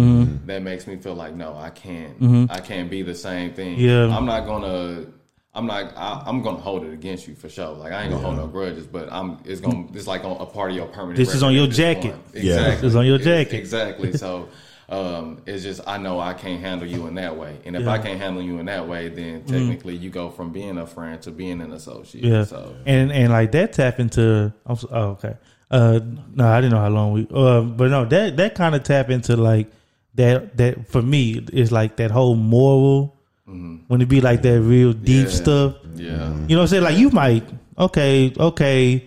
[0.46, 3.84] that makes me feel like no i can't i can't be the same thing Mm-hmm.
[4.10, 4.16] Yeah.
[4.16, 5.04] i'm not gonna
[5.54, 8.24] i'm not I, i'm gonna hold it against you for sure like i ain't gonna
[8.24, 11.18] hold no grudges but i'm it's gonna it's like on a part of your permanent
[11.18, 12.12] This is on your jacket.
[12.12, 12.24] point.
[12.32, 12.54] Yeah.
[12.54, 13.52] exactly This is on your jacket.
[13.58, 14.48] exactly so
[14.88, 17.98] um, it's just I know I can't handle you in that way, and if I
[17.98, 21.30] can't handle you in that way, then technically you go from being a friend to
[21.30, 22.24] being an associate.
[22.24, 22.32] Mm-hmm.
[22.34, 24.52] Yeah, So and and like that tap into.
[24.64, 25.34] I'm so, oh, okay.
[25.68, 25.98] Uh,
[26.34, 27.26] no, I didn't know how long we.
[27.34, 29.68] Uh, but no, that that kind of tap into like
[30.14, 30.56] that.
[30.56, 33.12] That for me is like that whole moral.
[33.48, 35.32] When it be like that real deep Yeah.
[35.32, 36.82] stuff, yeah, you know what I'm saying?
[36.82, 37.44] Like you might,
[37.78, 39.04] okay, okay,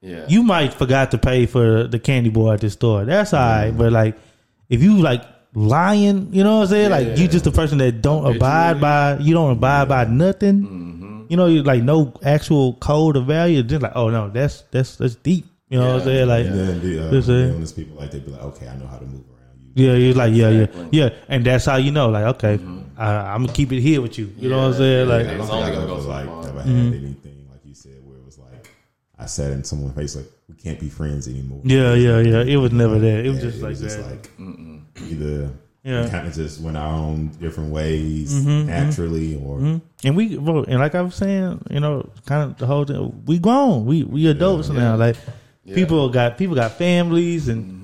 [0.00, 3.04] yeah, you might forgot to pay for the candy bar at the store.
[3.04, 3.70] That's all right.
[3.70, 4.18] But like,
[4.68, 5.22] if you like
[5.54, 6.90] lying, you know what I'm saying?
[6.90, 7.30] Like you Yeah.
[7.30, 11.26] just a person that don't abide by, you don't abide by nothing.
[11.28, 13.62] You know, you like no actual code of value.
[13.62, 15.46] Just like, oh no, that's that's that's deep.
[15.68, 16.28] You know what I'm saying?
[16.28, 18.76] Like, And then the, uh, This is- the people like they be like, okay, I
[18.76, 19.86] know how to move around you.
[19.88, 20.88] yeah, you're like, yeah, Exactly.
[20.92, 22.60] yeah, yeah, and that's how you know, like, okay,
[22.96, 24.32] I, I'm gonna keep it here with you.
[24.38, 25.08] You know what I'm saying?
[25.08, 26.48] Yeah, Like, I don't only think I've go ever so like far.
[26.48, 26.94] ever had Mm-hmm.
[26.94, 28.70] anything like you said where it was like
[29.18, 31.60] I sat in someone's face like we can't be friends anymore.
[31.64, 32.42] yeah, yeah, yeah.
[32.42, 33.24] It was never that.
[33.24, 34.06] It was Yeah, just like that.
[34.10, 34.30] like
[35.10, 35.50] either
[35.82, 36.04] Yeah.
[36.04, 38.66] we kind of just went our own different ways Mm-hmm, mm-hmm.
[38.68, 39.78] naturally, or mm-hmm.
[40.06, 43.22] And we, bro, and like I was saying, you know, kind of the whole thing.
[43.26, 43.86] We grown.
[43.86, 44.96] We we adults now.
[44.96, 45.16] Like
[45.74, 47.75] people got people got families and mm-hmm.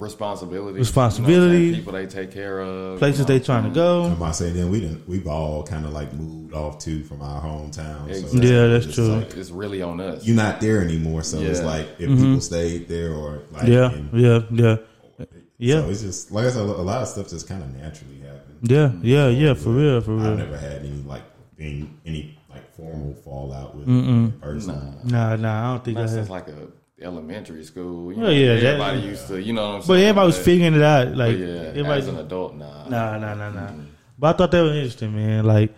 [0.00, 1.74] The responsibility, Responsibility.
[1.74, 3.38] people they take care of, places you know.
[3.38, 4.04] they trying to go.
[4.04, 7.04] I'm about to say then we didn't we've all kind of like moved off too
[7.04, 8.04] from our hometown.
[8.06, 8.50] So Exactly.
[8.50, 9.08] Yeah, that's it's true.
[9.16, 10.24] like, It's really on us.
[10.26, 14.18] you're not there anymore, so it's like if people stayed there or like Mm-hmm.
[14.18, 14.76] Yeah, and- yeah,
[15.18, 15.26] yeah,
[15.58, 18.20] yeah, So it's just like I said, a lot of stuff just kind of naturally
[18.20, 18.58] happened.
[18.62, 19.52] yeah, yeah, yeah.
[19.52, 20.28] For real, for real.
[20.32, 21.24] I've never had any like
[21.58, 24.98] any, any like formal fallout with a person.
[25.04, 25.68] Nah, nah.
[25.68, 26.68] I don't think I Not like a
[27.00, 28.12] elementary school.
[28.12, 29.86] You Well, know, yeah, that- everybody used to, you know what I'm saying.
[29.88, 31.16] But everybody was But- figuring it out.
[31.16, 31.98] Like, yeah, everybody.
[32.00, 32.88] as an adult, nah.
[32.88, 33.60] Nah, nah, nah, nah.
[33.68, 33.80] Mm-hmm.
[34.18, 35.44] But I thought that was interesting, man.
[35.44, 35.72] Like,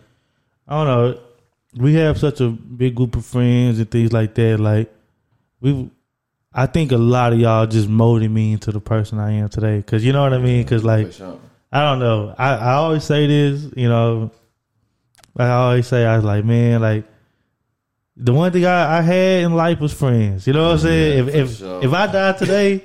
[0.66, 1.20] I don't know.
[1.77, 4.59] We have such a big group of friends and things like that.
[4.61, 4.93] Like,
[5.61, 5.91] we,
[6.53, 9.83] I think a lot of y'all just molded me into the person I am today.
[9.83, 10.64] Cause you know what I mean.
[10.66, 11.09] Cause like,
[11.73, 12.35] I don't know.
[12.37, 14.31] I, I always say this, you know.
[15.35, 17.05] Like I always say, I was like, man, like
[18.17, 20.47] the one thing I, I had in life was friends.
[20.47, 21.29] You know what I'm saying?
[21.29, 21.83] if if sure.
[21.85, 22.85] if I died today,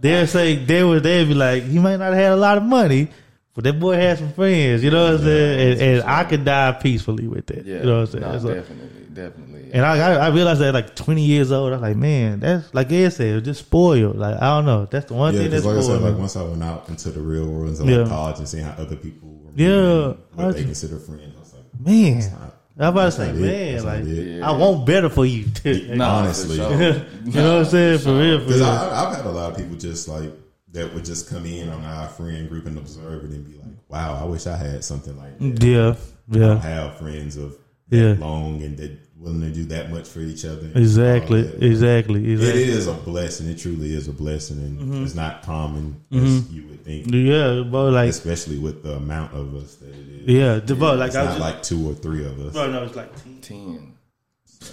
[0.00, 2.64] they'll say they would they'd be like, he might not have had a lot of
[2.64, 3.08] money,
[3.54, 4.82] but that boy had some friends.
[4.82, 5.72] You know what I'm saying?
[5.72, 7.64] And, and I could die peacefully with that.
[7.64, 8.22] Yeah, You know what I'm saying?
[8.22, 9.70] nah, That's what- definitely, definitely.
[9.72, 12.74] and I, I I realized that like 20 years old, I was like, man, that's
[12.74, 14.16] like Ed said, it was just spoiled.
[14.16, 16.00] Like I don't know, that's the one Yeah, thing that's because like I spoiled.
[16.02, 18.04] said, like once I went out into the real world, into like Yeah.
[18.08, 21.32] college, and seeing how other people were Yeah, moving, I what they just- consider friends,
[21.36, 23.40] I was like, man, that's not- I'm about to that's say, not it.
[23.40, 24.04] man, like.
[24.06, 24.48] Yeah.
[24.48, 25.44] I want better for you.
[25.96, 26.56] Nah, honestly.
[26.56, 26.72] sure.
[27.24, 27.98] you know what I'm saying?
[28.00, 28.68] For real, for Because real.
[28.68, 30.30] I, I've had a lot of people just like
[30.72, 33.76] that would just come in on our friend group and observe it and be like,
[33.88, 35.94] "Wow, I wish I had something like that." Yeah,
[36.32, 37.54] I yeah, have friends of
[37.90, 38.14] Yeah.
[38.14, 40.70] that long and that willing to do that much for each other.
[40.74, 42.62] exactly, All exactly, It exactly.
[42.64, 43.48] is a blessing.
[43.48, 45.04] It truly is a blessing, and Mm-hmm.
[45.04, 49.54] it's not common as you would think, Yeah, but like, especially with the amount of
[49.54, 50.28] us that it is.
[50.28, 52.52] yeah, the but like it's I not was like two or three of us.
[52.52, 53.10] bro, no, it's like
[53.40, 53.94] ten.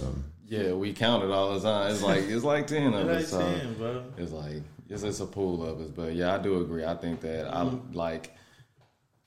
[0.01, 1.91] Um, Yeah, we counted all the time.
[1.91, 3.29] It's like it's like ten of us.
[3.29, 4.03] So ten, bro.
[4.17, 5.89] it's like it's, it's a pool of us.
[5.89, 6.83] But yeah, I do agree.
[6.83, 7.91] I think that Mm-hmm.
[7.93, 8.33] I like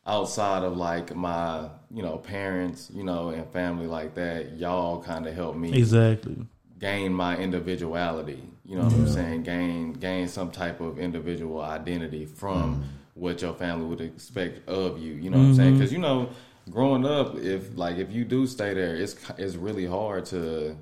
[0.06, 4.56] outside of like my you know parents, you know, and family like that.
[4.56, 6.36] Y'all kind of helped me Exactly.
[6.78, 8.42] gain my individuality.
[8.64, 9.42] You know what I'm saying?
[9.42, 12.84] Gain gain some type of individual identity from mm.
[13.14, 15.14] what your family would expect of you.
[15.14, 15.56] You know what I'm mm-hmm.
[15.56, 15.74] saying?
[15.74, 16.30] Because you know,
[16.70, 20.76] growing up, if like if you do stay there, it's it's really hard to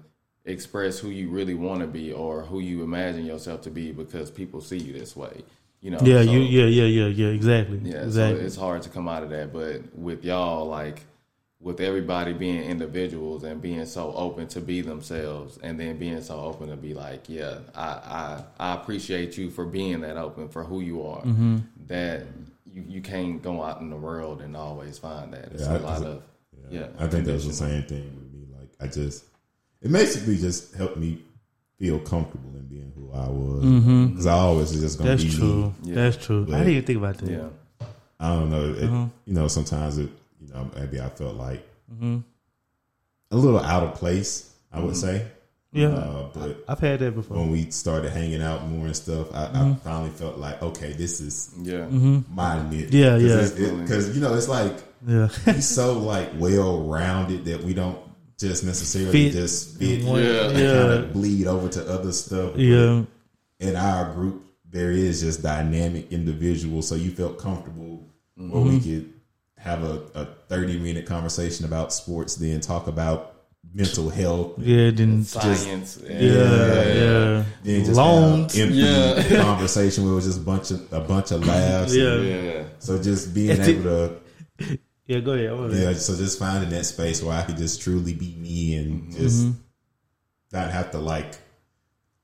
[0.45, 4.31] express who you really want to be or who you imagine yourself to be because
[4.31, 5.45] people see you this way.
[5.83, 5.99] You know.
[6.03, 7.81] Yeah, so- you yeah, yeah, yeah, yeah, exactly.
[7.83, 8.41] yeah, exactly.
[8.41, 9.53] so it's hard to come out of that.
[9.53, 11.03] But with y'all, like
[11.61, 16.41] with everybody being individuals and being so open to be themselves, and then being so
[16.41, 20.63] open to be like, yeah, I I, I appreciate you for being that open for
[20.65, 21.23] who you are.
[21.23, 21.59] Mm-hmm.
[21.89, 22.23] That
[22.65, 25.47] you you can't go out in the world and always find that.
[25.53, 26.23] It's Yeah, a I- lot of
[26.71, 26.87] yeah.
[26.99, 28.47] I think that's the same thing with me.
[28.59, 29.25] Like I just,
[29.83, 31.19] it basically just helped me
[31.83, 35.31] feel comfortable in being who I was because I always was just gonna That's be
[35.31, 35.55] true.
[35.65, 35.73] me.
[35.83, 35.95] Yeah.
[35.97, 36.43] That's true.
[36.43, 37.31] I But- didn't even think about that.
[37.31, 37.87] Yeah,
[38.21, 38.73] I don't know.
[38.73, 39.07] It, Uh-huh.
[39.27, 40.11] You know, sometimes it,
[40.41, 42.19] you know, maybe I felt like Mm-hmm.
[43.33, 44.49] a little out of place.
[44.73, 45.27] I would say,
[45.73, 45.89] Yeah.
[45.89, 47.37] uh, but I've had that before.
[47.37, 49.73] when we started hanging out more and stuff, I, Mm-hmm.
[49.73, 51.87] I finally felt like, okay, this is yeah,
[52.33, 52.91] my niche.
[52.93, 53.49] Yeah, yeah.
[53.83, 54.73] Because you know, it's like
[55.07, 55.29] Yeah.
[55.47, 57.99] he's so like well rounded that we don't
[58.39, 60.49] just necessarily Fit just fit one- Yeah.
[60.49, 60.73] and Yeah.
[60.75, 62.53] kind of bleed over to other stuff.
[62.53, 63.03] But yeah.
[63.61, 68.69] in our group, there is just dynamic individuals, so you felt comfortable where Mm-hmm.
[68.71, 69.13] we could
[69.59, 73.29] have a, a thirty minute conversation about sports, then talk about
[73.73, 74.59] mental health.
[74.59, 75.99] Yeah, then science.
[76.03, 77.45] yeah, yeah.
[77.63, 78.59] Then just Loans.
[78.59, 79.43] empty Yeah.
[79.43, 81.95] conversation where it was just a bunch of a bunch of laughs.
[81.95, 82.17] Yeah.
[82.17, 82.63] yeah.
[82.81, 84.13] So just being It's- able to
[85.07, 85.73] Yeah, go ahead.
[85.73, 89.23] Yeah, so just finding that space where I could just truly be me and Mm-hmm.
[89.23, 89.47] just
[90.53, 91.35] not have to like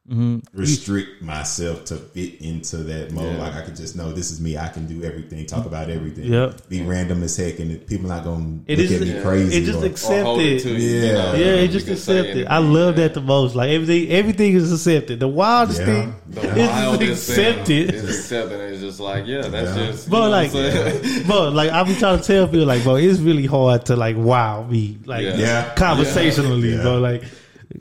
[0.08, 0.38] Mm-hmm.
[0.58, 3.34] restrict myself to fit into that mode.
[3.36, 3.42] Yeah.
[3.42, 4.56] Like I could just know this is me.
[4.56, 6.32] I can do everything, talk about everything.
[6.32, 6.66] Yep.
[6.70, 9.22] Be random as heck, and people not gonna It look is- at me yeah.
[9.22, 9.56] crazy.
[9.58, 10.46] It just or- accept Or it.
[10.46, 11.12] it you, you Yeah.
[11.12, 12.46] know, Yeah, it just can say accept it.
[12.46, 13.54] I love that the most.
[13.54, 15.20] Like everything, everything is accepted.
[15.20, 15.86] The wildest Yeah.
[15.86, 17.66] thing The is wildest accepted.
[17.66, 18.60] thing is accepted.
[18.72, 19.86] It's just like, yeah, that's Yeah.
[19.88, 20.08] just.
[20.08, 23.44] But like, what but like, I be trying to tell people, like, bro, it's really
[23.46, 25.36] hard to like wow me, like, Yeah.
[25.36, 25.74] Yeah.
[25.74, 26.82] conversationally, Yeah.
[26.82, 26.98] bro.
[26.98, 27.24] Like,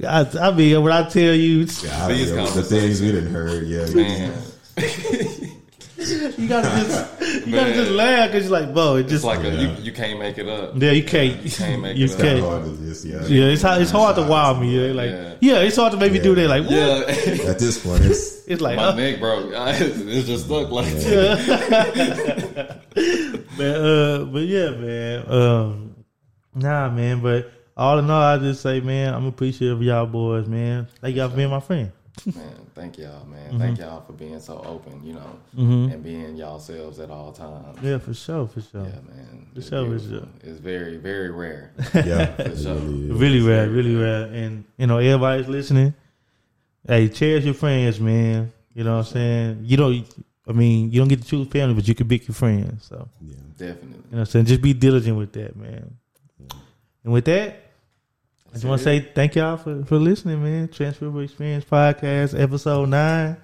[0.05, 3.31] I, I mean, when I tell you, Yeah, I- These yeah, the things we didn't
[3.33, 3.65] heard.
[3.67, 4.33] Yeah, Man,
[4.77, 9.39] you gotta just, you gotta just laugh because you're like, bro, it it's just, like
[9.43, 9.59] a, Yeah.
[9.77, 10.73] you, you can't make it up.
[10.75, 12.39] yeah, you can't, You can't make you it can't.
[12.39, 13.25] of hard to just yeah.
[13.25, 14.69] Yeah, it's hard, it's hard to wow me.
[14.87, 15.33] Yeah, like, Yeah.
[15.41, 16.47] yeah, it's hard to make me do that.
[16.47, 16.71] Like, what?
[16.71, 19.51] Yeah, At this point, it's It's like, my uh, neck broke.
[19.51, 20.85] It's just stuck like
[23.57, 25.31] man, uh, but yeah, man.
[25.31, 25.95] Um,
[26.55, 27.19] nah, man.
[27.21, 30.87] But all in all, I just say, man, I'm appreciative of y'all boys, man.
[30.99, 31.91] Thank y'all for being my friend.
[32.25, 33.49] Man, thank y'all, man.
[33.49, 33.59] Mm-hmm.
[33.59, 37.77] Thank y'all for being so open, you know, and being y'all selves at all times.
[37.83, 38.81] Yeah, for sure, for sure.
[38.85, 39.47] Yeah, man.
[39.53, 40.27] For It's sure, for sure.
[40.41, 41.73] It's very, very rare.
[41.93, 42.73] yeah, it sure.
[42.75, 43.11] really.
[43.11, 44.23] Really rare, really rare.
[44.25, 45.93] And you know, everybody's listening.
[46.87, 48.51] Hey, cherish your friends, man.
[48.73, 49.59] You know what I'm saying?
[49.65, 50.07] You don't.
[50.47, 52.85] I mean, you don't get to choose family, but you can pick your friends.
[52.87, 53.35] So Yeah.
[53.57, 53.89] Definitely.
[53.89, 54.45] you know what I'm saying?
[54.45, 55.95] Just be diligent with that, man.
[57.03, 57.63] And with that,
[58.49, 60.67] I just want to say thank y'all for, for listening, man.
[60.69, 63.37] Transferable Experience Podcast, episode nine.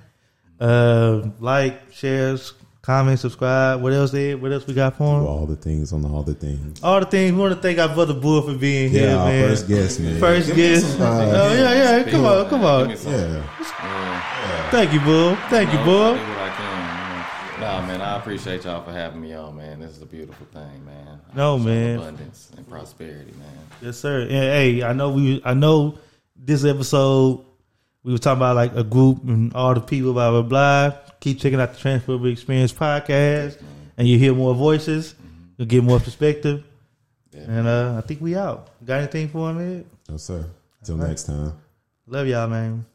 [0.60, 3.82] Uh, like, shares, comment, subscribe.
[3.82, 4.42] What else, Ed?
[4.42, 5.28] What else we got for Do him?
[5.28, 6.82] all the things on all the things.
[6.82, 7.34] All the things.
[7.34, 9.50] We want to thank our brother Bull for being here, Yeah, our man.
[9.50, 10.20] first guest, man.
[10.20, 10.92] First Give guest.
[10.94, 12.12] some, uh, oh yeah, yeah.
[12.12, 12.90] Come on, come on.
[12.90, 12.96] Yeah.
[13.06, 14.70] Yeah.
[14.72, 15.36] Thank you, Bull.
[15.50, 16.14] Thank you, Bull.
[16.14, 17.54] what I can.
[17.56, 17.68] You know.
[17.82, 19.80] Nah, man, I appreciate y'all for having me on, man.
[19.82, 21.20] This is a beautiful thing, man.
[21.36, 21.98] No, Show man.
[21.98, 23.50] Abundance and prosperity, man.
[23.82, 24.22] Yes, sir.
[24.22, 25.42] And hey, I know we.
[25.44, 25.98] I know
[26.36, 27.46] this episode
[28.04, 30.98] we were talking about like a group and all the people, blah blah blah.
[31.20, 33.62] Keep checking out the Transferable Experience podcast,
[33.98, 35.16] and you hear more voices.
[35.58, 36.64] You'll get more perspective.
[37.32, 37.42] Yeah.
[37.42, 38.70] And uh, I think we out.
[38.86, 39.86] Got anything for him, Ed?
[40.10, 40.46] No, sir.
[40.84, 41.10] Till right.
[41.10, 41.54] next time.
[42.08, 42.86] Love y'all, man.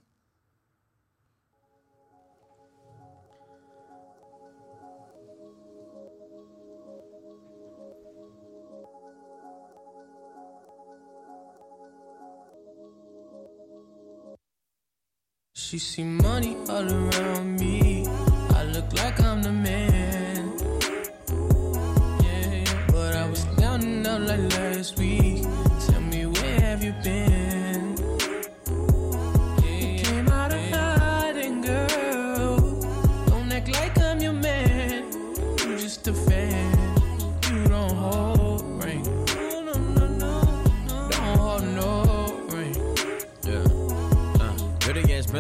[15.61, 18.07] She see money all around me.
[18.55, 20.53] I look like I'm the man.
[22.23, 22.87] Yeah.
[22.93, 25.43] But I was down and out like last week.
[25.89, 27.38] Tell me where have you been?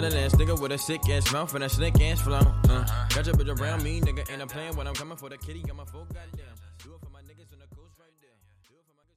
[0.01, 2.39] Dirty ass, nigga with a sick ass mouth and a slick ass flow.
[2.69, 2.85] Uh,
[3.15, 5.63] got your bitch around me, nigga, and I'm playing when I'm coming for the kitty.
[5.63, 6.48] Got my full goddamn.